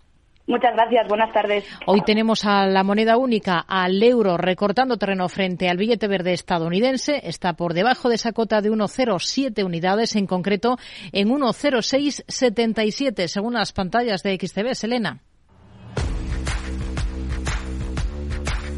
Muchas 0.45 0.73
gracias, 0.73 1.07
buenas 1.07 1.31
tardes. 1.31 1.63
Hoy 1.85 2.01
tenemos 2.01 2.43
a 2.43 2.65
la 2.67 2.83
moneda 2.83 3.15
única, 3.15 3.59
al 3.59 4.03
euro, 4.03 4.35
recortando 4.35 4.97
terreno 4.97 5.29
frente 5.29 5.69
al 5.69 5.77
billete 5.77 6.09
verde 6.09 6.33
estadounidense. 6.33 7.21
Está 7.23 7.53
por 7.53 7.73
debajo 7.73 8.09
de 8.09 8.15
esa 8.15 8.33
cota 8.33 8.59
de 8.61 8.69
1,07 8.69 9.63
unidades, 9.63 10.17
en 10.17 10.27
concreto 10.27 10.77
en 11.13 11.29
1,0677, 11.29 13.27
según 13.27 13.53
las 13.53 13.71
pantallas 13.71 14.21
de 14.21 14.37
XTB. 14.37 14.73
Selena. 14.73 15.21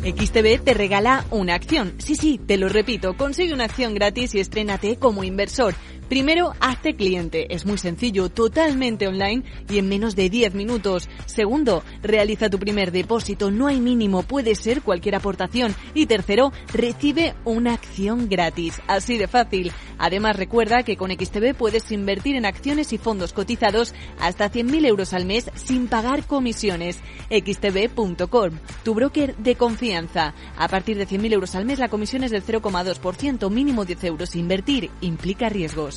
XTB 0.05 0.63
te 0.63 0.75
regala 0.75 1.25
una 1.31 1.55
acción. 1.55 1.95
Sí, 1.97 2.15
sí, 2.15 2.37
te 2.37 2.57
lo 2.57 2.69
repito, 2.69 3.17
consigue 3.17 3.55
una 3.55 3.63
acción 3.63 3.95
gratis 3.95 4.35
y 4.35 4.39
estrénate 4.39 4.97
como 4.97 5.23
inversor. 5.23 5.73
Primero, 6.09 6.53
hazte 6.59 6.95
cliente. 6.95 7.53
Es 7.53 7.65
muy 7.65 7.77
sencillo, 7.77 8.29
totalmente 8.29 9.07
online 9.07 9.43
y 9.67 9.79
en 9.79 9.89
menos 9.89 10.15
de 10.15 10.29
10 10.29 10.53
minutos. 10.53 11.09
Segundo, 11.25 11.83
realiza 12.03 12.49
tu 12.49 12.59
primer 12.59 12.91
depósito. 12.91 13.49
No 13.49 13.67
hay 13.67 13.79
mínimo, 13.79 14.21
puede 14.21 14.53
ser 14.55 14.81
cualquier 14.81 15.15
aportación. 15.15 15.75
Y 15.93 16.05
tercero, 16.05 16.51
recibe 16.71 17.33
una 17.43 17.73
acción 17.73 18.29
gratis. 18.29 18.81
Así 18.87 19.17
de 19.17 19.27
fácil. 19.27 19.71
Además, 19.97 20.35
recuerda 20.35 20.83
que 20.83 20.97
con 20.97 21.11
XTB 21.11 21.55
puedes 21.55 21.91
invertir 21.91 22.35
en 22.35 22.45
acciones 22.45 22.93
y 22.93 22.97
fondos 22.97 23.33
cotizados 23.33 23.93
hasta 24.19 24.51
100.000 24.51 24.85
euros 24.85 25.13
al 25.13 25.25
mes 25.25 25.49
sin 25.55 25.87
pagar 25.87 26.25
comisiones. 26.25 26.99
XTB.com, 27.29 28.51
tu 28.83 28.93
broker 28.93 29.35
de 29.37 29.55
confianza. 29.55 30.33
A 30.57 30.67
partir 30.67 30.97
de 30.97 31.07
100.000 31.07 31.33
euros 31.33 31.55
al 31.55 31.65
mes 31.65 31.79
la 31.79 31.89
comisión 31.89 32.23
es 32.23 32.31
del 32.31 32.43
0,2%, 32.43 33.49
mínimo 33.49 33.85
10 33.85 34.03
euros. 34.03 34.35
Invertir 34.35 34.91
implica 35.01 35.49
riesgos. 35.49 35.94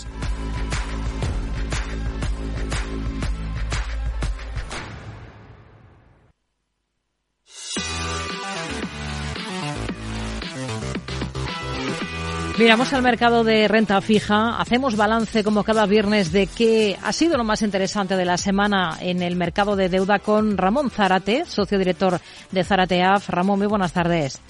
Miramos 12.59 12.92
al 12.92 13.03
mercado 13.03 13.44
de 13.44 13.68
renta 13.68 14.01
fija, 14.01 14.59
hacemos 14.59 14.96
balance 14.96 15.44
como 15.44 15.62
cada 15.62 15.86
viernes 15.86 16.32
de 16.32 16.49
qué 16.49 16.99
ha 17.05 17.12
sido 17.12 17.36
lo 17.36 17.44
más 17.44 17.62
interesante 17.62 18.16
de 18.16 18.24
la 18.24 18.36
semana 18.36 18.99
en 19.01 19.22
el 19.22 19.36
mercado 19.36 19.76
de 19.76 19.88
deuda 19.88 20.18
con 20.18 20.59
Ramón 20.59 20.90
Zárate, 20.90 21.44
socio 21.46 21.78
director 21.78 22.20
de 22.51 22.64
Zárate 22.64 23.05
AF. 23.05 23.28
Ramón, 23.30 23.61
muy 23.61 23.68
buenas 23.68 23.92
tardes. 23.92 24.40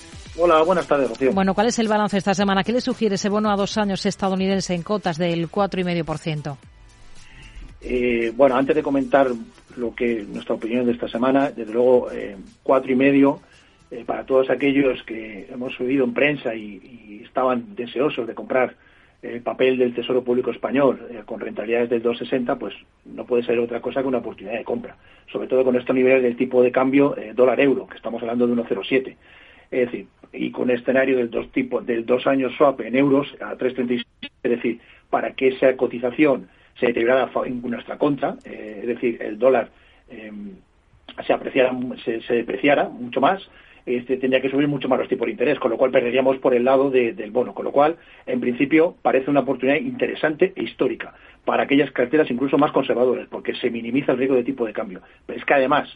Hola, 0.40 0.62
buenas 0.62 0.86
tardes, 0.86 1.08
Rocío. 1.08 1.32
Bueno, 1.32 1.52
¿cuál 1.52 1.66
es 1.66 1.78
el 1.80 1.88
balance 1.88 2.16
esta 2.16 2.32
semana? 2.32 2.62
¿Qué 2.62 2.72
le 2.72 2.80
sugiere 2.80 3.16
ese 3.16 3.28
bono 3.28 3.50
a 3.50 3.56
dos 3.56 3.76
años 3.76 4.06
estadounidense 4.06 4.72
en 4.72 4.82
cotas 4.82 5.18
del 5.18 5.50
4,5%? 5.50 6.56
Eh, 7.80 8.32
bueno, 8.36 8.56
antes 8.56 8.76
de 8.76 8.82
comentar 8.82 9.28
lo 9.76 9.94
que 9.96 10.24
nuestra 10.28 10.54
opinión 10.54 10.86
de 10.86 10.92
esta 10.92 11.08
semana, 11.08 11.50
desde 11.50 11.72
luego 11.72 12.10
eh, 12.12 12.36
cuatro 12.62 12.92
y 12.92 12.94
medio 12.94 13.40
eh, 13.90 14.04
para 14.04 14.24
todos 14.24 14.48
aquellos 14.50 15.02
que 15.02 15.48
hemos 15.50 15.78
oído 15.80 16.04
en 16.04 16.14
prensa 16.14 16.54
y, 16.54 17.22
estaban 17.24 17.76
deseosos 17.76 18.26
de 18.26 18.34
comprar 18.34 18.74
el 19.22 19.42
papel 19.42 19.76
del 19.76 19.94
Tesoro 19.94 20.24
Público 20.24 20.50
Español 20.50 20.98
con 21.26 21.38
rentabilidades 21.38 21.90
del 21.90 22.02
2,60, 22.02 22.56
pues 22.58 22.74
no 23.04 23.26
puede 23.26 23.44
ser 23.44 23.58
otra 23.58 23.80
cosa 23.80 24.00
que 24.00 24.08
una 24.08 24.18
oportunidad 24.18 24.56
de 24.56 24.64
compra, 24.64 24.96
sobre 25.30 25.46
todo 25.46 25.62
con 25.62 25.76
estos 25.76 25.94
niveles 25.94 26.22
del 26.22 26.36
tipo 26.36 26.62
de 26.62 26.72
cambio 26.72 27.14
dólar-euro, 27.34 27.86
que 27.86 27.96
estamos 27.96 28.22
hablando 28.22 28.46
de 28.46 28.54
1,07. 28.54 29.16
Es 29.70 29.90
decir, 29.90 30.06
y 30.32 30.50
con 30.50 30.70
escenario 30.70 31.16
del 31.16 31.30
dos 31.30 31.50
tipos 31.52 31.84
del 31.86 32.06
dos 32.06 32.26
años 32.26 32.52
swap 32.56 32.80
en 32.80 32.96
euros 32.96 33.34
a 33.40 33.56
3,36, 33.56 34.04
es 34.42 34.50
decir, 34.50 34.80
para 35.10 35.32
que 35.32 35.48
esa 35.48 35.76
cotización 35.76 36.48
se 36.78 36.86
deteriorara 36.86 37.30
en 37.44 37.60
nuestra 37.62 37.98
contra, 37.98 38.36
eh, 38.44 38.78
es 38.82 38.86
decir, 38.86 39.20
el 39.20 39.38
dólar 39.38 39.70
eh, 40.10 40.30
se, 41.26 41.32
apreciara, 41.32 41.76
se, 42.04 42.34
depreciara 42.34 42.88
mucho 42.88 43.20
más, 43.20 43.48
este, 43.84 44.18
tendría 44.18 44.42
que 44.42 44.50
subir 44.50 44.68
mucho 44.68 44.88
más 44.88 44.98
los 44.98 45.08
tipos 45.08 45.26
de 45.26 45.32
interés, 45.32 45.58
con 45.58 45.70
lo 45.70 45.78
cual 45.78 45.90
perderíamos 45.90 46.36
por 46.38 46.54
el 46.54 46.64
lado 46.64 46.90
del 46.90 47.30
bono. 47.30 47.54
Con 47.54 47.64
lo 47.64 47.72
cual, 47.72 47.96
en 48.26 48.38
principio, 48.38 48.94
parece 49.00 49.30
una 49.30 49.40
oportunidad 49.40 49.78
interesante 49.78 50.52
e 50.54 50.62
histórica 50.62 51.14
para 51.46 51.62
aquellas 51.62 51.90
carteras 51.92 52.30
incluso 52.30 52.58
más 52.58 52.70
conservadoras, 52.72 53.28
porque 53.28 53.54
se 53.54 53.70
minimiza 53.70 54.12
el 54.12 54.18
riesgo 54.18 54.36
de 54.36 54.44
tipo 54.44 54.66
de 54.66 54.74
cambio. 54.74 55.00
Pero 55.24 55.38
es 55.38 55.44
que 55.46 55.54
además, 55.54 55.88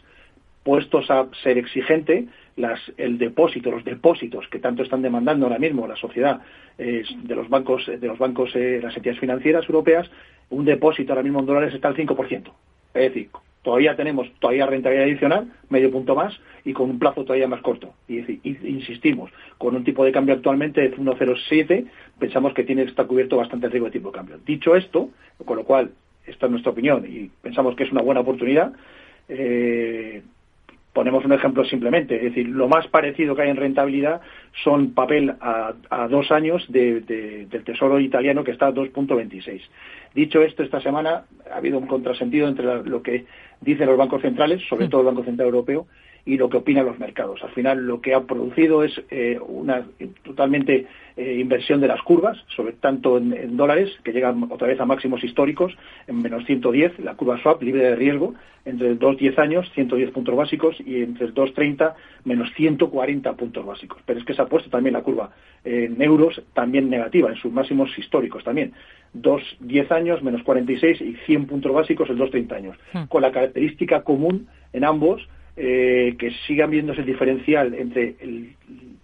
puestos 0.63 1.09
a 1.11 1.27
ser 1.43 1.57
exigente, 1.57 2.27
las, 2.55 2.79
el 2.97 3.17
depósito, 3.17 3.71
los 3.71 3.83
depósitos 3.83 4.47
que 4.47 4.59
tanto 4.59 4.83
están 4.83 5.01
demandando 5.01 5.45
ahora 5.45 5.59
mismo 5.59 5.87
la 5.87 5.95
sociedad 5.95 6.41
de 6.77 7.35
los 7.35 7.49
bancos, 7.49 7.85
de 7.85 8.07
los 8.07 8.17
bancos, 8.17 8.55
eh, 8.55 8.79
las 8.81 8.95
entidades 8.95 9.19
financieras 9.19 9.65
europeas, 9.65 10.09
un 10.49 10.65
depósito 10.65 11.13
ahora 11.13 11.23
mismo 11.23 11.39
en 11.39 11.45
dólares 11.45 11.73
está 11.73 11.87
al 11.87 11.95
5%. 11.95 12.51
Es 12.93 13.13
decir, 13.13 13.29
todavía 13.63 13.95
tenemos 13.95 14.31
todavía 14.39 14.65
rentabilidad 14.65 15.07
adicional, 15.07 15.51
medio 15.69 15.91
punto 15.91 16.15
más, 16.15 16.39
y 16.63 16.73
con 16.73 16.89
un 16.89 16.99
plazo 16.99 17.23
todavía 17.23 17.47
más 17.47 17.61
corto. 17.61 17.93
Y, 18.07 18.19
insistimos, 18.67 19.31
con 19.57 19.75
un 19.75 19.83
tipo 19.83 20.05
de 20.05 20.11
cambio 20.11 20.35
actualmente 20.35 20.81
de 20.81 20.95
1,07, 20.95 21.85
pensamos 22.19 22.53
que 22.53 22.63
tiene 22.63 22.83
está 22.83 23.05
cubierto 23.05 23.37
bastante 23.37 23.67
el 23.67 23.71
riesgo 23.71 23.87
de 23.87 23.93
tipo 23.93 24.09
de 24.09 24.15
cambio. 24.15 24.39
Dicho 24.45 24.75
esto, 24.75 25.09
con 25.45 25.57
lo 25.57 25.63
cual, 25.63 25.91
esta 26.25 26.45
es 26.45 26.51
nuestra 26.51 26.71
opinión 26.71 27.05
y 27.07 27.29
pensamos 27.41 27.75
que 27.75 27.83
es 27.83 27.91
una 27.91 28.01
buena 28.01 28.21
oportunidad, 28.21 28.73
eh, 29.27 30.21
Ponemos 30.93 31.25
un 31.25 31.33
ejemplo 31.33 31.65
simplemente, 31.65 32.15
es 32.17 32.23
decir, 32.23 32.47
lo 32.47 32.67
más 32.67 32.87
parecido 32.87 33.35
que 33.35 33.41
hay 33.41 33.49
en 33.49 33.57
rentabilidad 33.57 34.21
son 34.63 34.93
papel 34.93 35.33
a, 35.41 35.73
dos 36.07 36.31
años 36.31 36.63
del 36.69 37.47
Tesoro 37.65 37.99
italiano 37.99 38.43
que 38.43 38.51
está 38.51 38.67
a 38.67 38.73
2.26. 38.73 39.61
Dicho 40.13 40.43
esto, 40.43 40.61
esta 40.61 40.79
semana 40.81 41.25
ha 41.51 41.57
habido 41.57 41.79
un 41.79 41.87
contrasentido 41.87 42.47
entre 42.47 42.83
lo 42.83 43.01
que 43.01 43.25
dicen 43.61 43.87
los 43.87 43.97
bancos 43.97 44.21
centrales, 44.21 44.61
sobre 44.69 44.87
todo 44.87 45.01
el 45.01 45.07
Banco 45.07 45.23
Central 45.23 45.47
Europeo, 45.47 45.87
y 46.25 46.37
lo 46.37 46.49
que 46.49 46.57
opinan 46.57 46.85
los 46.85 46.99
mercados. 46.99 47.43
Al 47.43 47.51
final 47.51 47.85
lo 47.85 48.01
que 48.01 48.13
ha 48.13 48.21
producido 48.21 48.83
es 48.83 49.01
eh, 49.09 49.39
una 49.45 49.85
totalmente 50.23 50.87
eh, 51.17 51.37
inversión 51.39 51.81
de 51.81 51.87
las 51.87 52.01
curvas, 52.01 52.37
sobre 52.55 52.73
tanto 52.73 53.17
en, 53.17 53.57
dólares, 53.57 53.91
que 54.03 54.13
llegan 54.13 54.47
otra 54.49 54.67
vez 54.67 54.79
a 54.79 54.85
máximos 54.85 55.23
históricos, 55.23 55.75
en 56.07 56.21
menos 56.21 56.45
110, 56.45 56.99
la 56.99 57.15
curva 57.15 57.41
swap 57.41 57.61
libre 57.61 57.83
de 57.83 57.95
riesgo, 57.95 58.35
entre 58.65 58.87
el 58.87 58.99
2-10 58.99 59.37
años, 59.39 59.69
110 59.73 60.11
puntos 60.11 60.35
básicos, 60.35 60.77
y 60.79 61.01
entre 61.03 61.25
el 61.25 61.33
2-30, 61.33 61.93
menos 62.23 62.49
140 62.55 63.33
puntos 63.33 63.65
básicos. 63.65 64.01
Pero 64.05 64.19
es 64.19 64.25
que 64.25 64.33
se 64.33 64.41
ha 64.41 64.45
puesto 64.45 64.69
también 64.69 64.93
la 64.93 65.01
curva 65.01 65.31
en 65.65 66.01
euros 66.01 66.41
también 66.53 66.89
negativa, 66.89 67.29
en 67.29 67.35
sus 67.35 67.51
máximos 67.51 67.89
históricos 67.97 68.45
también. 68.45 68.71
2-10 69.13 69.91
años, 69.91 70.23
menos 70.23 70.41
46 70.43 71.01
y 71.01 71.15
100 71.25 71.47
puntos 71.47 71.73
básicos 71.73 72.09
el 72.09 72.17
2-30 72.17 72.53
años. 72.53 72.77
Hmm. 72.93 73.03
Con 73.09 73.21
la 73.21 73.31
característica 73.31 74.03
común 74.03 74.47
en 74.71 74.85
ambos 74.85 75.27
eh, 75.55 76.15
que 76.17 76.31
sigan 76.47 76.71
viéndose 76.71 77.01
el 77.01 77.07
diferencial 77.07 77.73
entre 77.75 78.15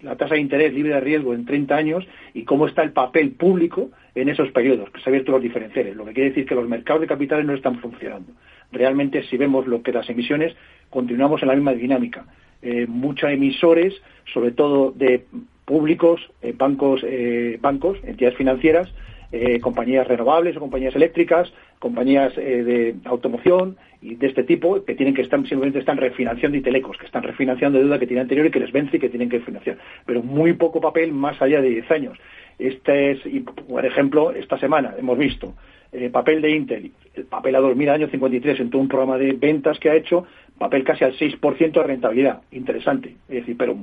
la 0.02 0.16
tasa 0.16 0.34
de 0.34 0.40
interés 0.40 0.72
libre 0.72 0.94
de 0.94 1.00
riesgo 1.00 1.34
en 1.34 1.44
30 1.44 1.76
años 1.76 2.06
y 2.34 2.44
cómo 2.44 2.66
está 2.66 2.82
el 2.82 2.92
papel 2.92 3.32
público 3.32 3.90
en 4.14 4.28
esos 4.28 4.50
periodos, 4.50 4.90
que 4.90 5.00
se 5.00 5.08
han 5.08 5.14
abierto 5.14 5.32
los 5.32 5.42
diferenciales, 5.42 5.96
lo 5.96 6.04
que 6.04 6.12
quiere 6.12 6.30
decir 6.30 6.46
que 6.46 6.54
los 6.54 6.68
mercados 6.68 7.02
de 7.02 7.06
capitales 7.06 7.46
no 7.46 7.54
están 7.54 7.78
funcionando. 7.78 8.32
Realmente, 8.72 9.22
si 9.24 9.36
vemos 9.36 9.66
lo 9.66 9.82
que 9.82 9.92
las 9.92 10.08
emisiones, 10.08 10.54
continuamos 10.90 11.42
en 11.42 11.48
la 11.48 11.54
misma 11.54 11.72
dinámica. 11.72 12.24
Eh, 12.62 12.86
muchos 12.88 13.30
emisores, 13.30 13.94
sobre 14.32 14.52
todo 14.52 14.92
de 14.92 15.24
públicos, 15.64 16.20
eh, 16.42 16.52
bancos, 16.56 17.00
eh, 17.04 17.58
bancos, 17.60 17.98
entidades 18.04 18.36
financieras, 18.36 18.92
eh, 19.32 19.60
compañías 19.60 20.08
renovables 20.08 20.56
o 20.56 20.60
compañías 20.60 20.94
eléctricas, 20.96 21.52
compañías 21.78 22.36
eh, 22.36 22.62
de 22.64 22.94
automoción 23.04 23.76
y 24.02 24.16
de 24.16 24.26
este 24.26 24.44
tipo 24.44 24.84
que 24.84 24.94
tienen 24.94 25.14
que 25.14 25.22
estar 25.22 25.38
simplemente 25.40 25.78
están 25.78 25.98
refinanciando 25.98 26.58
y 26.58 26.62
telecos, 26.62 26.96
que 26.96 27.06
están 27.06 27.22
refinanciando 27.22 27.78
deuda 27.78 27.98
que 27.98 28.06
tienen 28.06 28.22
anterior 28.22 28.46
y 28.46 28.50
que 28.50 28.60
les 28.60 28.72
vence 28.72 28.96
y 28.96 29.00
que 29.00 29.08
tienen 29.08 29.28
que 29.28 29.40
financiar, 29.40 29.78
pero 30.04 30.22
muy 30.22 30.54
poco 30.54 30.80
papel 30.80 31.12
más 31.12 31.40
allá 31.40 31.60
de 31.60 31.70
10 31.70 31.90
años. 31.90 32.18
Este 32.58 33.12
es, 33.12 33.24
y 33.24 33.40
por 33.40 33.84
ejemplo, 33.86 34.32
esta 34.32 34.58
semana 34.58 34.94
hemos 34.98 35.16
visto 35.16 35.54
eh, 35.92 36.10
papel 36.10 36.42
de 36.42 36.50
Intel, 36.50 36.92
el 37.14 37.24
papel 37.24 37.56
a 37.56 37.60
2000 37.60 37.88
año 37.88 38.08
53 38.08 38.60
en 38.60 38.70
todo 38.70 38.82
un 38.82 38.88
programa 38.88 39.18
de 39.18 39.32
ventas 39.32 39.78
que 39.78 39.90
ha 39.90 39.94
hecho, 39.94 40.26
papel 40.58 40.84
casi 40.84 41.04
al 41.04 41.16
6% 41.16 41.72
de 41.72 41.82
rentabilidad, 41.82 42.42
interesante, 42.52 43.16
es 43.28 43.36
decir, 43.36 43.56
pero 43.56 43.76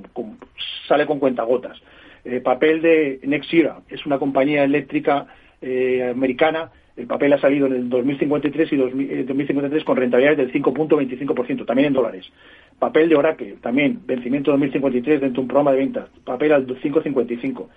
sale 0.88 1.06
con 1.06 1.20
cuentagotas. 1.20 1.82
Eh, 2.30 2.42
papel 2.42 2.82
de 2.82 3.22
Nexira, 3.24 3.80
es 3.88 4.06
una 4.06 4.20
compañía 4.20 4.66
eléctrica 4.66 5.28
eh, 5.62 6.12
americana. 6.12 6.70
El 6.98 7.08
papel 7.08 7.32
ha 7.32 7.40
salido 7.40 7.68
en 7.68 7.74
el 7.74 7.90
2053 7.90 8.74
y 8.74 8.76
2053 8.76 9.82
eh, 9.82 9.86
con 9.86 9.96
rentabilidades 9.96 10.38
del 10.38 10.52
5.25%, 10.52 11.66
también 11.66 11.88
en 11.88 11.94
dólares. 11.94 12.30
Papel 12.78 13.08
de 13.08 13.16
Oracle, 13.16 13.56
también, 13.62 14.02
vencimiento 14.06 14.52
2053 14.52 15.22
dentro 15.22 15.36
de 15.36 15.40
un 15.40 15.48
programa 15.48 15.72
de 15.72 15.78
ventas. 15.78 16.10
Papel 16.26 16.52
al 16.52 16.68
5.55. 16.68 17.68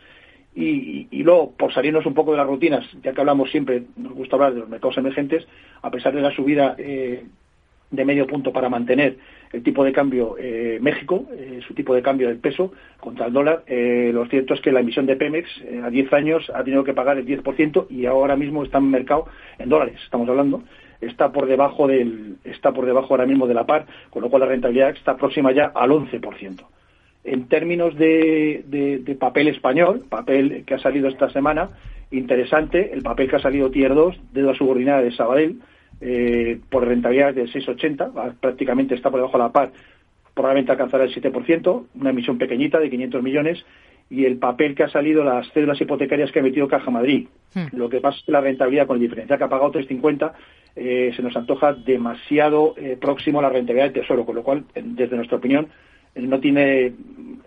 Y, 0.56 1.06
y, 1.12 1.22
luego, 1.22 1.52
por 1.52 1.72
salirnos 1.72 2.04
un 2.04 2.14
poco 2.14 2.32
de 2.32 2.38
las 2.38 2.46
rutinas, 2.48 2.84
ya 3.04 3.12
que 3.12 3.20
hablamos 3.20 3.52
siempre, 3.52 3.84
nos 3.96 4.14
gusta 4.14 4.34
hablar 4.34 4.54
de 4.54 4.60
los 4.60 4.68
mercados 4.68 4.98
emergentes, 4.98 5.46
a 5.80 5.92
pesar 5.92 6.12
de 6.12 6.22
la 6.22 6.32
subida 6.32 6.74
de 6.74 8.04
medio 8.04 8.26
punto 8.26 8.52
para 8.52 8.68
mantener 8.68 9.16
el 9.52 9.62
tipo 9.62 9.84
de 9.84 9.92
cambio 9.92 10.36
eh, 10.38 10.78
México, 10.80 11.26
eh, 11.32 11.60
su 11.66 11.74
tipo 11.74 11.94
de 11.94 12.02
cambio 12.02 12.28
del 12.28 12.38
peso 12.38 12.72
contra 13.00 13.26
el 13.26 13.32
dólar. 13.32 13.64
Eh, 13.66 14.10
lo 14.12 14.26
cierto 14.26 14.54
es 14.54 14.60
que 14.60 14.72
la 14.72 14.80
emisión 14.80 15.06
de 15.06 15.16
Pemex 15.16 15.48
a 15.82 15.90
10 15.90 16.12
años 16.12 16.50
ha 16.54 16.62
tenido 16.62 16.84
que 16.84 16.94
pagar 16.94 17.18
el 17.18 17.26
10% 17.26 17.86
y 17.90 18.06
ahora 18.06 18.36
mismo 18.36 18.62
está 18.62 18.78
en 18.78 18.90
mercado 18.90 19.26
en 19.58 19.68
dólares, 19.68 19.96
estamos 20.04 20.28
hablando. 20.28 20.62
Está 21.00 21.32
por 21.32 21.46
debajo 21.46 21.88
del 21.88 22.36
está 22.44 22.72
por 22.72 22.84
debajo 22.84 23.08
ahora 23.10 23.26
mismo 23.26 23.46
de 23.46 23.54
la 23.54 23.64
par, 23.64 23.86
con 24.10 24.22
lo 24.22 24.28
cual 24.28 24.40
la 24.40 24.46
rentabilidad 24.46 24.90
está 24.90 25.16
próxima 25.16 25.50
ya 25.50 25.72
al 25.74 25.90
11%. 25.90 26.66
En 27.24 27.48
términos 27.48 27.96
de, 27.96 28.64
de 28.66 29.14
papel 29.14 29.48
español, 29.48 30.04
papel 30.08 30.64
que 30.66 30.74
ha 30.74 30.78
salido 30.78 31.08
esta 31.08 31.30
semana, 31.30 31.70
interesante, 32.10 32.92
el 32.92 33.02
papel 33.02 33.28
que 33.28 33.36
ha 33.36 33.40
salido 33.40 33.70
Tier 33.70 33.94
2, 33.94 34.20
deuda 34.32 34.54
subordinada 34.54 35.02
de 35.02 35.12
Sabadell, 35.12 35.60
eh, 36.00 36.58
por 36.68 36.86
rentabilidad 36.86 37.34
del 37.34 37.52
6,80, 37.52 38.34
prácticamente 38.40 38.94
está 38.94 39.10
por 39.10 39.20
debajo 39.20 39.38
de 39.38 39.44
la 39.44 39.52
par, 39.52 39.72
probablemente 40.34 40.72
alcanzará 40.72 41.04
el 41.04 41.14
7%, 41.14 41.84
una 41.94 42.10
emisión 42.10 42.38
pequeñita 42.38 42.78
de 42.78 42.90
500 42.90 43.22
millones, 43.22 43.64
y 44.08 44.24
el 44.24 44.38
papel 44.38 44.74
que 44.74 44.82
ha 44.82 44.88
salido, 44.88 45.22
las 45.22 45.50
cédulas 45.52 45.80
hipotecarias 45.80 46.32
que 46.32 46.40
ha 46.40 46.42
emitido 46.42 46.66
Caja 46.66 46.90
Madrid. 46.90 47.28
Hmm. 47.54 47.66
Lo 47.72 47.88
que 47.88 48.00
pasa 48.00 48.18
es 48.18 48.24
que 48.24 48.32
la 48.32 48.40
rentabilidad 48.40 48.86
con 48.86 48.96
el 48.96 49.02
diferencial 49.02 49.38
que 49.38 49.44
ha 49.44 49.48
pagado 49.48 49.72
3,50 49.72 50.32
eh, 50.74 51.12
se 51.14 51.22
nos 51.22 51.36
antoja 51.36 51.74
demasiado 51.74 52.74
eh, 52.76 52.96
próximo 53.00 53.38
a 53.38 53.42
la 53.42 53.50
rentabilidad 53.50 53.92
del 53.92 54.02
Tesoro, 54.02 54.24
con 54.24 54.34
lo 54.34 54.42
cual, 54.42 54.64
desde 54.74 55.16
nuestra 55.16 55.38
opinión, 55.38 55.68
no 56.16 56.40
tiene 56.40 56.92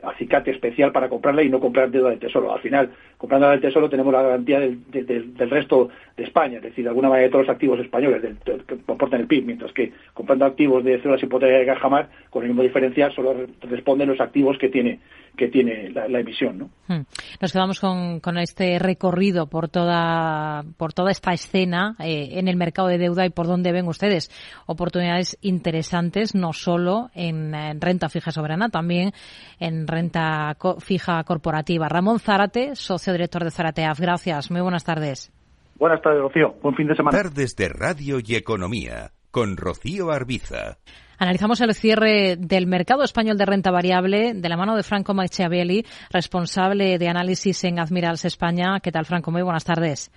acicate 0.03 0.51
especial 0.51 0.91
para 0.91 1.09
comprarla 1.09 1.43
y 1.43 1.49
no 1.49 1.59
comprar 1.59 1.89
deuda 1.89 2.09
del 2.09 2.19
Tesoro. 2.19 2.53
Al 2.53 2.61
final, 2.61 2.91
comprando 3.17 3.49
del 3.49 3.61
Tesoro 3.61 3.89
tenemos 3.89 4.13
la 4.13 4.21
garantía 4.21 4.59
del, 4.59 5.49
resto 5.49 5.89
de 6.15 6.23
España, 6.23 6.57
es 6.57 6.63
decir, 6.63 6.83
de 6.83 6.89
alguna 6.89 7.09
manera 7.09 7.25
de 7.25 7.31
todos 7.31 7.47
los 7.47 7.53
activos 7.55 7.79
españoles 7.79 8.21
que 8.45 8.77
comportan 8.85 9.21
el 9.21 9.27
PIB, 9.27 9.45
mientras 9.45 9.73
que 9.73 9.91
comprando 10.13 10.45
activos 10.45 10.83
de 10.83 10.99
células 10.99 11.23
hipotecarias 11.23 11.65
de 11.65 11.73
Cajamar, 11.73 12.09
con 12.29 12.43
el 12.43 12.49
mismo 12.49 12.63
diferencial, 12.63 13.13
solo 13.15 13.47
responden 13.61 14.09
los 14.09 14.21
activos 14.21 14.57
que 14.59 14.69
tiene 14.69 14.99
que 15.35 15.47
tiene 15.47 15.89
la, 15.89 16.19
emisión. 16.19 16.59
¿no? 16.59 16.69
Hmm. 16.87 17.05
Nos 17.41 17.51
quedamos 17.51 17.79
con, 17.79 18.19
con, 18.19 18.37
este 18.37 18.77
recorrido 18.77 19.47
por 19.47 19.67
toda, 19.67 20.63
por 20.77 20.93
toda 20.93 21.11
esta 21.11 21.33
escena 21.33 21.95
eh, 21.99 22.33
en 22.33 22.47
el 22.47 22.55
mercado 22.55 22.87
de 22.87 22.99
deuda 22.99 23.25
y 23.25 23.31
por 23.31 23.47
dónde 23.47 23.71
ven 23.71 23.87
ustedes 23.87 24.29
oportunidades 24.67 25.37
interesantes, 25.41 26.35
no 26.35 26.53
solo 26.53 27.09
en, 27.15 27.53
renta 27.81 28.09
fija 28.09 28.31
soberana, 28.31 28.69
también 28.69 29.11
en 29.59 29.87
renta 29.87 30.55
fija 30.79 31.23
corporativa. 31.23 31.89
Ramón 31.89 32.19
Zárate, 32.19 32.75
socio 32.75 33.11
director 33.13 33.43
de 33.43 33.49
Zarateaf. 33.49 33.99
Gracias. 33.99 34.51
Muy 34.51 34.61
buenas 34.61 34.83
tardes. 34.83 35.32
Buenas 35.75 36.01
tardes, 36.01 36.21
Rocío. 36.21 36.55
Buen 36.61 36.75
fin 36.75 36.87
de 36.87 36.95
semana. 36.95 37.17
Tardes 37.17 37.55
de 37.55 37.69
Radio 37.69 38.19
y 38.23 38.35
Economía 38.35 39.11
con 39.31 39.57
Rocío 39.57 40.11
Arbiza. 40.11 40.77
Analizamos 41.17 41.59
el 41.61 41.73
cierre 41.73 42.35
del 42.37 42.67
mercado 42.67 43.03
español 43.03 43.37
de 43.37 43.45
renta 43.45 43.71
variable 43.71 44.33
de 44.35 44.49
la 44.49 44.57
mano 44.57 44.75
de 44.75 44.83
Franco 44.83 45.13
Machiavelli, 45.13 45.85
responsable 46.11 46.97
de 46.99 47.07
análisis 47.07 47.63
en 47.63 47.79
Admirals 47.79 48.25
España. 48.25 48.79
¿Qué 48.81 48.91
tal, 48.91 49.05
Franco? 49.05 49.31
Muy 49.31 49.41
buenas 49.41 49.63
tardes. 49.63 50.11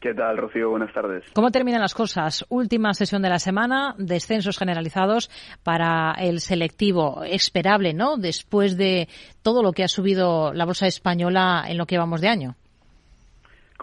¿Qué 0.00 0.12
tal, 0.12 0.36
Rocío? 0.36 0.68
Buenas 0.68 0.92
tardes. 0.92 1.24
¿Cómo 1.32 1.50
terminan 1.50 1.80
las 1.80 1.94
cosas? 1.94 2.44
Última 2.50 2.92
sesión 2.92 3.22
de 3.22 3.30
la 3.30 3.38
semana, 3.38 3.94
descensos 3.96 4.58
generalizados 4.58 5.30
para 5.62 6.12
el 6.18 6.40
selectivo. 6.40 7.22
Esperable, 7.24 7.94
¿no? 7.94 8.18
Después 8.18 8.76
de 8.76 9.08
todo 9.42 9.62
lo 9.62 9.72
que 9.72 9.84
ha 9.84 9.88
subido 9.88 10.52
la 10.52 10.66
bolsa 10.66 10.86
española 10.86 11.64
en 11.66 11.78
lo 11.78 11.86
que 11.86 11.96
vamos 11.96 12.20
de 12.20 12.28
año. 12.28 12.56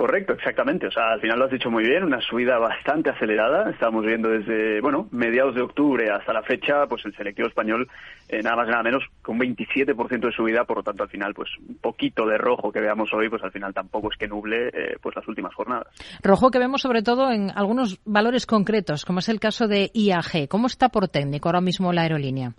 Correcto, 0.02 0.34
exactamente. 0.34 0.88
O 0.88 0.91
sea, 0.91 1.12
al 1.12 1.22
final 1.22 1.38
lo 1.38 1.45
has 1.45 1.52
dicho 1.52 1.70
muy 1.70 1.84
bien, 1.84 2.04
una 2.04 2.20
subida 2.22 2.58
bastante 2.58 3.12
acelerada. 3.12 3.70
Estamos 3.70 4.04
viendo 4.04 4.30
desde, 4.30 4.82
bueno, 4.82 5.08
mediados 5.12 5.54
de 5.54 5.62
octubre 5.62 6.10
hasta 6.10 6.34
la 6.34 6.41
fecha, 6.41 6.88
pues 6.88 7.06
el 7.06 7.16
selectivo 7.16 7.47
español, 7.47 7.88
eh, 8.28 8.41
nada 8.41 8.56
más 8.56 8.68
nada 8.68 8.82
menos, 8.82 9.04
con 9.22 9.38
27% 9.38 10.20
de 10.26 10.32
subida, 10.32 10.64
por 10.66 10.78
lo 10.78 10.84
tanto, 10.84 11.04
al 11.04 11.10
final, 11.10 11.36
pues 11.36 11.52
un 11.70 11.78
poquito 11.78 12.26
de 12.26 12.39
rojo 12.39 12.72
que 12.72 12.82
veamos 12.82 13.14
hoy, 13.14 13.30
pues 13.30 13.43
al 13.43 13.52
final 13.52 13.76
tampoco 13.76 14.10
es 14.12 14.18
que 14.18 14.28
nuble, 14.28 14.70
eh, 14.70 14.97
pues 14.99 15.16
las 15.16 15.28
últimas 15.28 15.54
jornadas. 15.54 15.86
Rojo 16.24 16.49
que 16.49 16.58
vemos 16.58 16.82
sobre 16.82 17.04
todo 17.04 17.30
en 17.30 17.52
algunos 17.54 17.99
valores 18.04 18.47
concretos, 18.47 19.06
como 19.06 19.20
es 19.20 19.30
el 19.30 19.39
caso 19.39 19.68
de 19.68 19.91
IAG. 19.93 20.47
¿Cómo 20.49 20.66
está 20.66 20.89
por 20.89 21.10
técnico 21.10 21.47
ahora 21.47 21.62
mismo 21.62 21.93
la 21.93 22.02
aerolínea? 22.02 22.56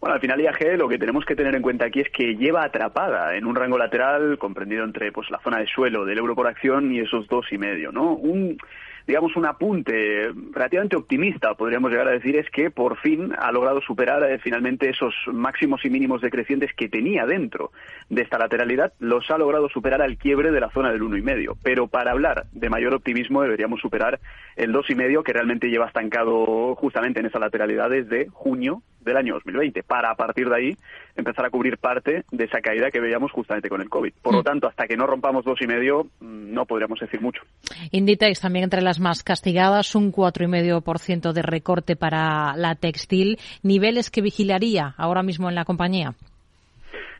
Bueno, 0.00 0.14
al 0.14 0.20
final 0.20 0.40
IAG 0.40 0.76
lo 0.76 0.88
que 0.88 0.98
tenemos 0.98 1.24
que 1.24 1.34
tener 1.34 1.54
en 1.54 1.62
cuenta 1.62 1.86
aquí 1.86 2.00
es 2.00 2.10
que 2.10 2.36
lleva 2.36 2.64
atrapada 2.64 3.34
en 3.34 3.46
un 3.46 3.54
rango 3.54 3.78
lateral 3.78 4.36
comprendido 4.38 4.84
entre 4.84 5.10
pues 5.10 5.30
la 5.30 5.40
zona 5.40 5.58
de 5.58 5.66
suelo 5.66 6.04
del 6.04 6.18
euro 6.18 6.34
por 6.34 6.46
acción 6.46 6.92
y 6.92 7.00
esos 7.00 7.26
dos 7.28 7.46
y 7.50 7.58
medio, 7.58 7.92
¿no? 7.92 8.12
Un 8.12 8.58
digamos, 9.06 9.36
un 9.36 9.46
apunte 9.46 10.32
relativamente 10.52 10.96
optimista, 10.96 11.54
podríamos 11.54 11.90
llegar 11.90 12.08
a 12.08 12.12
decir, 12.12 12.36
es 12.36 12.50
que 12.50 12.70
por 12.70 12.98
fin 12.98 13.32
ha 13.38 13.52
logrado 13.52 13.80
superar 13.80 14.22
eh, 14.24 14.38
finalmente 14.38 14.90
esos 14.90 15.14
máximos 15.32 15.84
y 15.84 15.90
mínimos 15.90 16.20
decrecientes 16.20 16.72
que 16.74 16.88
tenía 16.88 17.24
dentro 17.24 17.70
de 18.08 18.22
esta 18.22 18.38
lateralidad, 18.38 18.92
los 18.98 19.30
ha 19.30 19.38
logrado 19.38 19.68
superar 19.68 20.02
al 20.02 20.16
quiebre 20.16 20.50
de 20.50 20.60
la 20.60 20.70
zona 20.70 20.90
del 20.90 21.02
uno 21.02 21.16
y 21.16 21.22
medio. 21.22 21.56
Pero 21.62 21.86
para 21.86 22.10
hablar 22.10 22.46
de 22.52 22.68
mayor 22.68 22.94
optimismo 22.94 23.42
deberíamos 23.42 23.80
superar 23.80 24.18
el 24.56 24.72
dos 24.72 24.90
y 24.90 24.94
medio 24.94 25.22
que 25.22 25.32
realmente 25.32 25.68
lleva 25.68 25.86
estancado 25.86 26.74
justamente 26.74 27.20
en 27.20 27.26
esa 27.26 27.38
lateralidad 27.38 27.90
desde 27.90 28.28
junio 28.30 28.82
del 29.00 29.16
año 29.16 29.34
2020, 29.34 29.84
para 29.84 30.10
a 30.10 30.16
partir 30.16 30.48
de 30.48 30.56
ahí 30.56 30.76
empezar 31.16 31.46
a 31.46 31.50
cubrir 31.50 31.78
parte 31.78 32.24
de 32.30 32.44
esa 32.44 32.60
caída 32.60 32.90
que 32.90 33.00
veíamos 33.00 33.32
justamente 33.32 33.68
con 33.68 33.80
el 33.80 33.88
COVID. 33.88 34.12
Por 34.22 34.34
lo 34.34 34.40
mm. 34.40 34.44
tanto, 34.44 34.68
hasta 34.68 34.86
que 34.86 34.96
no 34.96 35.06
rompamos 35.06 35.44
dos 35.44 35.60
y 35.60 35.66
medio, 35.66 36.04
mm, 36.20 36.52
no 36.52 36.66
podríamos 36.66 37.00
decir 37.00 37.20
mucho. 37.20 37.42
Inditex 37.90 38.40
también 38.40 38.64
entre 38.64 38.82
las 38.82 39.00
más 39.00 39.22
castigadas, 39.22 39.94
un 39.94 40.12
4,5% 40.12 41.32
de 41.32 41.42
recorte 41.42 41.96
para 41.96 42.56
la 42.56 42.74
textil, 42.74 43.38
niveles 43.62 44.10
que 44.10 44.22
vigilaría 44.22 44.94
ahora 44.96 45.22
mismo 45.22 45.48
en 45.48 45.54
la 45.54 45.64
compañía. 45.64 46.14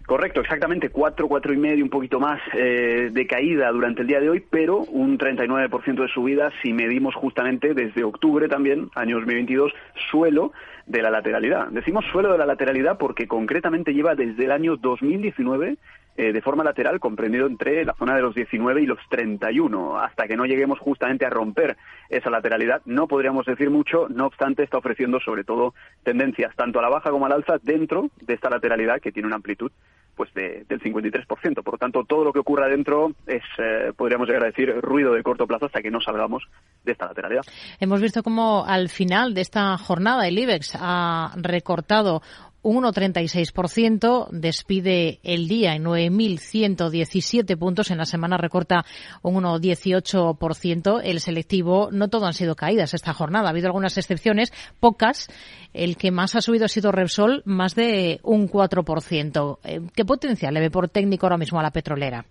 Correcto, 0.07 0.41
exactamente, 0.41 0.91
cuatro, 0.91 1.27
cuatro 1.27 1.53
y 1.53 1.57
medio, 1.57 1.83
un 1.83 1.91
poquito 1.91 2.21
más 2.21 2.41
eh, 2.55 3.11
de 3.13 3.27
caída 3.27 3.71
durante 3.73 4.03
el 4.03 4.07
día 4.07 4.21
de 4.21 4.31
hoy, 4.31 4.45
pero 4.49 4.79
un 4.79 5.19
39% 5.19 6.03
de 6.03 6.09
subida 6.09 6.53
si 6.63 6.73
medimos 6.73 7.17
justamente 7.17 7.75
desde 7.75 8.05
octubre 8.05 8.49
también, 8.49 8.89
año 8.95 9.17
2022, 9.17 9.73
suelo 10.09 10.53
de 10.87 11.03
la 11.03 11.11
lateralidad. 11.11 11.67
Decimos 11.71 12.05
suelo 12.13 12.31
de 12.31 12.39
la 12.39 12.47
lateralidad 12.47 12.99
porque 12.99 13.27
concretamente 13.27 13.95
lleva 13.95 14.15
desde 14.15 14.45
el 14.45 14.53
año 14.53 14.77
2019 14.77 15.77
eh, 16.17 16.33
de 16.33 16.43
forma 16.43 16.65
lateral 16.65 17.01
comprendido 17.01 17.47
entre 17.47 17.85
la 17.85 17.95
zona 17.95 18.17
de 18.17 18.23
los 18.23 18.35
19 18.35 18.83
y 18.83 18.87
los 18.87 18.99
31. 19.09 19.99
Hasta 19.99 20.27
que 20.27 20.37
no 20.37 20.47
lleguemos 20.47 20.79
justamente 20.79 21.27
a 21.27 21.31
romper 21.31 21.77
esa 22.09 22.31
lateralidad, 22.31 22.83
no 22.87 23.07
podríamos 23.07 23.47
decir 23.47 23.71
mucho, 23.71 24.09
no 24.09 24.27
obstante 24.27 24.63
está 24.63 24.79
ofreciendo 24.79 25.21
sobre 25.21 25.45
todo 25.45 25.75
tendencias 26.03 26.55
tanto 26.57 26.79
a 26.79 26.83
la 26.83 26.89
baja 26.89 27.11
como 27.11 27.27
al 27.27 27.33
alza 27.33 27.59
dentro 27.63 28.11
de 28.21 28.35
esta 28.35 28.49
lateralidad 28.49 29.01
que 29.01 29.13
tiene 29.13 29.27
una 29.27 29.37
amplitud 29.37 29.71
pues 30.17 30.33
del 30.33 30.67
53%. 30.67 31.63
Por 31.63 31.75
lo 31.75 31.79
tanto, 31.79 32.05
todo 32.05 32.25
lo 32.25 32.33
que 32.33 32.39
ocurra 32.39 32.69
dentro 32.69 33.13
es, 33.27 33.43
eh, 33.59 33.93
podríamos 33.95 34.27
llegar 34.27 34.45
a 34.45 34.47
decir, 34.47 34.75
ruido 34.81 35.13
de 35.13 35.23
corto 35.23 35.47
plazo 35.47 35.67
hasta 35.67 35.83
que 35.83 35.91
no 35.91 36.01
salgamos 36.01 36.45
de 36.85 36.93
esta 36.93 37.07
lateralidad. 37.07 37.43
Hemos 37.79 38.01
visto 38.01 38.23
cómo 38.23 38.65
al 38.67 38.89
final 38.89 39.35
de 39.35 39.43
esta 39.43 39.77
jornada 39.77 40.27
el 40.27 40.39
IBEX 40.39 40.77
ha 40.81 41.35
recortado 41.37 42.23
un 42.67 42.83
1,36%, 42.83 44.29
despide 44.33 45.21
el 45.23 45.47
día 45.47 45.75
en 45.75 45.85
9.117 45.85 47.57
puntos, 47.57 47.93
en 47.93 47.99
la 47.99 48.05
semana 48.05 48.37
recorta 48.37 48.85
un 49.23 49.37
1,18%. 49.45 51.01
El 51.05 51.21
selectivo, 51.21 51.91
no 51.93 52.09
todo 52.09 52.27
han 52.27 52.35
sido 52.35 52.57
caídas 52.57 52.93
esta 52.93 53.15
jornada, 53.15 53.47
ha 53.47 53.51
habido 53.51 53.69
algunas 53.69 53.97
excepciones, 53.99 54.53
pocas. 54.81 55.29
El 55.75 55.97
que 55.97 56.11
más 56.11 56.35
ha 56.35 56.41
subido 56.41 56.65
ha 56.65 56.69
sido 56.69 56.91
Repsol, 56.91 57.43
más 57.45 57.77
de 57.77 58.19
un 58.25 58.49
4%. 58.49 59.59
Eh, 59.63 59.81
¿Qué 59.95 60.05
potencial 60.05 60.53
le 60.53 60.61
ve 60.61 60.71
por 60.71 60.89
técnico 60.89 61.27
ahora 61.27 61.39
mismo 61.39 61.61
a 61.61 61.63
la 61.63 61.71
petrolera? 61.71 62.27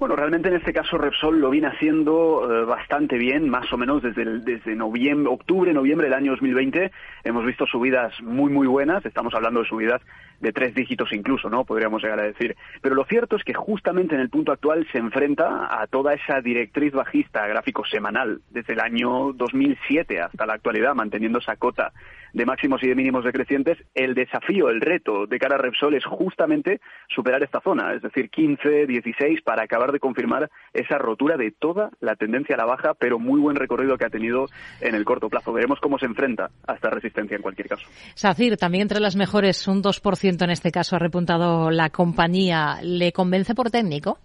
Bueno, 0.00 0.16
realmente 0.16 0.48
en 0.48 0.54
este 0.54 0.72
caso 0.72 0.96
Repsol 0.96 1.40
lo 1.40 1.50
viene 1.50 1.66
haciendo 1.66 2.48
eh, 2.50 2.64
bastante 2.64 3.18
bien, 3.18 3.50
más 3.50 3.70
o 3.70 3.76
menos 3.76 4.02
desde, 4.02 4.74
noviembre, 4.74 5.30
octubre, 5.30 5.74
noviembre 5.74 6.06
del 6.06 6.14
año 6.14 6.30
2020. 6.30 6.90
Hemos 7.22 7.44
visto 7.44 7.66
subidas 7.66 8.18
muy, 8.22 8.50
muy 8.50 8.66
buenas. 8.66 9.04
Estamos 9.04 9.34
hablando 9.34 9.60
de 9.60 9.68
subidas 9.68 10.00
de 10.40 10.52
tres 10.52 10.74
dígitos 10.74 11.12
incluso, 11.12 11.50
¿no? 11.50 11.66
Podríamos 11.66 12.02
llegar 12.02 12.18
a 12.18 12.22
decir. 12.22 12.56
Pero 12.80 12.94
lo 12.94 13.04
cierto 13.04 13.36
es 13.36 13.44
que 13.44 13.52
justamente 13.52 14.14
en 14.14 14.22
el 14.22 14.30
punto 14.30 14.52
actual 14.52 14.88
se 14.90 14.96
enfrenta 14.96 15.68
a 15.70 15.86
toda 15.86 16.14
esa 16.14 16.40
directriz 16.40 16.94
bajista 16.94 17.46
gráfico 17.46 17.84
semanal 17.84 18.40
desde 18.48 18.72
el 18.72 18.80
año 18.80 19.34
2007 19.34 20.18
hasta 20.18 20.46
la 20.46 20.54
actualidad, 20.54 20.94
manteniendo 20.94 21.40
esa 21.40 21.56
cota 21.56 21.92
de 22.32 22.46
máximos 22.46 22.82
y 22.82 22.88
de 22.88 22.94
mínimos 22.94 23.24
decrecientes. 23.24 23.76
El 23.94 24.14
desafío, 24.14 24.70
el 24.70 24.80
reto 24.80 25.26
de 25.26 25.38
cara 25.38 25.56
a 25.56 25.58
Repsol 25.58 25.94
es 25.94 26.04
justamente 26.04 26.80
superar 27.08 27.42
esta 27.42 27.60
zona, 27.60 27.92
es 27.92 28.02
decir, 28.02 28.30
15, 28.30 28.86
16 28.86 29.42
para 29.42 29.64
acabar 29.64 29.89
de 29.92 30.00
confirmar 30.00 30.50
esa 30.72 30.98
rotura 30.98 31.36
de 31.36 31.50
toda 31.50 31.90
la 32.00 32.16
tendencia 32.16 32.54
a 32.54 32.58
la 32.58 32.64
baja, 32.64 32.94
pero 32.94 33.18
muy 33.18 33.40
buen 33.40 33.56
recorrido 33.56 33.96
que 33.96 34.06
ha 34.06 34.10
tenido 34.10 34.46
en 34.80 34.94
el 34.94 35.04
corto 35.04 35.28
plazo. 35.28 35.52
Veremos 35.52 35.78
cómo 35.80 35.98
se 35.98 36.06
enfrenta 36.06 36.50
a 36.66 36.74
esta 36.74 36.90
resistencia 36.90 37.36
en 37.36 37.42
cualquier 37.42 37.68
caso. 37.68 37.86
Sacir, 38.14 38.56
también 38.56 38.82
entre 38.82 39.00
las 39.00 39.16
mejores, 39.16 39.66
un 39.68 39.82
2% 39.82 40.42
en 40.42 40.50
este 40.50 40.70
caso 40.70 40.96
ha 40.96 40.98
repuntado 40.98 41.70
la 41.70 41.90
compañía. 41.90 42.78
¿Le 42.82 43.12
convence 43.12 43.54
por 43.54 43.70
técnico? 43.70 44.18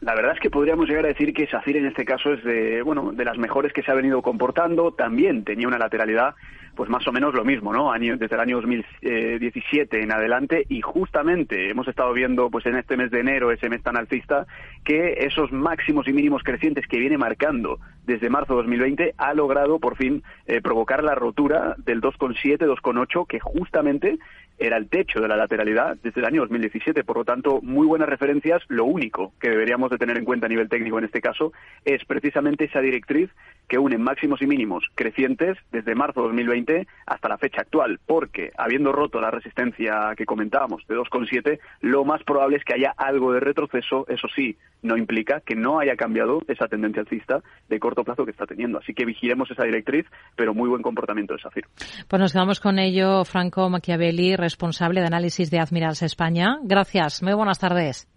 La 0.00 0.14
verdad 0.14 0.34
es 0.34 0.40
que 0.40 0.50
podríamos 0.50 0.88
llegar 0.88 1.04
a 1.04 1.08
decir 1.08 1.34
que 1.34 1.48
SACIR 1.48 1.78
en 1.78 1.86
este 1.86 2.04
caso 2.04 2.32
es 2.32 2.44
de, 2.44 2.82
bueno, 2.82 3.10
de 3.12 3.24
las 3.24 3.36
mejores 3.36 3.72
que 3.72 3.82
se 3.82 3.90
ha 3.90 3.94
venido 3.94 4.22
comportando. 4.22 4.92
También 4.92 5.44
tenía 5.44 5.66
una 5.66 5.78
lateralidad 5.78 6.34
pues 6.78 6.88
más 6.88 7.04
o 7.08 7.12
menos 7.12 7.34
lo 7.34 7.44
mismo, 7.44 7.72
¿no? 7.72 7.92
desde 7.92 8.36
el 8.36 8.40
año 8.40 8.60
2017 8.60 10.00
en 10.00 10.12
adelante 10.12 10.64
y 10.68 10.80
justamente 10.80 11.70
hemos 11.70 11.88
estado 11.88 12.12
viendo 12.12 12.50
pues 12.50 12.66
en 12.66 12.76
este 12.76 12.96
mes 12.96 13.10
de 13.10 13.18
enero, 13.18 13.50
ese 13.50 13.68
mes 13.68 13.82
tan 13.82 13.96
alcista, 13.96 14.46
que 14.84 15.26
esos 15.26 15.50
máximos 15.50 16.06
y 16.06 16.12
mínimos 16.12 16.44
crecientes 16.44 16.86
que 16.86 17.00
viene 17.00 17.18
marcando 17.18 17.80
desde 18.06 18.30
marzo 18.30 18.52
de 18.52 18.58
2020 18.58 19.14
ha 19.18 19.34
logrado 19.34 19.80
por 19.80 19.96
fin 19.96 20.22
eh, 20.46 20.60
provocar 20.60 21.02
la 21.02 21.16
rotura 21.16 21.74
del 21.78 22.00
2,7, 22.00 22.58
2,8 22.58 23.26
que 23.26 23.40
justamente 23.40 24.20
era 24.58 24.76
el 24.76 24.88
techo 24.88 25.20
de 25.20 25.28
la 25.28 25.36
lateralidad 25.36 25.96
desde 26.02 26.20
el 26.20 26.26
año 26.26 26.42
2017. 26.42 27.04
Por 27.04 27.18
lo 27.18 27.24
tanto, 27.24 27.60
muy 27.62 27.86
buenas 27.86 28.08
referencias. 28.08 28.62
Lo 28.68 28.84
único 28.84 29.32
que 29.40 29.50
deberíamos 29.50 29.90
de 29.90 29.98
tener 29.98 30.18
en 30.18 30.24
cuenta 30.24 30.46
a 30.46 30.48
nivel 30.48 30.68
técnico 30.68 30.98
en 30.98 31.04
este 31.04 31.20
caso 31.20 31.52
es 31.84 32.04
precisamente 32.04 32.64
esa 32.64 32.80
directriz 32.80 33.30
que 33.68 33.78
une 33.78 33.98
máximos 33.98 34.40
y 34.42 34.46
mínimos 34.46 34.84
crecientes 34.94 35.58
desde 35.70 35.94
marzo 35.94 36.22
de 36.22 36.28
2020 36.28 36.86
hasta 37.06 37.28
la 37.28 37.38
fecha 37.38 37.60
actual, 37.60 38.00
porque 38.06 38.50
habiendo 38.56 38.92
roto 38.92 39.20
la 39.20 39.30
resistencia 39.30 40.14
que 40.16 40.24
comentábamos 40.24 40.86
de 40.88 40.96
2,7, 40.96 41.58
lo 41.82 42.04
más 42.04 42.22
probable 42.24 42.56
es 42.56 42.64
que 42.64 42.74
haya 42.74 42.94
algo 42.96 43.32
de 43.32 43.40
retroceso. 43.40 44.06
Eso 44.08 44.26
sí, 44.34 44.56
no 44.82 44.96
implica 44.96 45.40
que 45.40 45.54
no 45.54 45.80
haya 45.80 45.96
cambiado 45.96 46.40
esa 46.48 46.66
tendencia 46.66 47.02
alcista 47.02 47.42
de 47.68 47.78
corto 47.78 48.04
plazo 48.04 48.24
que 48.24 48.30
está 48.30 48.46
teniendo. 48.46 48.78
Así 48.78 48.94
que 48.94 49.04
vigilemos 49.04 49.50
esa 49.50 49.64
directriz, 49.64 50.06
pero 50.36 50.54
muy 50.54 50.68
buen 50.68 50.82
comportamiento 50.82 51.34
de 51.34 51.40
Safir. 51.40 51.64
Pues 52.08 52.20
nos 52.20 52.32
quedamos 52.32 52.60
con 52.60 52.78
ello, 52.78 53.24
Franco 53.24 53.68
Machiavelli, 53.68 54.36
responsable 54.48 55.00
de 55.00 55.06
análisis 55.06 55.50
de 55.50 55.60
Admirals 55.60 56.02
España. 56.02 56.58
Gracias. 56.62 57.22
Muy 57.22 57.34
buenas 57.34 57.58
tardes. 57.58 58.08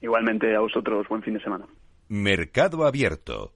Igualmente 0.00 0.54
a 0.54 0.60
vosotros. 0.60 1.06
Buen 1.08 1.22
fin 1.22 1.34
de 1.34 1.40
semana. 1.40 1.66
Mercado 2.08 2.84
Abierto 2.84 3.54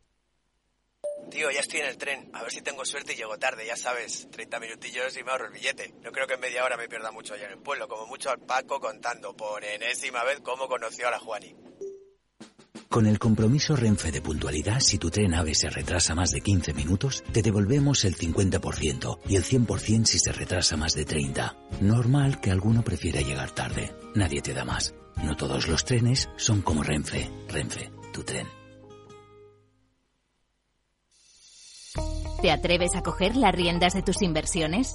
Tío, 1.30 1.50
ya 1.50 1.60
estoy 1.60 1.80
en 1.80 1.86
el 1.86 1.98
tren. 1.98 2.30
A 2.32 2.42
ver 2.42 2.52
si 2.52 2.62
tengo 2.62 2.84
suerte 2.84 3.12
y 3.12 3.16
llego 3.16 3.36
tarde, 3.38 3.66
ya 3.66 3.76
sabes. 3.76 4.28
30 4.30 4.60
minutillos 4.60 5.16
y 5.18 5.24
me 5.24 5.32
ahorro 5.32 5.46
el 5.46 5.52
billete. 5.52 5.92
No 6.02 6.12
creo 6.12 6.26
que 6.26 6.34
en 6.34 6.40
media 6.40 6.64
hora 6.64 6.76
me 6.76 6.88
pierda 6.88 7.10
mucho 7.10 7.34
allá 7.34 7.46
en 7.46 7.52
el 7.52 7.58
pueblo. 7.58 7.88
Como 7.88 8.06
mucho 8.06 8.30
al 8.30 8.38
Paco 8.38 8.78
contando 8.78 9.34
por 9.34 9.64
enésima 9.64 10.22
vez 10.22 10.40
cómo 10.40 10.68
conoció 10.68 11.08
a 11.08 11.10
la 11.10 11.18
Juani. 11.18 11.54
Con 12.94 13.06
el 13.06 13.18
compromiso 13.18 13.74
Renfe 13.74 14.12
de 14.12 14.22
puntualidad, 14.22 14.78
si 14.78 14.98
tu 14.98 15.10
tren 15.10 15.34
AVE 15.34 15.56
se 15.56 15.68
retrasa 15.68 16.14
más 16.14 16.30
de 16.30 16.40
15 16.40 16.74
minutos, 16.74 17.24
te 17.32 17.42
devolvemos 17.42 18.04
el 18.04 18.16
50% 18.16 19.18
y 19.28 19.34
el 19.34 19.42
100% 19.42 20.04
si 20.04 20.20
se 20.20 20.30
retrasa 20.30 20.76
más 20.76 20.94
de 20.94 21.04
30. 21.04 21.56
Normal 21.80 22.40
que 22.40 22.52
alguno 22.52 22.84
prefiera 22.84 23.20
llegar 23.20 23.50
tarde. 23.50 23.92
Nadie 24.14 24.42
te 24.42 24.54
da 24.54 24.64
más. 24.64 24.94
No 25.24 25.34
todos 25.34 25.66
los 25.66 25.84
trenes 25.84 26.28
son 26.36 26.62
como 26.62 26.84
Renfe. 26.84 27.28
Renfe, 27.48 27.90
tu 28.12 28.22
tren. 28.22 28.46
¿Te 32.42 32.52
atreves 32.52 32.94
a 32.94 33.02
coger 33.02 33.34
las 33.34 33.56
riendas 33.56 33.94
de 33.94 34.02
tus 34.02 34.22
inversiones? 34.22 34.94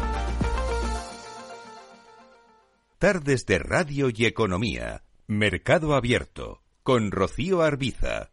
Tardes 3.01 3.47
de 3.47 3.57
Radio 3.57 4.11
y 4.13 4.27
Economía. 4.27 5.01
Mercado 5.25 5.95
Abierto. 5.95 6.61
Con 6.83 7.09
Rocío 7.09 7.63
Arbiza. 7.63 8.29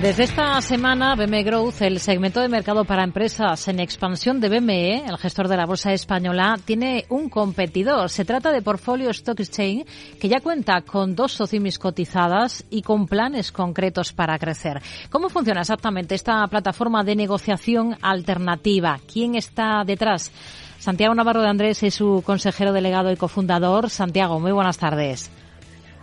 Desde 0.00 0.24
esta 0.24 0.60
semana, 0.60 1.14
BME 1.14 1.42
Growth, 1.42 1.80
el 1.80 2.00
segmento 2.00 2.40
de 2.40 2.48
mercado 2.48 2.84
para 2.84 3.02
empresas 3.02 3.66
en 3.68 3.80
expansión 3.80 4.40
de 4.40 4.50
BME, 4.50 5.06
el 5.06 5.16
gestor 5.16 5.48
de 5.48 5.56
la 5.56 5.64
bolsa 5.64 5.90
española, 5.94 6.58
tiene 6.62 7.06
un 7.08 7.30
competidor. 7.30 8.10
Se 8.10 8.26
trata 8.26 8.52
de 8.52 8.60
Portfolio 8.60 9.08
Stock 9.08 9.40
Exchange, 9.40 9.86
que 10.20 10.28
ya 10.28 10.40
cuenta 10.40 10.82
con 10.82 11.16
dos 11.16 11.32
socimis 11.32 11.78
cotizadas 11.78 12.62
y 12.68 12.82
con 12.82 13.06
planes 13.06 13.50
concretos 13.52 14.12
para 14.12 14.38
crecer. 14.38 14.82
¿Cómo 15.08 15.30
funciona 15.30 15.62
exactamente 15.62 16.14
esta 16.14 16.46
plataforma 16.46 17.02
de 17.02 17.16
negociación 17.16 17.96
alternativa? 18.02 19.00
¿Quién 19.10 19.34
está 19.34 19.82
detrás? 19.86 20.30
Santiago 20.78 21.14
Navarro 21.14 21.40
de 21.40 21.48
Andrés 21.48 21.82
es 21.82 21.94
su 21.94 22.22
consejero 22.24 22.74
delegado 22.74 23.10
y 23.10 23.16
cofundador. 23.16 23.88
Santiago, 23.88 24.40
muy 24.40 24.52
buenas 24.52 24.76
tardes. 24.76 25.30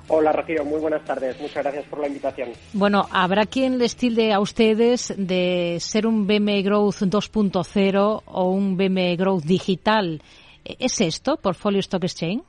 Hola 0.10 0.34
Rocío, 0.34 0.66
muy 0.66 0.82
buenas 0.82 1.04
tardes. 1.06 1.40
Muchas 1.40 1.64
gracias 1.64 1.86
por 1.86 2.00
la 2.00 2.08
invitación. 2.08 2.50
Bueno, 2.74 3.08
¿habrá 3.12 3.46
quien 3.46 3.78
les 3.78 3.96
tilde 3.96 4.34
a 4.34 4.40
ustedes 4.42 5.14
de 5.18 5.78
ser 5.80 6.06
un 6.06 6.28
BME 6.28 6.62
Growth 6.62 7.04
2.0 7.04 8.24
o 8.26 8.50
un 8.50 8.76
BME 8.76 9.16
Growth 9.16 9.44
digital? 9.44 10.22
¿Es 10.66 11.00
esto, 11.00 11.38
Portfolio 11.38 11.80
Stock 11.80 12.04
Exchange? 12.04 12.44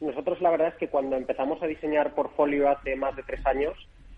Nosotros 0.00 0.40
la 0.40 0.50
verdad 0.50 0.68
es 0.68 0.74
que 0.74 0.88
cuando 0.88 1.16
empezamos 1.16 1.62
a 1.62 1.66
diseñar 1.66 2.14
Portfolio 2.14 2.68
hace 2.68 2.94
más 2.94 3.16
de 3.16 3.22
tres 3.22 3.44
años, 3.46 3.74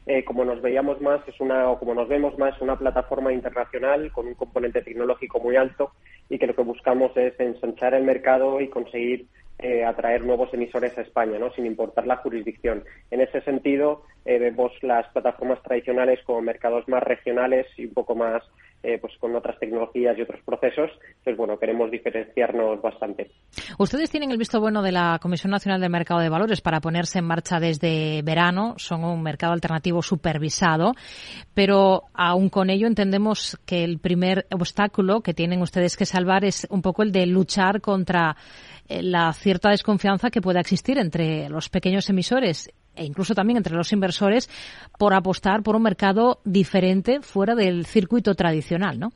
eh, 0.06 0.24
como 0.24 0.44
nos 0.44 0.60
veíamos 0.60 1.00
más, 1.00 1.26
es 1.26 1.40
una, 1.40 1.70
o 1.70 1.78
como 1.78 1.94
nos 1.94 2.08
vemos 2.08 2.36
más, 2.38 2.60
una 2.60 2.76
plataforma 2.76 3.32
internacional 3.32 4.12
con 4.12 4.26
un 4.26 4.34
componente 4.34 4.82
tecnológico 4.82 5.40
muy 5.40 5.56
alto 5.56 5.92
y 6.28 6.38
que 6.38 6.46
lo 6.46 6.54
que 6.54 6.62
buscamos 6.62 7.16
es 7.16 7.38
ensanchar 7.40 7.94
el 7.94 8.04
mercado 8.04 8.60
y 8.60 8.68
conseguir 8.68 9.26
eh, 9.58 9.84
atraer 9.84 10.22
nuevos 10.22 10.52
emisores 10.52 10.96
a 10.98 11.02
España, 11.02 11.38
¿no? 11.38 11.50
sin 11.52 11.66
importar 11.66 12.06
la 12.06 12.16
jurisdicción. 12.16 12.84
En 13.10 13.20
ese 13.20 13.40
sentido, 13.40 14.02
eh, 14.24 14.38
vemos 14.38 14.72
las 14.82 15.06
plataformas 15.08 15.62
tradicionales 15.62 16.20
como 16.24 16.42
mercados 16.42 16.86
más 16.88 17.02
regionales 17.02 17.66
y 17.76 17.86
un 17.86 17.94
poco 17.94 18.14
más 18.14 18.42
eh, 18.82 18.98
pues 19.00 19.14
con 19.18 19.34
otras 19.34 19.58
tecnologías 19.58 20.16
y 20.16 20.22
otros 20.22 20.40
procesos. 20.44 20.90
Entonces, 21.08 21.36
bueno, 21.36 21.58
queremos 21.58 21.90
diferenciarnos 21.90 22.80
bastante. 22.80 23.30
Ustedes 23.78 24.10
tienen 24.10 24.30
el 24.30 24.38
visto 24.38 24.60
bueno 24.60 24.82
de 24.82 24.92
la 24.92 25.18
Comisión 25.20 25.50
Nacional 25.50 25.80
del 25.80 25.90
Mercado 25.90 26.20
de 26.20 26.28
Valores 26.28 26.60
para 26.60 26.80
ponerse 26.80 27.18
en 27.18 27.24
marcha 27.24 27.58
desde 27.58 28.22
verano. 28.22 28.74
Son 28.76 29.04
un 29.04 29.22
mercado 29.22 29.52
alternativo 29.52 30.02
supervisado, 30.02 30.94
pero 31.54 32.02
aún 32.14 32.48
con 32.48 32.70
ello 32.70 32.86
entendemos 32.86 33.58
que 33.66 33.82
el 33.82 33.98
primer 33.98 34.46
obstáculo 34.52 35.20
que 35.20 35.34
tienen 35.34 35.62
ustedes 35.62 35.96
que 35.96 36.06
salvar 36.06 36.44
es 36.44 36.66
un 36.70 36.82
poco 36.82 37.02
el 37.02 37.12
de 37.12 37.26
luchar 37.26 37.80
contra 37.80 38.36
eh, 38.88 39.02
la 39.02 39.32
cierta 39.32 39.70
desconfianza 39.70 40.30
que 40.30 40.40
pueda 40.40 40.60
existir 40.60 40.98
entre 40.98 41.48
los 41.48 41.68
pequeños 41.68 42.08
emisores 42.08 42.70
e 42.96 43.04
incluso 43.04 43.34
también 43.34 43.58
entre 43.58 43.74
los 43.74 43.92
inversores 43.92 44.48
por 44.98 45.14
apostar 45.14 45.62
por 45.62 45.76
un 45.76 45.82
mercado 45.82 46.38
diferente 46.44 47.20
fuera 47.20 47.54
del 47.54 47.86
circuito 47.86 48.34
tradicional, 48.34 48.98
¿no? 48.98 49.12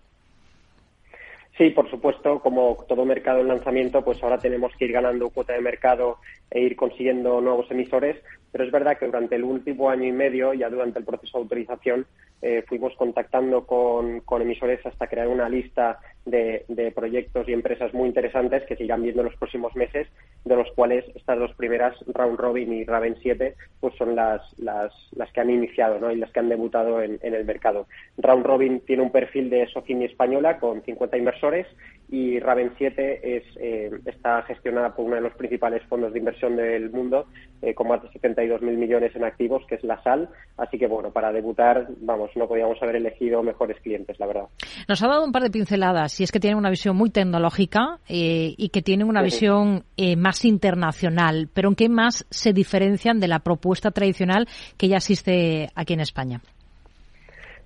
Sí, 1.60 1.68
por 1.68 1.90
supuesto, 1.90 2.40
como 2.40 2.86
todo 2.88 3.04
mercado 3.04 3.40
en 3.40 3.48
lanzamiento, 3.48 4.02
pues 4.02 4.22
ahora 4.22 4.38
tenemos 4.38 4.72
que 4.76 4.86
ir 4.86 4.92
ganando 4.92 5.28
cuota 5.28 5.52
de 5.52 5.60
mercado 5.60 6.16
e 6.50 6.60
ir 6.62 6.74
consiguiendo 6.74 7.38
nuevos 7.42 7.70
emisores, 7.70 8.16
pero 8.50 8.64
es 8.64 8.72
verdad 8.72 8.96
que 8.98 9.04
durante 9.04 9.36
el 9.36 9.44
último 9.44 9.90
año 9.90 10.06
y 10.06 10.12
medio, 10.12 10.54
ya 10.54 10.70
durante 10.70 11.00
el 11.00 11.04
proceso 11.04 11.36
de 11.36 11.42
autorización, 11.42 12.06
eh, 12.40 12.64
fuimos 12.66 12.94
contactando 12.96 13.66
con, 13.66 14.22
emisores 14.40 14.84
hasta 14.86 15.06
crear 15.06 15.28
una 15.28 15.50
lista 15.50 15.98
de, 16.26 16.92
proyectos 16.94 17.48
y 17.48 17.52
empresas 17.52 17.94
muy 17.94 18.08
interesantes 18.08 18.64
que 18.66 18.76
se 18.76 18.84
irán 18.84 19.02
viendo 19.02 19.22
en 19.22 19.28
los 19.28 19.36
próximos 19.36 19.74
meses, 19.76 20.08
de 20.44 20.56
los 20.56 20.70
cuales 20.72 21.04
estas 21.14 21.38
dos 21.38 21.54
primeras, 21.54 21.94
Round 22.06 22.38
Robin 22.38 22.72
y 22.72 22.84
Raven 22.84 23.16
7, 23.20 23.54
pues 23.80 23.94
son 23.96 24.16
las, 24.16 24.42
las, 24.58 24.92
las 25.12 25.32
que 25.32 25.40
han 25.40 25.50
iniciado 25.50 25.98
¿no? 25.98 26.10
y 26.10 26.16
las 26.16 26.30
que 26.30 26.40
han 26.40 26.48
debutado 26.48 27.02
en, 27.02 27.18
el 27.22 27.44
mercado. 27.44 27.86
Round 28.18 28.44
Robin 28.44 28.80
tiene 28.80 29.02
un 29.02 29.12
perfil 29.12 29.50
de 29.50 29.66
Socini 29.68 30.04
española 30.04 30.58
con 30.58 30.82
50 30.82 31.16
inversores 31.16 31.66
y 32.10 32.40
Raven 32.40 32.72
7 32.76 33.36
es, 33.36 33.44
eh, 33.56 33.90
está 34.04 34.42
gestionada 34.42 34.94
por 34.94 35.06
uno 35.06 35.14
de 35.14 35.20
los 35.20 35.34
principales 35.34 35.82
fondos 35.84 36.12
de 36.12 36.18
inversión 36.18 36.56
del 36.56 36.90
mundo, 36.90 37.26
eh, 37.62 37.72
con 37.72 37.86
más 37.86 38.02
de 38.02 38.08
72.000 38.08 38.60
millones 38.76 39.14
en 39.14 39.22
activos, 39.22 39.64
que 39.68 39.76
es 39.76 39.84
la 39.84 40.02
SAL. 40.02 40.28
Así 40.56 40.76
que, 40.76 40.88
bueno, 40.88 41.12
para 41.12 41.30
debutar, 41.30 41.86
vamos, 42.00 42.30
no 42.34 42.48
podíamos 42.48 42.82
haber 42.82 42.96
elegido 42.96 43.42
mejores 43.44 43.78
clientes, 43.80 44.18
la 44.18 44.26
verdad. 44.26 44.44
Nos 44.88 45.02
ha 45.02 45.06
dado 45.06 45.24
un 45.24 45.30
par 45.30 45.42
de 45.42 45.50
pinceladas, 45.50 46.09
y 46.18 46.24
es 46.24 46.32
que 46.32 46.40
tienen 46.40 46.58
una 46.58 46.70
visión 46.70 46.96
muy 46.96 47.10
tecnológica 47.10 47.98
eh, 48.08 48.54
y 48.56 48.70
que 48.70 48.82
tienen 48.82 49.06
una 49.06 49.22
visión 49.22 49.84
más 50.16 50.44
internacional. 50.44 51.48
Pero 51.52 51.68
¿en 51.68 51.74
qué 51.74 51.88
más 51.88 52.26
se 52.30 52.52
diferencian 52.52 53.20
de 53.20 53.28
la 53.28 53.40
propuesta 53.40 53.90
tradicional 53.90 54.48
que 54.76 54.88
ya 54.88 54.96
existe 54.96 55.68
aquí 55.74 55.92
en 55.92 56.00
España? 56.00 56.40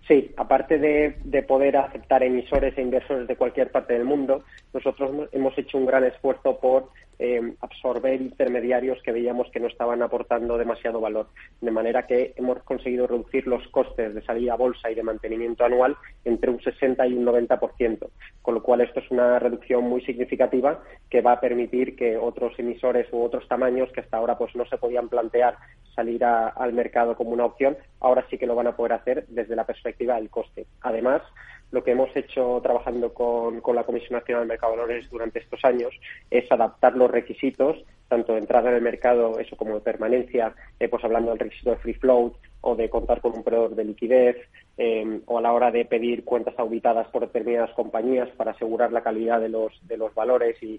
Sí, 0.08 0.32
aparte 0.36 0.78
de, 0.78 1.16
de, 1.24 1.42
poder 1.42 1.78
aceptar 1.78 2.22
emisores 2.22 2.76
e 2.76 2.82
inversores 2.82 3.26
de 3.26 3.36
cualquier 3.36 3.70
parte 3.70 3.94
del 3.94 4.04
mundo, 4.04 4.44
nosotros 4.74 5.28
hemos 5.32 5.56
hecho 5.56 5.78
un 5.78 5.86
gran 5.86 6.04
esfuerzo 6.04 6.58
por 6.58 6.90
eh, 7.18 7.54
absorber 7.60 8.20
intermediarios 8.20 9.02
que 9.02 9.12
veíamos 9.12 9.50
que 9.50 9.60
no 9.60 9.68
estaban 9.68 10.02
aportando 10.02 10.58
demasiado 10.58 11.00
valor. 11.00 11.28
De 11.60 11.70
manera 11.70 12.06
que 12.06 12.34
hemos 12.36 12.62
conseguido 12.62 13.06
reducir 13.06 13.46
los 13.46 13.66
costes 13.68 14.14
de 14.14 14.22
salida 14.22 14.54
a 14.54 14.56
bolsa 14.56 14.90
y 14.90 14.94
de 14.94 15.02
mantenimiento 15.02 15.64
anual 15.64 15.96
entre 16.24 16.50
un 16.50 16.60
60 16.60 17.06
y 17.06 17.14
un 17.14 17.24
90%, 17.26 18.08
con 18.42 18.54
lo 18.54 18.62
cual 18.62 18.80
esto 18.80 19.00
es 19.00 19.10
una 19.10 19.38
reducción 19.38 19.84
muy 19.84 20.00
significativa 20.02 20.82
que 21.10 21.20
va 21.20 21.32
a 21.32 21.40
permitir 21.40 21.96
que 21.96 22.16
otros 22.16 22.58
emisores 22.58 23.06
u 23.12 23.22
otros 23.22 23.46
tamaños 23.48 23.90
que 23.92 24.00
hasta 24.00 24.16
ahora 24.16 24.38
pues 24.38 24.54
no 24.56 24.64
se 24.66 24.78
podían 24.78 25.08
plantear 25.08 25.56
salir 25.94 26.24
al 26.24 26.72
mercado 26.72 27.16
como 27.16 27.30
una 27.30 27.44
opción, 27.44 27.76
ahora 28.04 28.26
sí 28.28 28.36
que 28.36 28.46
lo 28.46 28.54
van 28.54 28.66
a 28.66 28.76
poder 28.76 28.92
hacer 28.92 29.24
desde 29.28 29.56
la 29.56 29.64
perspectiva 29.64 30.16
del 30.16 30.28
coste. 30.28 30.66
Además, 30.82 31.22
lo 31.70 31.82
que 31.82 31.92
hemos 31.92 32.14
hecho 32.14 32.60
trabajando 32.62 33.14
con, 33.14 33.62
la 33.74 33.84
Comisión 33.84 34.18
Nacional 34.18 34.42
del 34.42 34.48
Mercado 34.48 34.72
de 34.72 34.78
Valores 34.78 35.10
durante 35.10 35.38
estos 35.38 35.64
años 35.64 35.92
es 36.30 36.50
adaptar 36.52 36.96
los 36.96 37.10
requisitos, 37.10 37.82
tanto 38.08 38.34
de 38.34 38.40
entrada 38.40 38.68
en 38.68 38.76
el 38.76 38.82
mercado, 38.82 39.38
eso 39.38 39.56
como 39.56 39.74
de 39.74 39.80
permanencia, 39.80 40.54
eh, 40.78 40.88
pues 40.88 41.02
hablando 41.02 41.30
del 41.30 41.40
requisito 41.40 41.70
de 41.70 41.76
free 41.78 41.94
float 41.94 42.34
o 42.60 42.76
de 42.76 42.88
contar 42.90 43.20
con 43.20 43.32
un 43.32 43.42
proveedor 43.42 43.74
de 43.74 43.84
liquidez, 43.84 44.36
eh, 44.76 45.20
o 45.26 45.38
a 45.38 45.40
la 45.40 45.52
hora 45.52 45.70
de 45.70 45.84
pedir 45.84 46.24
cuentas 46.24 46.54
auditadas 46.58 47.08
por 47.08 47.22
determinadas 47.22 47.70
compañías 47.72 48.28
para 48.36 48.52
asegurar 48.52 48.92
la 48.92 49.02
calidad 49.02 49.40
de 49.40 49.48
los, 49.48 49.72
de 49.86 49.96
los 49.96 50.14
valores 50.14 50.56
y, 50.62 50.78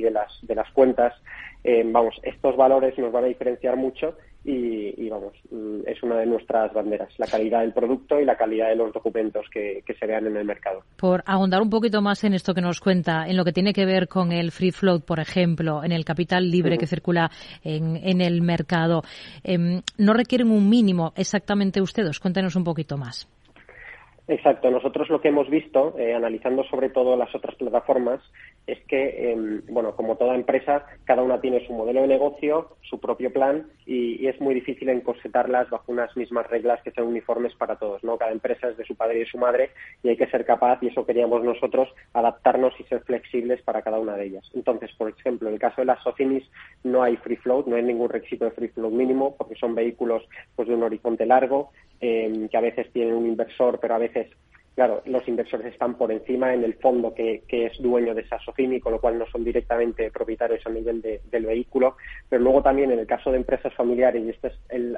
de, 0.00 0.10
las, 0.10 0.38
de 0.42 0.54
las 0.54 0.70
cuentas. 0.72 1.14
Eh, 1.64 1.82
vamos, 1.86 2.20
estos 2.22 2.56
valores 2.56 2.98
nos 2.98 3.12
van 3.12 3.24
a 3.24 3.28
diferenciar 3.28 3.76
mucho 3.76 4.16
y, 4.48 5.08
vamos, 5.08 5.32
mm, 5.50 5.80
es 5.86 6.00
una 6.04 6.18
de 6.18 6.26
nuestras 6.26 6.72
banderas, 6.72 7.08
la 7.18 7.26
calidad 7.26 7.60
del 7.62 7.72
producto 7.72 8.20
y 8.20 8.24
la 8.24 8.36
calidad 8.36 8.68
de 8.68 8.76
los 8.76 8.92
documentos 8.92 9.44
que, 9.50 9.82
se 9.98 10.06
vean 10.06 10.26
en 10.26 10.36
el 10.36 10.44
mercado. 10.44 10.82
Por 10.96 11.24
ahondar 11.26 11.62
un 11.62 11.70
poquito 11.70 12.00
más 12.00 12.22
en 12.22 12.34
esto 12.34 12.54
que 12.54 12.60
nos 12.60 12.80
cuenta, 12.80 13.26
en 13.26 13.36
lo 13.36 13.44
que 13.44 13.52
tiene 13.52 13.72
que 13.72 13.86
ver 13.86 14.06
con 14.08 14.30
el 14.30 14.52
free 14.52 14.70
float, 14.70 15.04
por 15.04 15.18
ejemplo, 15.18 15.82
en 15.82 15.90
el 15.90 16.04
capital 16.04 16.48
libre 16.48 16.78
que 16.78 16.86
circula 16.86 17.30
en, 17.64 18.20
el 18.20 18.42
mercado, 18.42 19.02
em, 19.42 19.80
¿no 19.98 20.12
requieren 20.12 20.50
un 20.50 20.68
mínimo 20.68 21.12
exactamente 21.16 21.80
ustedes? 21.80 22.20
Cuéntenos 22.20 22.54
un 22.54 22.64
poquito 22.64 22.96
más. 22.96 23.28
Exacto. 24.28 24.70
Nosotros 24.70 25.08
lo 25.08 25.20
que 25.20 25.28
hemos 25.28 25.48
visto, 25.48 25.96
eh, 25.98 26.14
analizando 26.14 26.64
sobre 26.64 26.90
todo 26.90 27.16
las 27.16 27.34
otras 27.34 27.54
plataformas, 27.56 28.20
es 28.66 28.78
que, 28.86 29.32
em, 29.32 29.62
bueno, 29.68 29.94
como 29.94 30.16
toda 30.16 30.34
empresa, 30.34 30.84
cada 31.04 31.22
una 31.22 31.40
tiene 31.40 31.64
su 31.66 31.72
modelo 31.72 32.02
de 32.02 32.08
negocio, 32.08 32.76
su 32.82 33.00
propio 33.00 33.32
plan 33.32 33.68
y, 33.84 34.26
es 34.26 34.40
muy 34.40 34.54
difícil 34.54 34.88
encosetarlas 34.88 35.70
bajo 35.70 35.92
unas 35.92 36.16
mismas 36.16 36.48
reglas 36.48 36.82
que 36.82 36.90
sean 36.90 37.06
uniformes 37.06 37.54
para 37.54 37.76
todos, 37.76 38.02
¿no? 38.02 38.18
Cada 38.18 38.32
empresa 38.32 38.68
es 38.68 38.76
de 38.76 38.84
su 38.84 38.96
padre 38.96 39.16
y 39.16 39.20
de 39.20 39.26
su 39.26 39.38
madre 39.38 39.70
y 40.02 40.08
hay 40.08 40.16
que 40.16 40.26
ser 40.26 40.44
capaz, 40.44 40.82
y 40.82 40.88
eso 40.88 41.06
queríamos 41.06 41.44
nosotros, 41.44 41.88
adaptarnos 42.12 42.74
y 42.80 42.84
ser 42.84 43.02
flexibles 43.02 43.62
para 43.62 43.82
cada 43.82 44.00
una 44.00 44.16
de 44.16 44.26
ellas. 44.26 44.50
Entonces, 44.52 44.90
por 44.98 45.10
ejemplo, 45.10 45.48
en 45.48 45.54
el 45.54 45.60
caso 45.60 45.82
de 45.82 45.86
las 45.86 46.02
Socinis 46.02 46.42
no 46.82 47.04
hay 47.04 47.16
free 47.18 47.36
float, 47.36 47.66
no 47.66 47.76
hay 47.76 47.84
ningún 47.84 48.08
requisito 48.08 48.46
de 48.46 48.50
free 48.50 48.68
float 48.68 48.92
mínimo 48.92 49.36
porque 49.36 49.54
son 49.54 49.76
vehículos 49.76 50.24
pues 50.56 50.66
de 50.66 50.74
un 50.74 50.82
horizonte 50.82 51.24
largo, 51.24 51.70
em, 52.00 52.48
que 52.48 52.56
a 52.56 52.60
veces 52.60 52.92
tienen 52.92 53.14
un 53.14 53.26
inversor, 53.26 53.78
pero 53.80 53.94
a 53.94 53.98
veces 53.98 54.28
claro, 54.76 55.02
los 55.06 55.26
inversores 55.26 55.72
están 55.72 55.96
por 55.96 56.12
encima 56.12 56.52
en 56.52 56.62
el 56.62 56.74
fondo 56.74 57.14
que, 57.14 57.42
es 57.48 57.82
dueño 57.82 58.14
de 58.14 58.20
esa 58.20 58.38
con 58.82 58.92
lo 58.92 59.00
cual 59.00 59.18
no 59.18 59.26
son 59.26 59.42
directamente 59.42 60.10
propietarios 60.10 60.64
a 60.66 60.70
nivel 60.70 61.00
del 61.00 61.46
vehículo. 61.46 61.96
Pero 62.28 62.42
luego 62.42 62.62
también 62.62 62.92
en 62.92 62.98
el 62.98 63.06
caso 63.06 63.32
de 63.32 63.38
empresas 63.38 63.72
familiares, 63.72 64.22
y 64.22 64.28
esta 64.28 64.48
es 64.48 64.54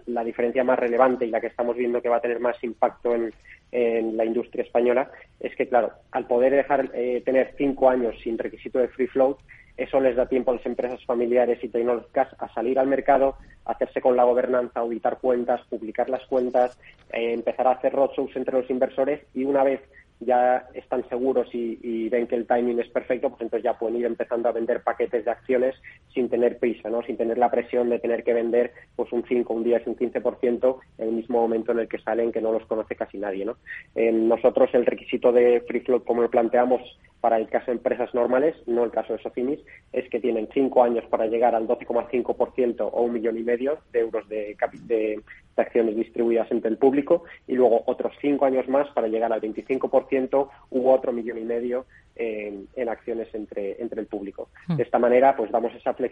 la 0.07 0.25
diferencia 0.25 0.65
más 0.65 0.81
relevante 0.81 1.25
y 1.25 1.31
la 1.31 1.41
que 1.41 1.47
estamos 1.47 1.77
viendo 1.77 2.03
que 2.03 2.09
va 2.09 2.17
a 2.17 2.21
tener 2.21 2.41
más 2.41 2.63
impacto 2.63 3.15
en, 3.15 3.33
la 3.71 4.25
industria 4.25 4.65
española, 4.65 5.11
es 5.39 5.55
que, 5.55 5.69
claro, 5.69 5.93
al 6.11 6.27
poder 6.27 6.55
dejar 6.55 6.91
eh, 6.95 7.23
tener 7.25 7.55
cinco 7.57 7.91
años 7.91 8.17
sin 8.23 8.39
requisito 8.39 8.79
de 8.79 8.89
free 8.89 9.07
float, 9.07 9.39
eso 9.79 10.01
les 10.01 10.17
da 10.17 10.27
tiempo 10.27 10.51
a 10.51 10.57
las 10.57 10.67
empresas 10.67 11.03
familiares 11.05 11.63
y 11.63 11.69
tecnológicas 11.69 12.29
a 12.39 12.53
salir 12.53 12.79
al 12.79 12.89
mercado, 12.89 13.37
hacerse 13.65 14.01
con 14.01 14.17
la 14.17 14.25
gobernanza, 14.25 14.81
auditar 14.81 15.19
cuentas, 15.19 15.61
publicar 15.71 16.11
las 16.11 16.27
cuentas, 16.27 16.77
eh, 17.13 17.33
empezar 17.33 17.69
a 17.69 17.73
hacer 17.73 17.93
roadshows 17.93 18.35
entre 18.37 18.61
los 18.61 18.69
inversores 18.69 19.21
y 19.35 19.45
una 19.45 19.63
vez 19.63 19.81
ya 20.21 20.69
están 20.75 21.09
seguros 21.09 21.49
y, 21.53 22.09
ven 22.09 22.27
que 22.27 22.35
el 22.35 22.47
timing 22.47 22.81
es 22.81 22.89
perfecto, 22.89 23.29
pues 23.31 23.43
entonces 23.43 23.65
ya 23.65 23.79
pueden 23.79 23.99
ir 23.99 24.07
empezando 24.07 24.49
a 24.49 24.53
vender 24.53 24.83
paquetes 24.83 25.25
de 25.25 25.31
acciones 25.31 25.77
sin 26.19 26.29
tener 26.29 26.59
prisa, 26.59 26.91
¿no? 26.91 27.01
sin 27.05 27.17
tener 27.17 27.39
la 27.39 27.49
presión 27.49 27.89
de 27.91 28.01
tener 28.01 28.25
que 28.25 28.35
vender 28.35 28.73
pues 28.97 29.13
un 29.13 29.23
5, 29.23 29.55
un 29.55 29.63
10, 29.63 29.87
un 29.87 29.97
15% 29.97 30.77
en 30.99 31.09
el 31.09 31.15
mismo 31.15 31.41
momento 31.41 31.71
en 31.71 31.79
el 31.79 31.89
que 31.89 32.01
salen, 32.01 32.33
que 32.33 32.41
no 32.41 32.51
los 32.51 32.67
conoce 32.67 32.97
casi 32.97 33.19
nadie. 33.19 33.45
¿no? 33.45 33.57
nosotros 33.95 34.69
el 34.73 34.85
requisito 34.85 35.31
de 35.31 35.61
free 35.69 35.79
float, 35.79 36.05
como 36.05 36.23
lo 36.23 36.29
planteamos 36.29 36.83
para 37.21 37.37
el 37.37 37.49
caso 37.49 37.67
de 37.67 37.77
empresas 37.77 38.13
normales, 38.15 38.57
no 38.67 38.85
el 38.85 38.91
caso 38.91 39.13
de 39.13 39.23
Sofinis, 39.23 39.61
es 39.93 40.09
que 40.11 40.19
tienen 40.19 40.49
cinco 40.53 40.83
años 40.83 41.05
para 41.09 41.27
llegar 41.27 41.55
al 41.55 41.69
12,5% 41.69 42.91
o 42.93 43.03
un 43.03 43.13
millón 43.13 43.39
y 43.39 43.43
medio 43.45 43.79
de 43.93 44.01
euros 44.01 44.29
de, 44.29 44.57
de, 44.87 45.21
acciones 45.57 45.97
distribuidas 45.97 46.49
entre 46.53 46.71
el 46.71 46.79
público 46.79 47.25
y 47.49 47.55
luego 47.55 47.83
otros 47.87 48.13
cinco 48.21 48.45
años 48.45 48.69
más 48.69 48.89
para 48.91 49.09
llegar 49.09 49.33
al 49.33 49.41
25% 49.41 50.49
u 50.71 50.89
otro 50.89 51.13
millón 51.13 51.39
y 51.39 51.45
medio 51.45 51.85
en, 52.19 52.89
acciones 52.89 53.29
entre, 53.35 53.81
entre 53.81 54.01
el 54.01 54.07
público. 54.07 54.49
Hmm. 54.67 54.77
De 54.77 54.83
esta 54.83 54.99
manera, 54.99 55.37
pues 55.37 55.51
damos 55.51 55.75
esa 55.75 55.95
flexibilidad 55.95 56.08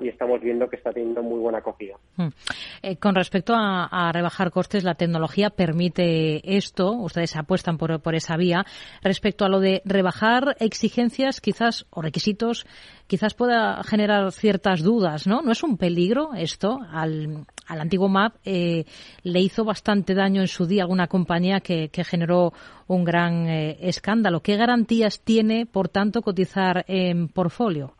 y 0.00 0.08
estamos 0.08 0.40
viendo 0.40 0.68
que 0.68 0.76
está 0.76 0.92
teniendo 0.92 1.22
muy 1.22 1.38
buena 1.38 1.58
acogida. 1.58 1.96
Hmm. 2.16 2.28
Eh, 2.82 2.96
con 2.96 3.14
respecto 3.14 3.54
a, 3.56 4.10
rebajar 4.12 4.50
costes, 4.50 4.84
la 4.84 4.94
tecnología 4.94 5.50
permite 5.50 6.56
esto, 6.56 6.92
ustedes 6.92 7.36
apuestan 7.36 7.78
por, 7.78 8.00
por 8.00 8.14
esa 8.14 8.36
vía. 8.36 8.64
Respecto 9.02 9.44
a 9.44 9.48
lo 9.48 9.60
de 9.60 9.82
rebajar 9.84 10.56
exigencias, 10.60 11.40
quizás, 11.40 11.86
o 11.90 12.02
requisitos, 12.02 12.66
quizás 13.06 13.34
pueda 13.34 13.82
generar 13.82 14.30
ciertas 14.32 14.82
dudas, 14.82 15.26
¿no? 15.26 15.42
¿No 15.42 15.52
es 15.52 15.62
un 15.62 15.76
peligro 15.76 16.34
esto? 16.34 16.78
Al, 16.90 17.44
al 17.66 17.80
antiguo 17.80 18.08
MAP 18.08 18.34
eh, 18.44 18.84
le 19.22 19.40
hizo 19.40 19.64
bastante 19.64 20.14
daño 20.14 20.40
en 20.40 20.48
su 20.48 20.66
día 20.66 20.82
alguna 20.82 21.06
compañía 21.06 21.60
que, 21.60 21.90
generó 22.04 22.52
un 22.86 23.04
gran 23.04 23.48
eh, 23.48 23.78
escándalo. 23.80 24.40
¿Qué 24.40 24.56
garantías 24.56 25.20
tiene, 25.20 25.66
por 25.66 25.88
tanto, 25.88 26.22
cotizar 26.22 26.84
en 26.88 27.28
portfolio? 27.28 27.94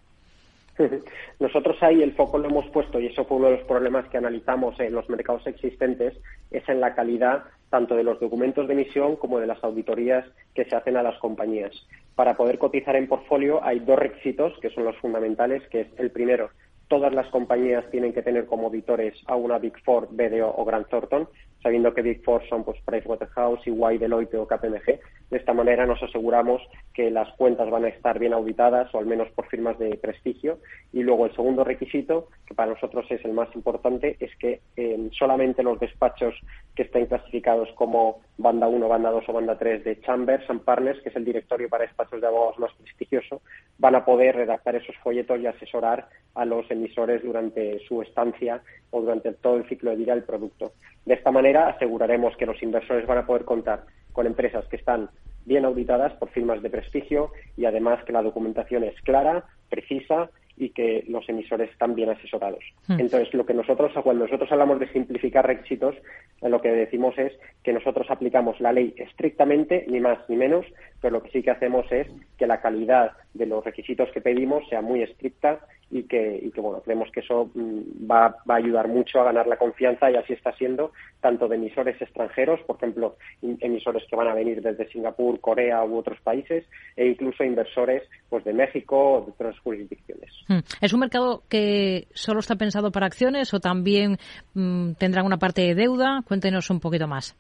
Nosotros 1.41 1.77
ahí 1.83 2.03
el 2.03 2.15
foco 2.15 2.39
lo 2.39 2.49
hemos 2.49 2.67
puesto, 2.71 3.01
y 3.01 3.07
eso 3.07 3.25
fue 3.25 3.39
uno 3.39 3.47
de 3.47 3.59
los 3.59 3.67
problemas 3.67 4.09
que 4.09 4.19
analizamos 4.19 4.79
en 4.81 4.93
los 4.93 5.09
mercados 5.09 5.47
existentes, 5.47 6.15
es 6.51 6.69
en 6.69 6.81
la 6.81 6.95
calidad 6.95 7.45
tanto 7.71 7.97
de 7.97 8.05
los 8.05 8.21
documentos 8.21 8.69
de 8.69 8.75
emisión 8.75 9.17
como 9.17 9.41
de 9.41 9.49
las 9.49 9.63
auditorías 9.65 10.25
que 10.55 10.65
se 10.65 10.77
hacen 10.77 10.97
a 10.97 11.03
las 11.03 11.19
compañías. 11.19 11.73
Para 12.15 12.37
poder 12.37 12.59
cotizar 12.59 12.95
en 12.95 13.09
portfolio 13.09 13.65
hay 13.65 13.81
dos 13.81 13.99
requisitos 13.99 14.57
que 14.61 14.71
son 14.71 14.85
los 14.85 14.97
fundamentales, 14.99 15.67
que 15.69 15.81
es 15.81 15.89
el 15.99 16.13
primero, 16.13 16.51
todas 16.89 17.13
las 17.13 17.29
compañías 17.29 17.89
tienen 17.91 18.13
que 18.13 18.23
tener 18.23 18.47
como 18.47 18.67
auditores 18.67 19.15
a 19.27 19.37
una 19.37 19.59
Big 19.59 19.79
Four, 19.85 20.09
BDO 20.11 20.55
o 20.57 20.65
Grant 20.65 20.89
Thornton, 20.89 21.29
sabiendo 21.63 21.95
que 21.95 22.03
Big 22.03 22.23
Four 22.23 22.47
son 22.49 22.63
pues 22.63 22.79
Pricewaterhouse, 22.85 23.67
EY, 23.67 23.99
Deloitte 23.99 24.37
o 24.37 24.47
KPMG. 24.47 25.01
De 25.31 25.39
esta 25.39 25.55
manera 25.55 25.87
nos 25.87 26.03
aseguramos 26.03 26.61
que 26.93 27.11
las 27.11 27.33
cuentas 27.37 27.71
van 27.71 27.87
a 27.87 27.89
estar 27.89 28.19
bien 28.19 28.35
auditadas 28.35 28.95
o 28.95 28.99
al 28.99 29.07
menos 29.07 29.29
por 29.31 29.47
firmas 29.47 29.79
de 29.79 29.97
prestigio. 29.97 30.59
Y 30.93 31.03
luego 31.03 31.25
el 31.25 31.35
segundo 31.35 31.65
requisito, 31.65 32.29
que 32.47 32.55
para 32.55 32.73
nosotros 32.73 33.07
es 33.11 33.25
el 33.25 33.33
más 33.33 33.49
importante, 33.55 34.17
es 34.21 34.37
que 34.37 34.61
eh, 34.77 35.09
solamente 35.19 35.63
los 35.63 35.81
despachos 35.81 36.35
que 36.77 36.83
estén 36.83 37.07
clasificados 37.07 37.71
como 37.77 38.21
banda 38.37 38.67
1, 38.67 38.89
banda 38.89 39.11
2 39.11 39.29
o 39.29 39.33
banda 39.33 39.57
3 39.57 39.85
de 39.85 40.01
Chambers 40.01 40.49
and 40.51 40.63
Partners, 40.63 41.01
que 41.03 41.09
es 41.09 41.17
el 41.17 41.25
directorio 41.25 41.69
para 41.69 41.85
despachos 41.85 42.21
de 42.21 42.27
abogados 42.27 42.59
más 42.59 42.73
prestigioso, 42.75 43.43
van 43.79 43.95
a 43.95 44.05
poder 44.05 44.37
redactar 44.37 44.75
esos 44.77 44.97
folletos 44.97 45.41
y 45.41 45.47
asesorar 45.47 46.09
a 46.35 46.45
los 46.45 46.69
emisores 46.71 47.23
durante 47.23 47.79
su 47.87 48.03
estancia 48.03 48.63
o 48.91 49.01
durante 49.01 49.33
todo 49.35 49.57
el 49.57 49.69
ciclo 49.69 49.91
de 49.91 49.97
vida 49.97 50.15
del 50.15 50.25
producto. 50.25 50.73
De 51.05 51.15
esta 51.15 51.31
manera 51.31 51.69
aseguraremos 51.69 52.37
que 52.37 52.47
los 52.47 52.63
inversores 52.63 53.07
van 53.07 53.19
a 53.19 53.27
poder 53.27 53.45
contar 53.45 53.85
con 54.13 54.27
empresas 54.27 54.67
que 54.67 54.77
están 54.77 55.11
bien 55.45 55.65
auditadas 55.65 56.13
por 56.15 56.31
firmas 56.31 56.63
de 56.63 56.71
prestigio 56.71 57.31
y 57.57 57.67
además 57.67 58.03
que 58.05 58.13
la 58.13 58.23
documentación 58.23 58.85
es 58.85 58.99
clara, 59.03 59.45
precisa 59.69 60.31
y 60.57 60.71
que 60.71 61.05
los 61.09 61.29
emisores 61.29 61.71
están 61.71 61.95
bien 61.95 62.11
asesorados. 62.11 62.65
Hmm. 62.87 63.01
Entonces, 63.01 63.33
lo 63.35 63.45
que 63.45 63.55
nosotros, 63.55 63.93
cuando 64.03 64.25
nosotros 64.25 64.51
hablamos 64.53 64.81
de 64.81 64.89
simplificar 64.93 65.47
requisitos, 65.47 65.97
lo 66.43 66.61
que 66.61 66.71
decimos 66.71 67.17
es 67.19 67.33
que 67.63 67.73
nosotros 67.73 68.07
aplicamos 68.11 68.61
la 68.61 68.73
ley 68.73 68.95
estrictamente, 68.97 69.85
ni 69.89 70.01
más 70.01 70.19
ni 70.29 70.37
menos, 70.37 70.67
pero 71.01 71.15
lo 71.15 71.23
que 71.23 71.31
sí 71.31 71.43
que 71.43 71.51
hacemos 71.51 71.91
es 71.91 72.07
que 72.39 72.47
la 72.47 72.61
calidad 72.61 73.13
de 73.33 73.47
los 73.47 73.65
requisitos 73.65 74.11
que 74.13 74.21
pedimos 74.21 74.69
sea 74.69 74.81
muy 74.81 75.03
estricta 75.03 75.61
y 75.95 76.03
que, 76.03 76.41
y 76.43 76.51
que 76.51 76.61
bueno, 76.61 76.83
creemos 76.83 77.09
que 77.13 77.21
eso 77.21 77.53
mm, 77.55 78.11
va, 78.11 78.37
va, 78.51 78.55
a 78.55 78.59
ayudar 78.59 78.89
mucho 78.89 79.21
a 79.21 79.25
ganar 79.25 79.47
la 79.47 79.57
confianza 79.57 80.11
y 80.11 80.17
así 80.17 80.33
está 80.33 80.53
siendo 80.57 80.91
tanto 81.21 81.47
de 81.47 81.55
emisores 81.55 82.03
extranjeros, 82.03 82.59
por 82.67 82.77
ejemplo, 82.77 83.17
emisores 83.61 84.03
que 84.11 84.17
van 84.17 84.27
a 84.27 84.35
venir 84.35 84.61
desde 84.61 84.89
Singapur, 84.89 85.39
Corea 85.39 85.85
u 85.85 85.97
otros 85.97 86.19
países, 86.21 86.65
e 86.97 87.07
incluso 87.07 87.45
inversores 87.45 88.03
pues 88.29 88.45
de 88.45 88.53
México 88.53 88.97
o 88.97 89.21
de 89.25 89.31
otras 89.31 89.57
jurisdicciones. 89.61 90.33
Hmm. 90.49 90.59
¿Es 90.81 90.93
un 90.93 90.99
mercado 90.99 91.45
que 91.49 92.09
solo 92.13 92.41
está 92.41 92.57
pensado 92.57 92.91
para 92.91 93.07
acciones 93.07 93.55
o 93.55 93.61
también 93.61 94.17
mm, 94.55 94.95
tendrán 94.95 95.27
una 95.27 95.39
parte 95.39 95.63
de 95.63 95.77
deuda? 95.77 96.23
Cuéntenos 96.27 96.71
un 96.71 96.81
poquito 96.81 97.07
más. 97.07 97.39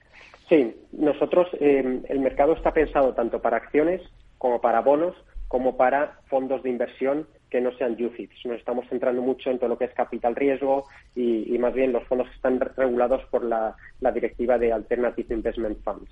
Sí, 0.48 0.76
nosotros 0.92 1.48
eh, 1.58 2.02
el 2.08 2.20
mercado 2.20 2.52
está 2.52 2.70
pensado 2.70 3.14
tanto 3.14 3.42
para 3.42 3.56
acciones 3.56 4.00
como 4.38 4.60
para 4.60 4.80
bonos 4.80 5.16
como 5.54 5.76
para 5.76 6.18
fondos 6.28 6.62
de 6.62 6.70
inversión 6.70 7.28
que 7.54 7.60
no 7.60 7.70
sean 7.78 7.92
UCITS. 7.92 8.46
Nos 8.46 8.58
estamos 8.58 8.84
centrando 8.88 9.22
mucho 9.22 9.48
en 9.48 9.60
todo 9.60 9.68
lo 9.68 9.78
que 9.78 9.84
es 9.84 9.94
capital 9.94 10.34
riesgo 10.34 10.88
y, 11.14 11.56
más 11.60 11.72
bien 11.72 11.92
los 11.92 12.02
fondos 12.08 12.26
están 12.34 12.58
regulados 12.58 13.24
por 13.26 13.44
la, 13.44 13.76
la, 14.00 14.10
directiva 14.10 14.58
de 14.58 14.72
Alternative 14.72 15.32
Investment 15.32 15.78
Funds. 15.84 16.10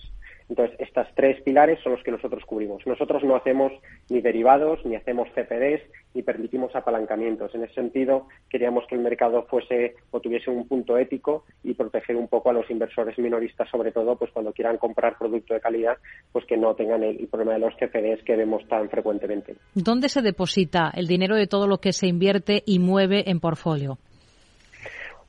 Entonces, 0.49 0.77
estas 0.81 1.09
tres 1.15 1.41
pilares 1.43 1.81
son 1.83 1.93
los 1.93 2.03
que 2.03 2.11
nosotros 2.11 2.45
cubrimos. 2.45 2.87
Nosotros 2.87 3.23
no 3.25 3.37
hacemos 3.37 3.73
ni 4.09 4.21
derivados, 4.21 4.85
ni 4.85 4.97
hacemos 4.97 5.29
CPDs, 5.35 5.83
ni 6.15 6.23
permitimos 6.23 6.75
apalancamientos. 6.75 7.55
En 7.55 7.65
ese 7.65 7.75
sentido, 7.75 8.29
queríamos 8.49 8.85
que 8.87 8.95
el 8.95 9.01
mercado 9.01 9.47
fuese 9.49 9.95
o 10.11 10.21
tuviese 10.21 10.51
un 10.51 10.67
punto 10.69 10.97
ético 10.99 11.45
y 11.63 11.75
proteger 11.75 12.17
un 12.17 12.29
poco 12.29 12.51
a 12.51 12.53
los 12.53 12.71
inversores 12.71 13.19
minoristas, 13.19 13.69
sobre 13.71 13.93
todo, 13.93 14.17
pues 14.17 14.31
cuando 14.33 14.53
quieran 14.53 14.79
comprar 14.79 15.17
producto 15.19 15.55
de 15.55 15.61
calidad, 15.61 15.97
pues 16.33 16.45
que 16.47 16.57
no 16.57 16.75
tengan 16.75 17.03
el, 17.03 17.27
problema 17.29 17.55
de 17.55 17.61
los 17.61 17.75
CPDs 17.77 18.23
que 18.25 18.37
vemos 18.37 18.67
tan 18.69 18.89
frecuentemente. 18.89 19.55
¿Dónde 19.75 20.09
se 20.09 20.23
deposita 20.23 20.91
el 20.95 21.07
dinero 21.07 21.37
de 21.37 21.47
todo 21.47 21.67
lo 21.67 21.79
que 21.79 21.93
se 21.93 22.07
invierte 22.07 22.63
y 22.67 22.79
mueve 22.79 23.31
en 23.31 23.41
portfolio? 23.41 23.99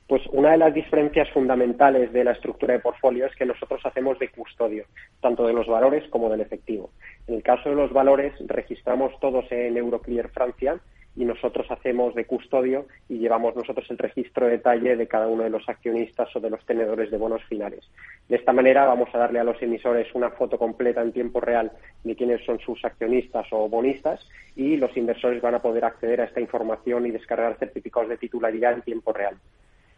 Pues 0.06 0.22
una 0.32 0.50
de 0.50 0.58
las 0.58 0.74
diferencias 0.74 1.30
fundamentales 1.30 2.12
de 2.12 2.24
la 2.24 2.32
estructura 2.32 2.74
de 2.74 2.80
portfolio 2.80 3.24
es 3.24 3.34
que 3.36 3.46
nosotros 3.46 3.80
hacemos 3.84 4.18
de 4.18 4.28
custodio, 4.28 4.84
tanto 5.22 5.46
de 5.46 5.54
los 5.54 5.66
valores 5.66 6.06
como 6.10 6.28
del 6.28 6.42
efectivo. 6.42 6.90
En 7.26 7.36
el 7.36 7.42
caso 7.42 7.70
de 7.70 7.74
los 7.74 7.90
valores, 7.90 8.34
registramos 8.46 9.18
todos 9.18 9.50
en 9.50 9.78
Euroclear 9.78 10.28
Francia 10.28 10.78
y 11.16 11.24
nosotros 11.24 11.70
hacemos 11.70 12.14
de 12.14 12.26
custodio 12.26 12.86
y 13.08 13.18
llevamos 13.18 13.54
nosotros 13.54 13.86
el 13.90 13.98
registro 13.98 14.46
de 14.46 14.52
detalle 14.52 14.96
de 14.96 15.06
cada 15.06 15.28
uno 15.28 15.44
de 15.44 15.50
los 15.50 15.66
accionistas 15.68 16.34
o 16.34 16.40
de 16.40 16.50
los 16.50 16.64
tenedores 16.66 17.10
de 17.10 17.16
bonos 17.16 17.42
finales. 17.44 17.88
De 18.28 18.36
esta 18.36 18.52
manera 18.52 18.84
vamos 18.84 19.08
a 19.14 19.18
darle 19.18 19.38
a 19.38 19.44
los 19.44 19.60
emisores 19.62 20.12
una 20.14 20.30
foto 20.30 20.58
completa 20.58 21.02
en 21.02 21.12
tiempo 21.12 21.40
real 21.40 21.72
de 22.02 22.16
quiénes 22.16 22.44
son 22.44 22.58
sus 22.58 22.84
accionistas 22.84 23.46
o 23.52 23.68
bonistas 23.68 24.28
y 24.56 24.76
los 24.76 24.96
inversores 24.96 25.40
van 25.40 25.54
a 25.54 25.62
poder 25.62 25.84
acceder 25.84 26.20
a 26.20 26.24
esta 26.24 26.40
información 26.40 27.06
y 27.06 27.10
descargar 27.10 27.56
certificados 27.58 28.08
de 28.08 28.18
titularidad 28.18 28.74
en 28.74 28.82
tiempo 28.82 29.12
real. 29.12 29.36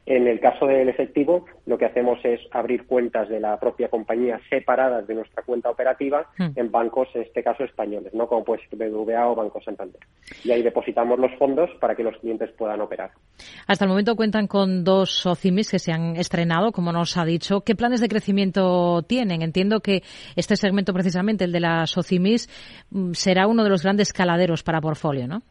En 0.07 0.27
el 0.27 0.41
caso 0.41 0.67
del 0.67 0.89
efectivo, 0.89 1.47
lo 1.67 1.77
que 1.77 1.87
hacemos 1.87 2.19
es 2.25 2.41
abrir 2.53 2.87
cuentas 2.87 3.29
de 3.29 3.41
la 3.41 3.59
propia 3.59 3.89
compañía 3.89 4.41
separadas 4.49 5.07
de 5.07 5.15
nuestra 5.15 5.43
cuenta 5.43 5.69
operativa 5.69 6.27
Hmm. 6.39 6.51
en 6.55 6.71
bancos, 6.71 7.09
en 7.15 7.23
este 7.23 7.43
caso 7.43 7.65
españoles, 7.65 8.13
¿no? 8.15 8.27
como 8.27 8.45
puede 8.45 8.63
ser 8.69 8.79
BBVA 8.79 9.29
o 9.29 9.35
Banco 9.35 9.61
Santander. 9.63 10.01
Y 10.45 10.51
ahí 10.51 10.63
depositamos 10.63 11.19
los 11.19 11.33
fondos 11.39 11.71
para 11.81 11.95
que 11.95 12.03
los 12.03 12.17
clientes 12.19 12.51
puedan 12.53 12.81
operar. 12.81 13.11
Hasta 13.67 13.85
el 13.85 13.89
momento 13.89 14.17
cuentan 14.17 14.47
con 14.47 14.85
dos 14.85 15.11
SOCIMIS 15.11 15.71
que 15.71 15.79
se 15.79 15.93
han 15.93 16.17
estrenado, 16.17 16.73
como 16.73 16.93
nos 16.93 17.17
ha 17.17 17.25
dicho. 17.25 17.63
¿Qué 17.63 17.75
planes 17.75 18.01
de 18.01 18.09
crecimiento 18.09 19.03
tienen? 19.03 19.43
Entiendo 19.43 19.81
que 19.81 20.03
este 20.37 20.57
segmento, 20.57 20.93
precisamente 20.93 21.45
el 21.45 21.53
de 21.53 21.61
las 21.61 21.91
SOCIMIS, 21.91 22.49
mm, 22.91 23.13
será 23.13 23.47
uno 23.47 23.65
de 23.65 23.71
los 23.71 23.83
grandes 23.83 24.13
caladeros 24.13 24.63
para 24.63 24.81
portfolio, 24.81 25.27
¿no? 25.27 25.43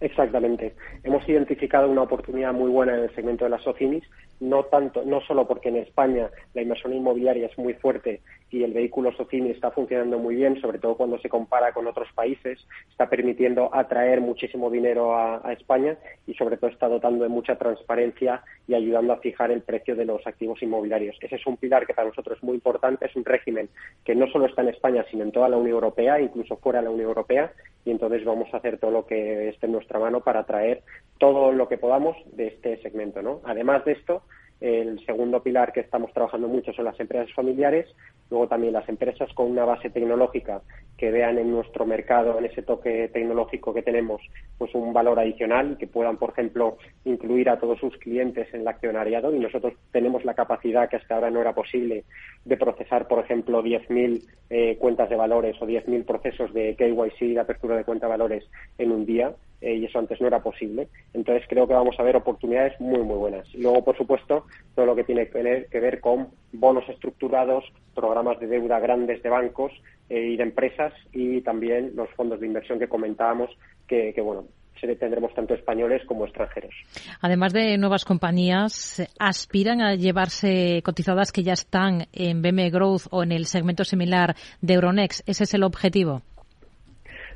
Exactamente. 0.00 0.74
Hemos 1.02 1.28
identificado 1.28 1.88
una 1.88 2.02
oportunidad 2.02 2.52
muy 2.52 2.70
buena 2.70 2.94
en 2.94 3.04
el 3.04 3.14
segmento 3.14 3.44
de 3.44 3.50
las 3.50 3.62
SOCIMIS, 3.62 4.04
no 4.40 4.64
tanto, 4.64 5.04
no 5.04 5.20
solo 5.22 5.46
porque 5.46 5.68
en 5.68 5.76
España 5.76 6.30
la 6.54 6.62
inversión 6.62 6.92
inmobiliaria 6.92 7.46
es 7.46 7.58
muy 7.58 7.74
fuerte 7.74 8.20
y 8.50 8.62
el 8.62 8.72
vehículo 8.72 9.12
SOCIMI 9.12 9.50
está 9.50 9.70
funcionando 9.70 10.18
muy 10.18 10.36
bien, 10.36 10.60
sobre 10.60 10.78
todo 10.78 10.96
cuando 10.96 11.18
se 11.18 11.28
compara 11.28 11.72
con 11.72 11.86
otros 11.86 12.08
países, 12.14 12.58
está 12.90 13.08
permitiendo 13.08 13.74
atraer 13.74 14.20
muchísimo 14.20 14.70
dinero 14.70 15.14
a, 15.14 15.46
a 15.46 15.52
España 15.52 15.96
y 16.26 16.34
sobre 16.34 16.56
todo 16.56 16.70
está 16.70 16.88
dotando 16.88 17.24
de 17.24 17.28
mucha 17.28 17.56
transparencia 17.56 18.42
y 18.66 18.74
ayudando 18.74 19.12
a 19.12 19.18
fijar 19.18 19.50
el 19.50 19.62
precio 19.62 19.96
de 19.96 20.04
los 20.04 20.26
activos 20.26 20.62
inmobiliarios. 20.62 21.16
Ese 21.20 21.36
es 21.36 21.46
un 21.46 21.56
pilar 21.56 21.86
que 21.86 21.94
para 21.94 22.08
nosotros 22.08 22.38
es 22.38 22.44
muy 22.44 22.54
importante, 22.54 23.06
es 23.06 23.16
un 23.16 23.24
régimen 23.24 23.68
que 24.04 24.14
no 24.14 24.26
solo 24.28 24.46
está 24.46 24.62
en 24.62 24.68
España, 24.68 25.04
sino 25.10 25.24
en 25.24 25.32
toda 25.32 25.48
la 25.48 25.56
Unión 25.56 25.74
Europea, 25.74 26.20
incluso 26.20 26.56
fuera 26.56 26.78
de 26.78 26.86
la 26.86 26.90
Unión 26.90 27.08
Europea, 27.08 27.52
y 27.84 27.90
entonces 27.90 28.24
vamos 28.24 28.52
a 28.52 28.58
hacer 28.58 28.78
todo 28.78 28.90
lo 28.90 29.06
que 29.06 29.48
esté 29.48 29.66
en 29.66 29.72
nuestra 29.72 29.98
mano 29.98 30.20
para 30.20 30.40
atraer 30.40 30.82
todo 31.18 31.52
lo 31.52 31.68
que 31.68 31.78
podamos 31.78 32.16
de 32.32 32.48
este 32.48 32.80
segmento. 32.82 33.22
¿no? 33.22 33.40
Además 33.44 33.84
de 33.84 33.92
esto, 33.92 34.22
el 34.60 35.04
segundo 35.06 35.40
pilar 35.40 35.72
que 35.72 35.80
estamos 35.80 36.12
trabajando 36.12 36.48
mucho 36.48 36.72
son 36.72 36.84
las 36.84 36.98
empresas 36.98 37.32
familiares, 37.32 37.86
luego 38.28 38.48
también 38.48 38.72
las 38.72 38.88
empresas 38.88 39.32
con 39.32 39.50
una 39.50 39.64
base 39.64 39.88
tecnológica 39.88 40.62
que 40.96 41.12
vean 41.12 41.38
en 41.38 41.52
nuestro 41.52 41.86
mercado, 41.86 42.36
en 42.38 42.46
ese 42.46 42.62
toque 42.62 43.08
tecnológico 43.12 43.72
que 43.72 43.82
tenemos, 43.82 44.20
pues 44.58 44.74
un 44.74 44.92
valor 44.92 45.20
adicional 45.20 45.72
y 45.72 45.76
que 45.76 45.86
puedan, 45.86 46.16
por 46.16 46.30
ejemplo, 46.30 46.76
incluir 47.04 47.48
a 47.50 47.60
todos 47.60 47.78
sus 47.78 47.96
clientes 47.98 48.52
en 48.52 48.62
el 48.62 48.68
accionariado 48.68 49.32
y 49.32 49.38
nosotros 49.38 49.74
tenemos 49.92 50.24
la 50.24 50.34
capacidad 50.34 50.88
que 50.88 50.96
hasta 50.96 51.14
ahora 51.14 51.30
no 51.30 51.40
era 51.40 51.54
posible 51.54 52.04
de 52.44 52.56
procesar, 52.56 53.06
por 53.06 53.20
ejemplo, 53.24 53.62
10.000 53.62 54.24
eh, 54.50 54.76
cuentas 54.78 55.08
de 55.08 55.16
valores 55.16 55.56
o 55.62 55.66
10.000 55.66 56.04
procesos 56.04 56.52
de 56.52 56.74
KYC, 56.74 57.34
de 57.34 57.40
apertura 57.40 57.76
de 57.76 57.84
cuenta 57.84 58.06
de 58.06 58.10
valores 58.10 58.44
en 58.76 58.90
un 58.90 59.06
día 59.06 59.34
eh, 59.60 59.74
y 59.74 59.84
eso 59.84 59.98
antes 59.98 60.20
no 60.20 60.26
era 60.26 60.42
posible. 60.42 60.88
Entonces 61.14 61.46
creo 61.48 61.66
que 61.66 61.74
vamos 61.74 61.96
a 61.98 62.02
ver 62.02 62.16
oportunidades 62.16 62.78
muy, 62.80 63.02
muy 63.02 63.16
buenas. 63.16 63.46
Y 63.54 63.62
luego, 63.62 63.84
por 63.84 63.96
supuesto, 63.96 64.46
todo 64.74 64.86
lo 64.86 64.94
que 64.94 65.04
tiene 65.04 65.28
que 65.28 65.80
ver, 65.80 66.00
con 66.00 66.28
bonos 66.52 66.88
estructurados, 66.88 67.64
programas 67.94 68.38
de 68.40 68.46
deuda 68.46 68.78
grandes 68.78 69.22
de 69.22 69.28
bancos 69.28 69.72
eh, 70.08 70.30
y 70.32 70.36
de 70.36 70.42
empresas 70.42 70.92
y 71.12 71.40
también 71.42 71.92
los 71.94 72.08
fondos 72.10 72.40
de 72.40 72.46
inversión 72.46 72.78
que 72.78 72.88
comentábamos 72.88 73.50
que, 73.86 74.14
bueno, 74.22 74.44
tendremos 74.80 75.34
tanto 75.34 75.54
españoles 75.54 76.02
como 76.06 76.24
extranjeros. 76.24 76.74
Además 77.20 77.52
de 77.52 77.76
nuevas 77.78 78.04
compañías, 78.04 79.02
aspiran 79.18 79.80
a 79.80 79.94
llevarse 79.94 80.82
cotizadas 80.84 81.32
que 81.32 81.42
ya 81.42 81.54
están 81.54 82.06
en 82.12 82.42
BM 82.42 82.70
Growth 82.70 83.06
o 83.10 83.22
en 83.22 83.32
el 83.32 83.46
segmento 83.46 83.84
similar 83.84 84.36
de 84.60 84.74
Euronext. 84.74 85.28
¿Ese 85.28 85.44
es 85.44 85.54
el 85.54 85.64
objetivo? 85.64 86.22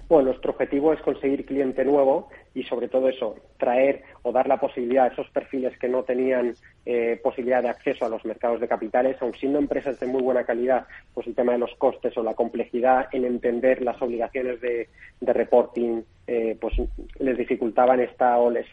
Bueno, 0.08 0.28
nuestro 0.28 0.52
objetivo 0.52 0.92
es 0.92 1.00
conseguir 1.00 1.46
cliente 1.46 1.84
nuevo 1.84 2.28
y 2.54 2.64
sobre 2.64 2.88
todo 2.88 3.08
eso, 3.08 3.36
traer 3.56 4.02
o 4.22 4.32
dar 4.32 4.46
la 4.46 4.60
posibilidad 4.60 5.06
a 5.06 5.08
esos 5.08 5.28
perfiles 5.30 5.78
que 5.78 5.88
no 5.88 6.02
tenían 6.02 6.54
eh, 6.84 7.18
posibilidad 7.22 7.62
de 7.62 7.70
acceso 7.70 8.04
a 8.04 8.10
los 8.10 8.24
mercados 8.24 8.60
de 8.60 8.68
capitales, 8.68 9.16
aun 9.20 9.32
siendo 9.34 9.58
empresas 9.58 9.98
de 9.98 10.06
muy 10.06 10.22
buena 10.22 10.44
calidad, 10.44 10.86
pues 11.14 11.26
el 11.26 11.34
tema 11.34 11.52
de 11.52 11.58
los 11.58 11.74
costes 11.76 12.16
o 12.18 12.22
la 12.22 12.34
complejidad 12.34 13.08
en 13.12 13.24
entender 13.24 13.80
las 13.82 14.00
obligaciones 14.02 14.60
de, 14.60 14.88
reporting, 15.20 16.02
eh, 16.26 16.58
pues 16.60 16.74
les 17.18 17.38
dificultaban 17.38 18.00
esta 18.00 18.38
o 18.38 18.50
les 18.50 18.66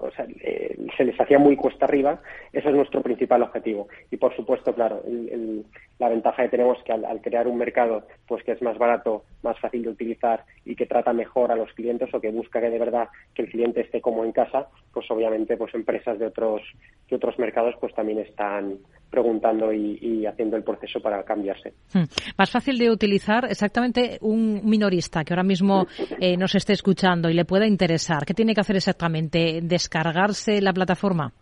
o 0.00 0.10
sea, 0.10 0.26
eh, 0.42 0.76
se 0.96 1.04
les 1.04 1.20
hacía 1.20 1.38
muy 1.38 1.56
cuesta 1.56 1.84
arriba, 1.84 2.20
ese 2.52 2.68
es 2.68 2.74
nuestro 2.74 3.02
principal 3.02 3.42
objetivo. 3.42 3.88
Y 4.10 4.16
por 4.16 4.34
supuesto, 4.36 4.74
claro, 4.74 5.02
el- 5.06 5.28
el- 5.30 5.64
la 5.98 6.08
ventaja 6.08 6.42
que 6.44 6.48
tenemos 6.48 6.78
es 6.78 6.84
que 6.84 6.92
al, 6.92 7.04
al 7.04 7.20
crear 7.20 7.46
un 7.46 7.58
mercado 7.58 8.06
pues 8.26 8.42
que 8.44 8.52
es 8.52 8.62
más 8.62 8.78
barato, 8.78 9.24
más 9.42 9.58
fácil 9.60 9.82
de 9.82 9.90
utilizar 9.90 10.44
y 10.64 10.74
que 10.76 10.86
trata 10.86 11.12
mejor 11.12 11.52
a 11.52 11.56
los 11.56 11.72
clientes 11.74 12.12
o 12.14 12.20
que 12.20 12.30
busca 12.30 12.60
que 12.60 12.70
de 12.70 12.78
verdad 12.78 13.08
que 13.34 13.42
el 13.42 13.50
cliente 13.50 13.80
esté 13.82 14.00
como 14.00 14.24
en 14.24 14.32
casa, 14.32 14.68
pues 14.92 15.10
obviamente 15.10 15.56
pues 15.56 15.74
empresas 15.74 16.18
de 16.18 16.26
otros 16.26 16.62
de 17.08 17.16
otros 17.16 17.38
mercados 17.38 17.74
pues 17.80 17.94
también 17.94 18.18
están 18.20 18.78
preguntando 19.10 19.72
y, 19.72 19.98
y 20.00 20.26
haciendo 20.26 20.56
el 20.56 20.62
proceso 20.62 21.00
para 21.00 21.22
cambiarse. 21.24 21.74
Hmm. 21.92 22.04
Más 22.38 22.50
fácil 22.50 22.78
de 22.78 22.90
utilizar 22.90 23.44
exactamente 23.44 24.18
un 24.20 24.60
minorista 24.64 25.24
que 25.24 25.32
ahora 25.32 25.42
mismo 25.42 25.86
eh, 26.20 26.36
nos 26.36 26.54
esté 26.54 26.72
escuchando 26.72 27.28
y 27.28 27.34
le 27.34 27.44
pueda 27.44 27.66
interesar. 27.66 28.24
¿Qué 28.24 28.34
tiene 28.34 28.54
que 28.54 28.60
hacer 28.60 28.76
exactamente? 28.76 29.60
¿Descargarse 29.62 30.62
la 30.62 30.72
plataforma? 30.72 31.32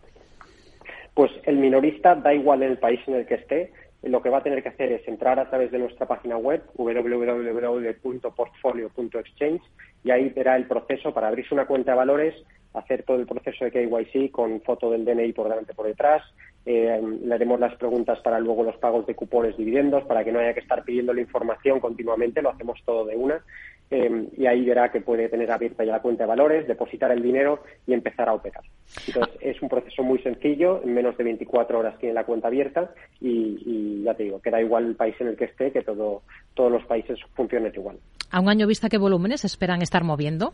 Pues 1.13 1.31
el 1.43 1.57
minorista 1.57 2.15
da 2.15 2.33
igual 2.33 2.63
el 2.63 2.77
país 2.77 2.99
en 3.07 3.15
el 3.15 3.25
que 3.25 3.35
esté, 3.35 3.73
lo 4.03 4.21
que 4.21 4.29
va 4.29 4.37
a 4.37 4.43
tener 4.43 4.63
que 4.63 4.69
hacer 4.69 4.93
es 4.93 5.05
entrar 5.07 5.39
a 5.39 5.49
través 5.49 5.71
de 5.71 5.79
nuestra 5.79 6.07
página 6.07 6.37
web 6.37 6.63
www.portfolio.exchange 6.75 9.61
y 10.03 10.11
ahí 10.11 10.29
verá 10.29 10.55
el 10.55 10.67
proceso 10.67 11.11
para 11.13 11.27
abrirse 11.27 11.53
una 11.53 11.65
cuenta 11.65 11.91
de 11.91 11.97
valores, 11.97 12.33
hacer 12.73 13.03
todo 13.03 13.17
el 13.17 13.25
proceso 13.25 13.65
de 13.65 13.71
KYC 13.71 14.31
con 14.31 14.61
foto 14.61 14.89
del 14.89 15.03
DNI 15.03 15.33
por 15.33 15.49
delante 15.49 15.73
y 15.73 15.75
por 15.75 15.87
detrás. 15.87 16.23
Eh, 16.71 17.01
le 17.23 17.33
haremos 17.33 17.59
las 17.59 17.73
preguntas 17.77 18.19
para 18.19 18.39
luego 18.39 18.61
los 18.61 18.77
pagos 18.77 19.07
de 19.07 19.15
cupones, 19.15 19.57
dividendos, 19.57 20.03
para 20.03 20.23
que 20.23 20.31
no 20.31 20.37
haya 20.37 20.53
que 20.53 20.59
estar 20.59 20.83
pidiendo 20.83 21.15
la 21.15 21.21
información 21.21 21.79
continuamente, 21.79 22.43
lo 22.43 22.51
hacemos 22.51 22.77
todo 22.85 23.05
de 23.05 23.15
una. 23.15 23.43
Eh, 23.89 24.27
y 24.37 24.45
ahí 24.45 24.63
verá 24.65 24.91
que 24.91 25.01
puede 25.01 25.29
tener 25.29 25.51
abierta 25.51 25.83
ya 25.83 25.93
la 25.93 26.01
cuenta 26.03 26.25
de 26.25 26.27
valores, 26.27 26.67
depositar 26.67 27.11
el 27.11 27.23
dinero 27.23 27.63
y 27.87 27.93
empezar 27.93 28.29
a 28.29 28.35
operar. 28.35 28.63
Entonces, 29.07 29.35
es 29.41 29.59
un 29.63 29.69
proceso 29.69 30.03
muy 30.03 30.19
sencillo, 30.19 30.83
en 30.83 30.93
menos 30.93 31.17
de 31.17 31.23
24 31.23 31.79
horas 31.79 31.97
tiene 31.97 32.13
la 32.13 32.23
cuenta 32.23 32.49
abierta 32.49 32.91
y, 33.19 33.57
y 33.65 34.03
ya 34.03 34.13
te 34.13 34.25
digo, 34.25 34.39
que 34.39 34.51
da 34.51 34.61
igual 34.61 34.85
el 34.85 34.95
país 34.95 35.15
en 35.17 35.29
el 35.29 35.37
que 35.37 35.45
esté, 35.45 35.71
que 35.71 35.81
todo, 35.81 36.21
todos 36.53 36.71
los 36.71 36.85
países 36.85 37.17
funcionen 37.33 37.73
igual. 37.73 37.97
¿A 38.29 38.39
un 38.39 38.47
año 38.47 38.67
vista 38.67 38.89
qué 38.89 38.99
volúmenes 38.99 39.43
esperan 39.43 39.81
estar 39.81 40.03
moviendo? 40.03 40.53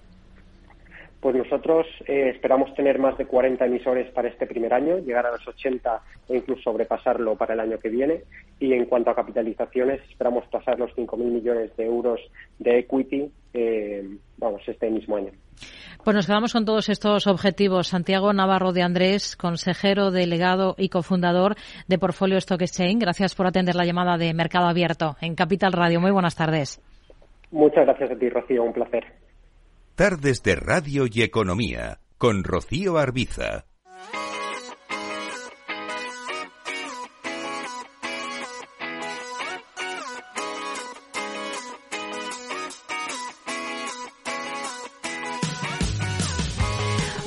Pues 1.26 1.38
nosotros 1.38 1.88
eh, 2.06 2.34
esperamos 2.36 2.72
tener 2.76 3.00
más 3.00 3.18
de 3.18 3.26
40 3.26 3.66
emisores 3.66 4.12
para 4.12 4.28
este 4.28 4.46
primer 4.46 4.72
año, 4.72 5.00
llegar 5.00 5.26
a 5.26 5.32
los 5.32 5.48
80 5.48 6.00
o 6.28 6.36
incluso 6.36 6.62
sobrepasarlo 6.62 7.36
para 7.36 7.56
el 7.56 7.62
año 7.62 7.80
que 7.80 7.90
viene. 7.90 8.22
Y 8.60 8.74
en 8.74 8.86
cuanto 8.86 9.10
a 9.10 9.16
capitalizaciones, 9.16 10.02
esperamos 10.08 10.46
pasar 10.50 10.78
los 10.78 10.92
5.000 10.96 11.18
millones 11.18 11.76
de 11.78 11.86
euros 11.86 12.22
de 12.60 12.78
equity, 12.78 13.32
eh, 13.56 14.08
vamos, 14.38 14.62
este 14.68 14.88
mismo 14.92 15.18
año. 15.18 15.32
Pues 16.04 16.16
nos 16.16 16.28
quedamos 16.28 16.54
con 16.54 16.64
todos 16.64 16.90
estos 16.90 17.26
objetivos. 17.26 17.88
Santiago 17.88 18.32
Navarro 18.32 18.72
de 18.72 18.84
Andrés, 18.84 19.36
consejero, 19.36 20.12
delegado 20.12 20.76
y 20.78 20.90
cofundador 20.90 21.56
de 21.88 21.98
Portfolio 21.98 22.38
Stock 22.38 22.62
Exchange. 22.62 23.00
Gracias 23.00 23.34
por 23.34 23.48
atender 23.48 23.74
la 23.74 23.86
llamada 23.86 24.20
de 24.20 24.32
Mercado 24.36 24.68
Abierto 24.68 25.16
en 25.22 25.34
Capital 25.34 25.74
Radio. 25.74 26.00
Muy 26.00 26.12
buenas 26.12 26.36
tardes. 26.36 26.80
Muchas 27.50 27.84
gracias 27.84 28.12
a 28.12 28.16
ti, 28.16 28.30
Rocío. 28.30 28.64
Un 28.64 28.74
placer. 28.74 29.25
Tardes 29.96 30.44
de 30.44 30.58
Radio 30.58 31.06
y 31.10 31.22
Economía 31.22 32.02
con 32.18 32.44
Rocío 32.44 32.98
Arbiza. 32.98 33.64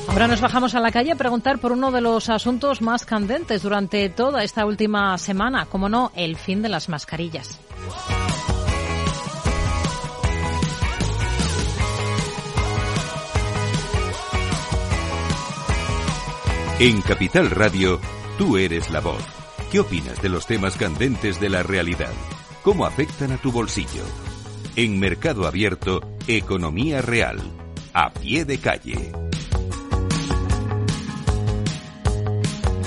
Ahora 0.09 0.29
nos 0.29 0.43
bajamos 0.43 0.75
a 0.75 0.81
la 0.81 0.93
calle 0.93 1.13
a 1.13 1.17
preguntar 1.17 1.61
por 1.61 1.73
uno 1.73 1.91
de 1.91 2.03
los 2.03 2.29
asuntos 2.29 2.83
más 2.83 3.07
candentes 3.07 3.63
durante 3.63 4.11
toda 4.11 4.45
esta 4.45 4.67
última 4.67 5.17
semana, 5.17 5.65
como 5.65 5.89
no, 5.89 6.13
el 6.15 6.37
fin 6.37 6.61
de 6.61 6.69
las 6.69 6.91
mascarillas. 6.91 7.59
En 16.81 17.01
Capital 17.03 17.51
Radio, 17.51 18.01
tú 18.39 18.57
eres 18.57 18.89
la 18.91 19.01
voz. 19.01 19.21
¿Qué 19.73 19.81
opinas 19.81 20.23
de 20.23 20.29
los 20.29 20.47
temas 20.47 20.77
candentes 20.77 21.41
de 21.41 21.49
la 21.49 21.65
realidad? 21.65 22.13
¿Cómo 22.63 22.87
afectan 22.87 23.33
a 23.33 23.37
tu 23.37 23.51
bolsillo? 23.51 24.05
En 24.77 25.01
Mercado 25.01 25.49
Abierto, 25.49 26.01
Economía 26.29 27.03
Real. 27.03 27.41
a 27.93 28.11
pie 28.11 28.45
de 28.45 28.59
calle. 28.59 29.11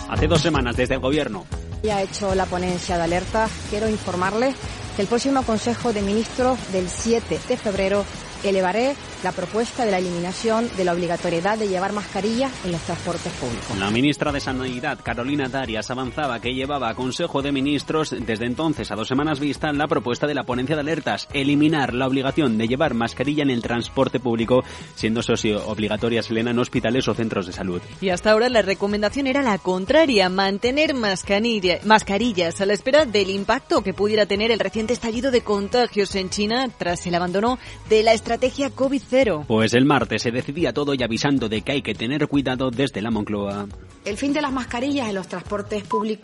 Hace 0.10 0.28
dos 0.28 0.42
semanas 0.42 0.78
desde 0.78 0.94
el 0.94 1.02
Gobierno. 1.02 1.46
Ya 1.84 1.98
ha 1.98 2.04
hecho 2.04 2.34
la 2.34 2.46
ponencia 2.46 2.96
de 2.96 3.04
alerta. 3.04 3.50
Quiero 3.70 3.90
informarle 3.90 4.56
que 4.96 5.02
el 5.02 5.10
próximo 5.10 5.44
Consejo 5.44 5.92
de 5.92 6.02
Ministros 6.02 6.58
del 6.72 6.88
7 6.88 7.40
de 7.46 7.58
febrero 7.58 8.06
elevaré 8.44 8.96
la 9.24 9.32
propuesta 9.32 9.86
de 9.86 9.92
la 9.92 10.00
eliminación 10.00 10.70
de 10.76 10.84
la 10.84 10.94
obligatoriedad 10.94 11.58
de 11.58 11.68
llevar 11.68 11.94
mascarilla 11.94 12.50
en 12.66 12.72
los 12.72 12.82
transportes 12.82 13.32
públicos. 13.34 13.78
La 13.78 13.92
ministra 13.92 14.32
de 14.32 14.40
Sanidad, 14.40 15.00
Carolina 15.04 15.48
Darias, 15.48 15.92
avanzaba 15.92 16.40
que 16.40 16.54
llevaba 16.54 16.90
a 16.90 16.96
Consejo 16.96 17.42
de 17.42 17.52
Ministros 17.52 18.16
desde 18.18 18.46
entonces 18.46 18.92
a 18.92 18.96
dos 18.96 19.08
semanas 19.08 19.40
vista 19.40 19.72
la 19.72 19.88
propuesta 19.88 20.28
de 20.28 20.34
la 20.34 20.44
ponencia 20.44 20.76
de 20.76 20.82
alertas, 20.82 21.28
eliminar 21.34 21.94
la 21.94 22.08
obligación 22.08 22.58
de 22.58 22.68
llevar 22.68 22.94
mascarilla 22.94 23.44
en 23.44 23.52
el 23.52 23.62
transporte 23.62 24.20
público, 24.20 24.64
siendo 24.96 25.22
socio 25.22 25.68
obligatoria 25.68 26.24
Selena 26.24 26.52
en 26.52 26.60
hospitales 26.60 27.08
o 27.08 27.14
centros 27.14 27.46
de 27.46 27.54
salud. 27.54 27.82
Y 28.02 28.10
hasta 28.10 28.32
ahora 28.32 28.50
la 28.50 28.62
recomendación 28.62 29.28
era 29.28 29.44
la 29.44 29.60
contraria, 29.60 30.30
mantener 30.30 30.96
mascarilla, 30.96 31.80
mascarillas 31.86 32.60
a 32.60 32.66
la 32.66 32.74
espera 32.74 33.06
del 33.06 33.30
impacto 33.30 33.84
que 33.84 33.94
pudiera 33.94 34.26
tener 34.26 34.52
el 34.52 34.60
reciente 34.60 34.94
estallido 34.94 35.32
de 35.32 35.42
contagios 35.42 36.16
en 36.16 36.30
China 36.30 36.68
tras 36.76 37.06
el 37.06 37.16
abandono 37.16 37.60
de 37.90 38.04
la 38.04 38.14
estrategia 38.14 38.31
COVID 38.76 39.02
pues 39.48 39.74
el 39.74 39.86
martes 39.86 40.22
se 40.22 40.32
decidía 40.32 40.74
todo 40.74 40.94
y 40.94 41.04
avisando 41.04 41.50
de 41.50 41.62
que 41.62 41.74
hay 41.74 41.82
que 41.82 41.94
tener 41.94 42.28
cuidado 42.28 42.72
desde 42.72 43.02
la 43.02 43.12
Moncloa. 43.12 43.68
El 44.06 44.18
fin 44.18 44.34
de 44.34 44.42
las 44.42 44.52
mascarillas 44.52 45.10
en 45.10 45.16
los 45.16 45.28
transportes 45.28 45.84
públicos 45.84 46.22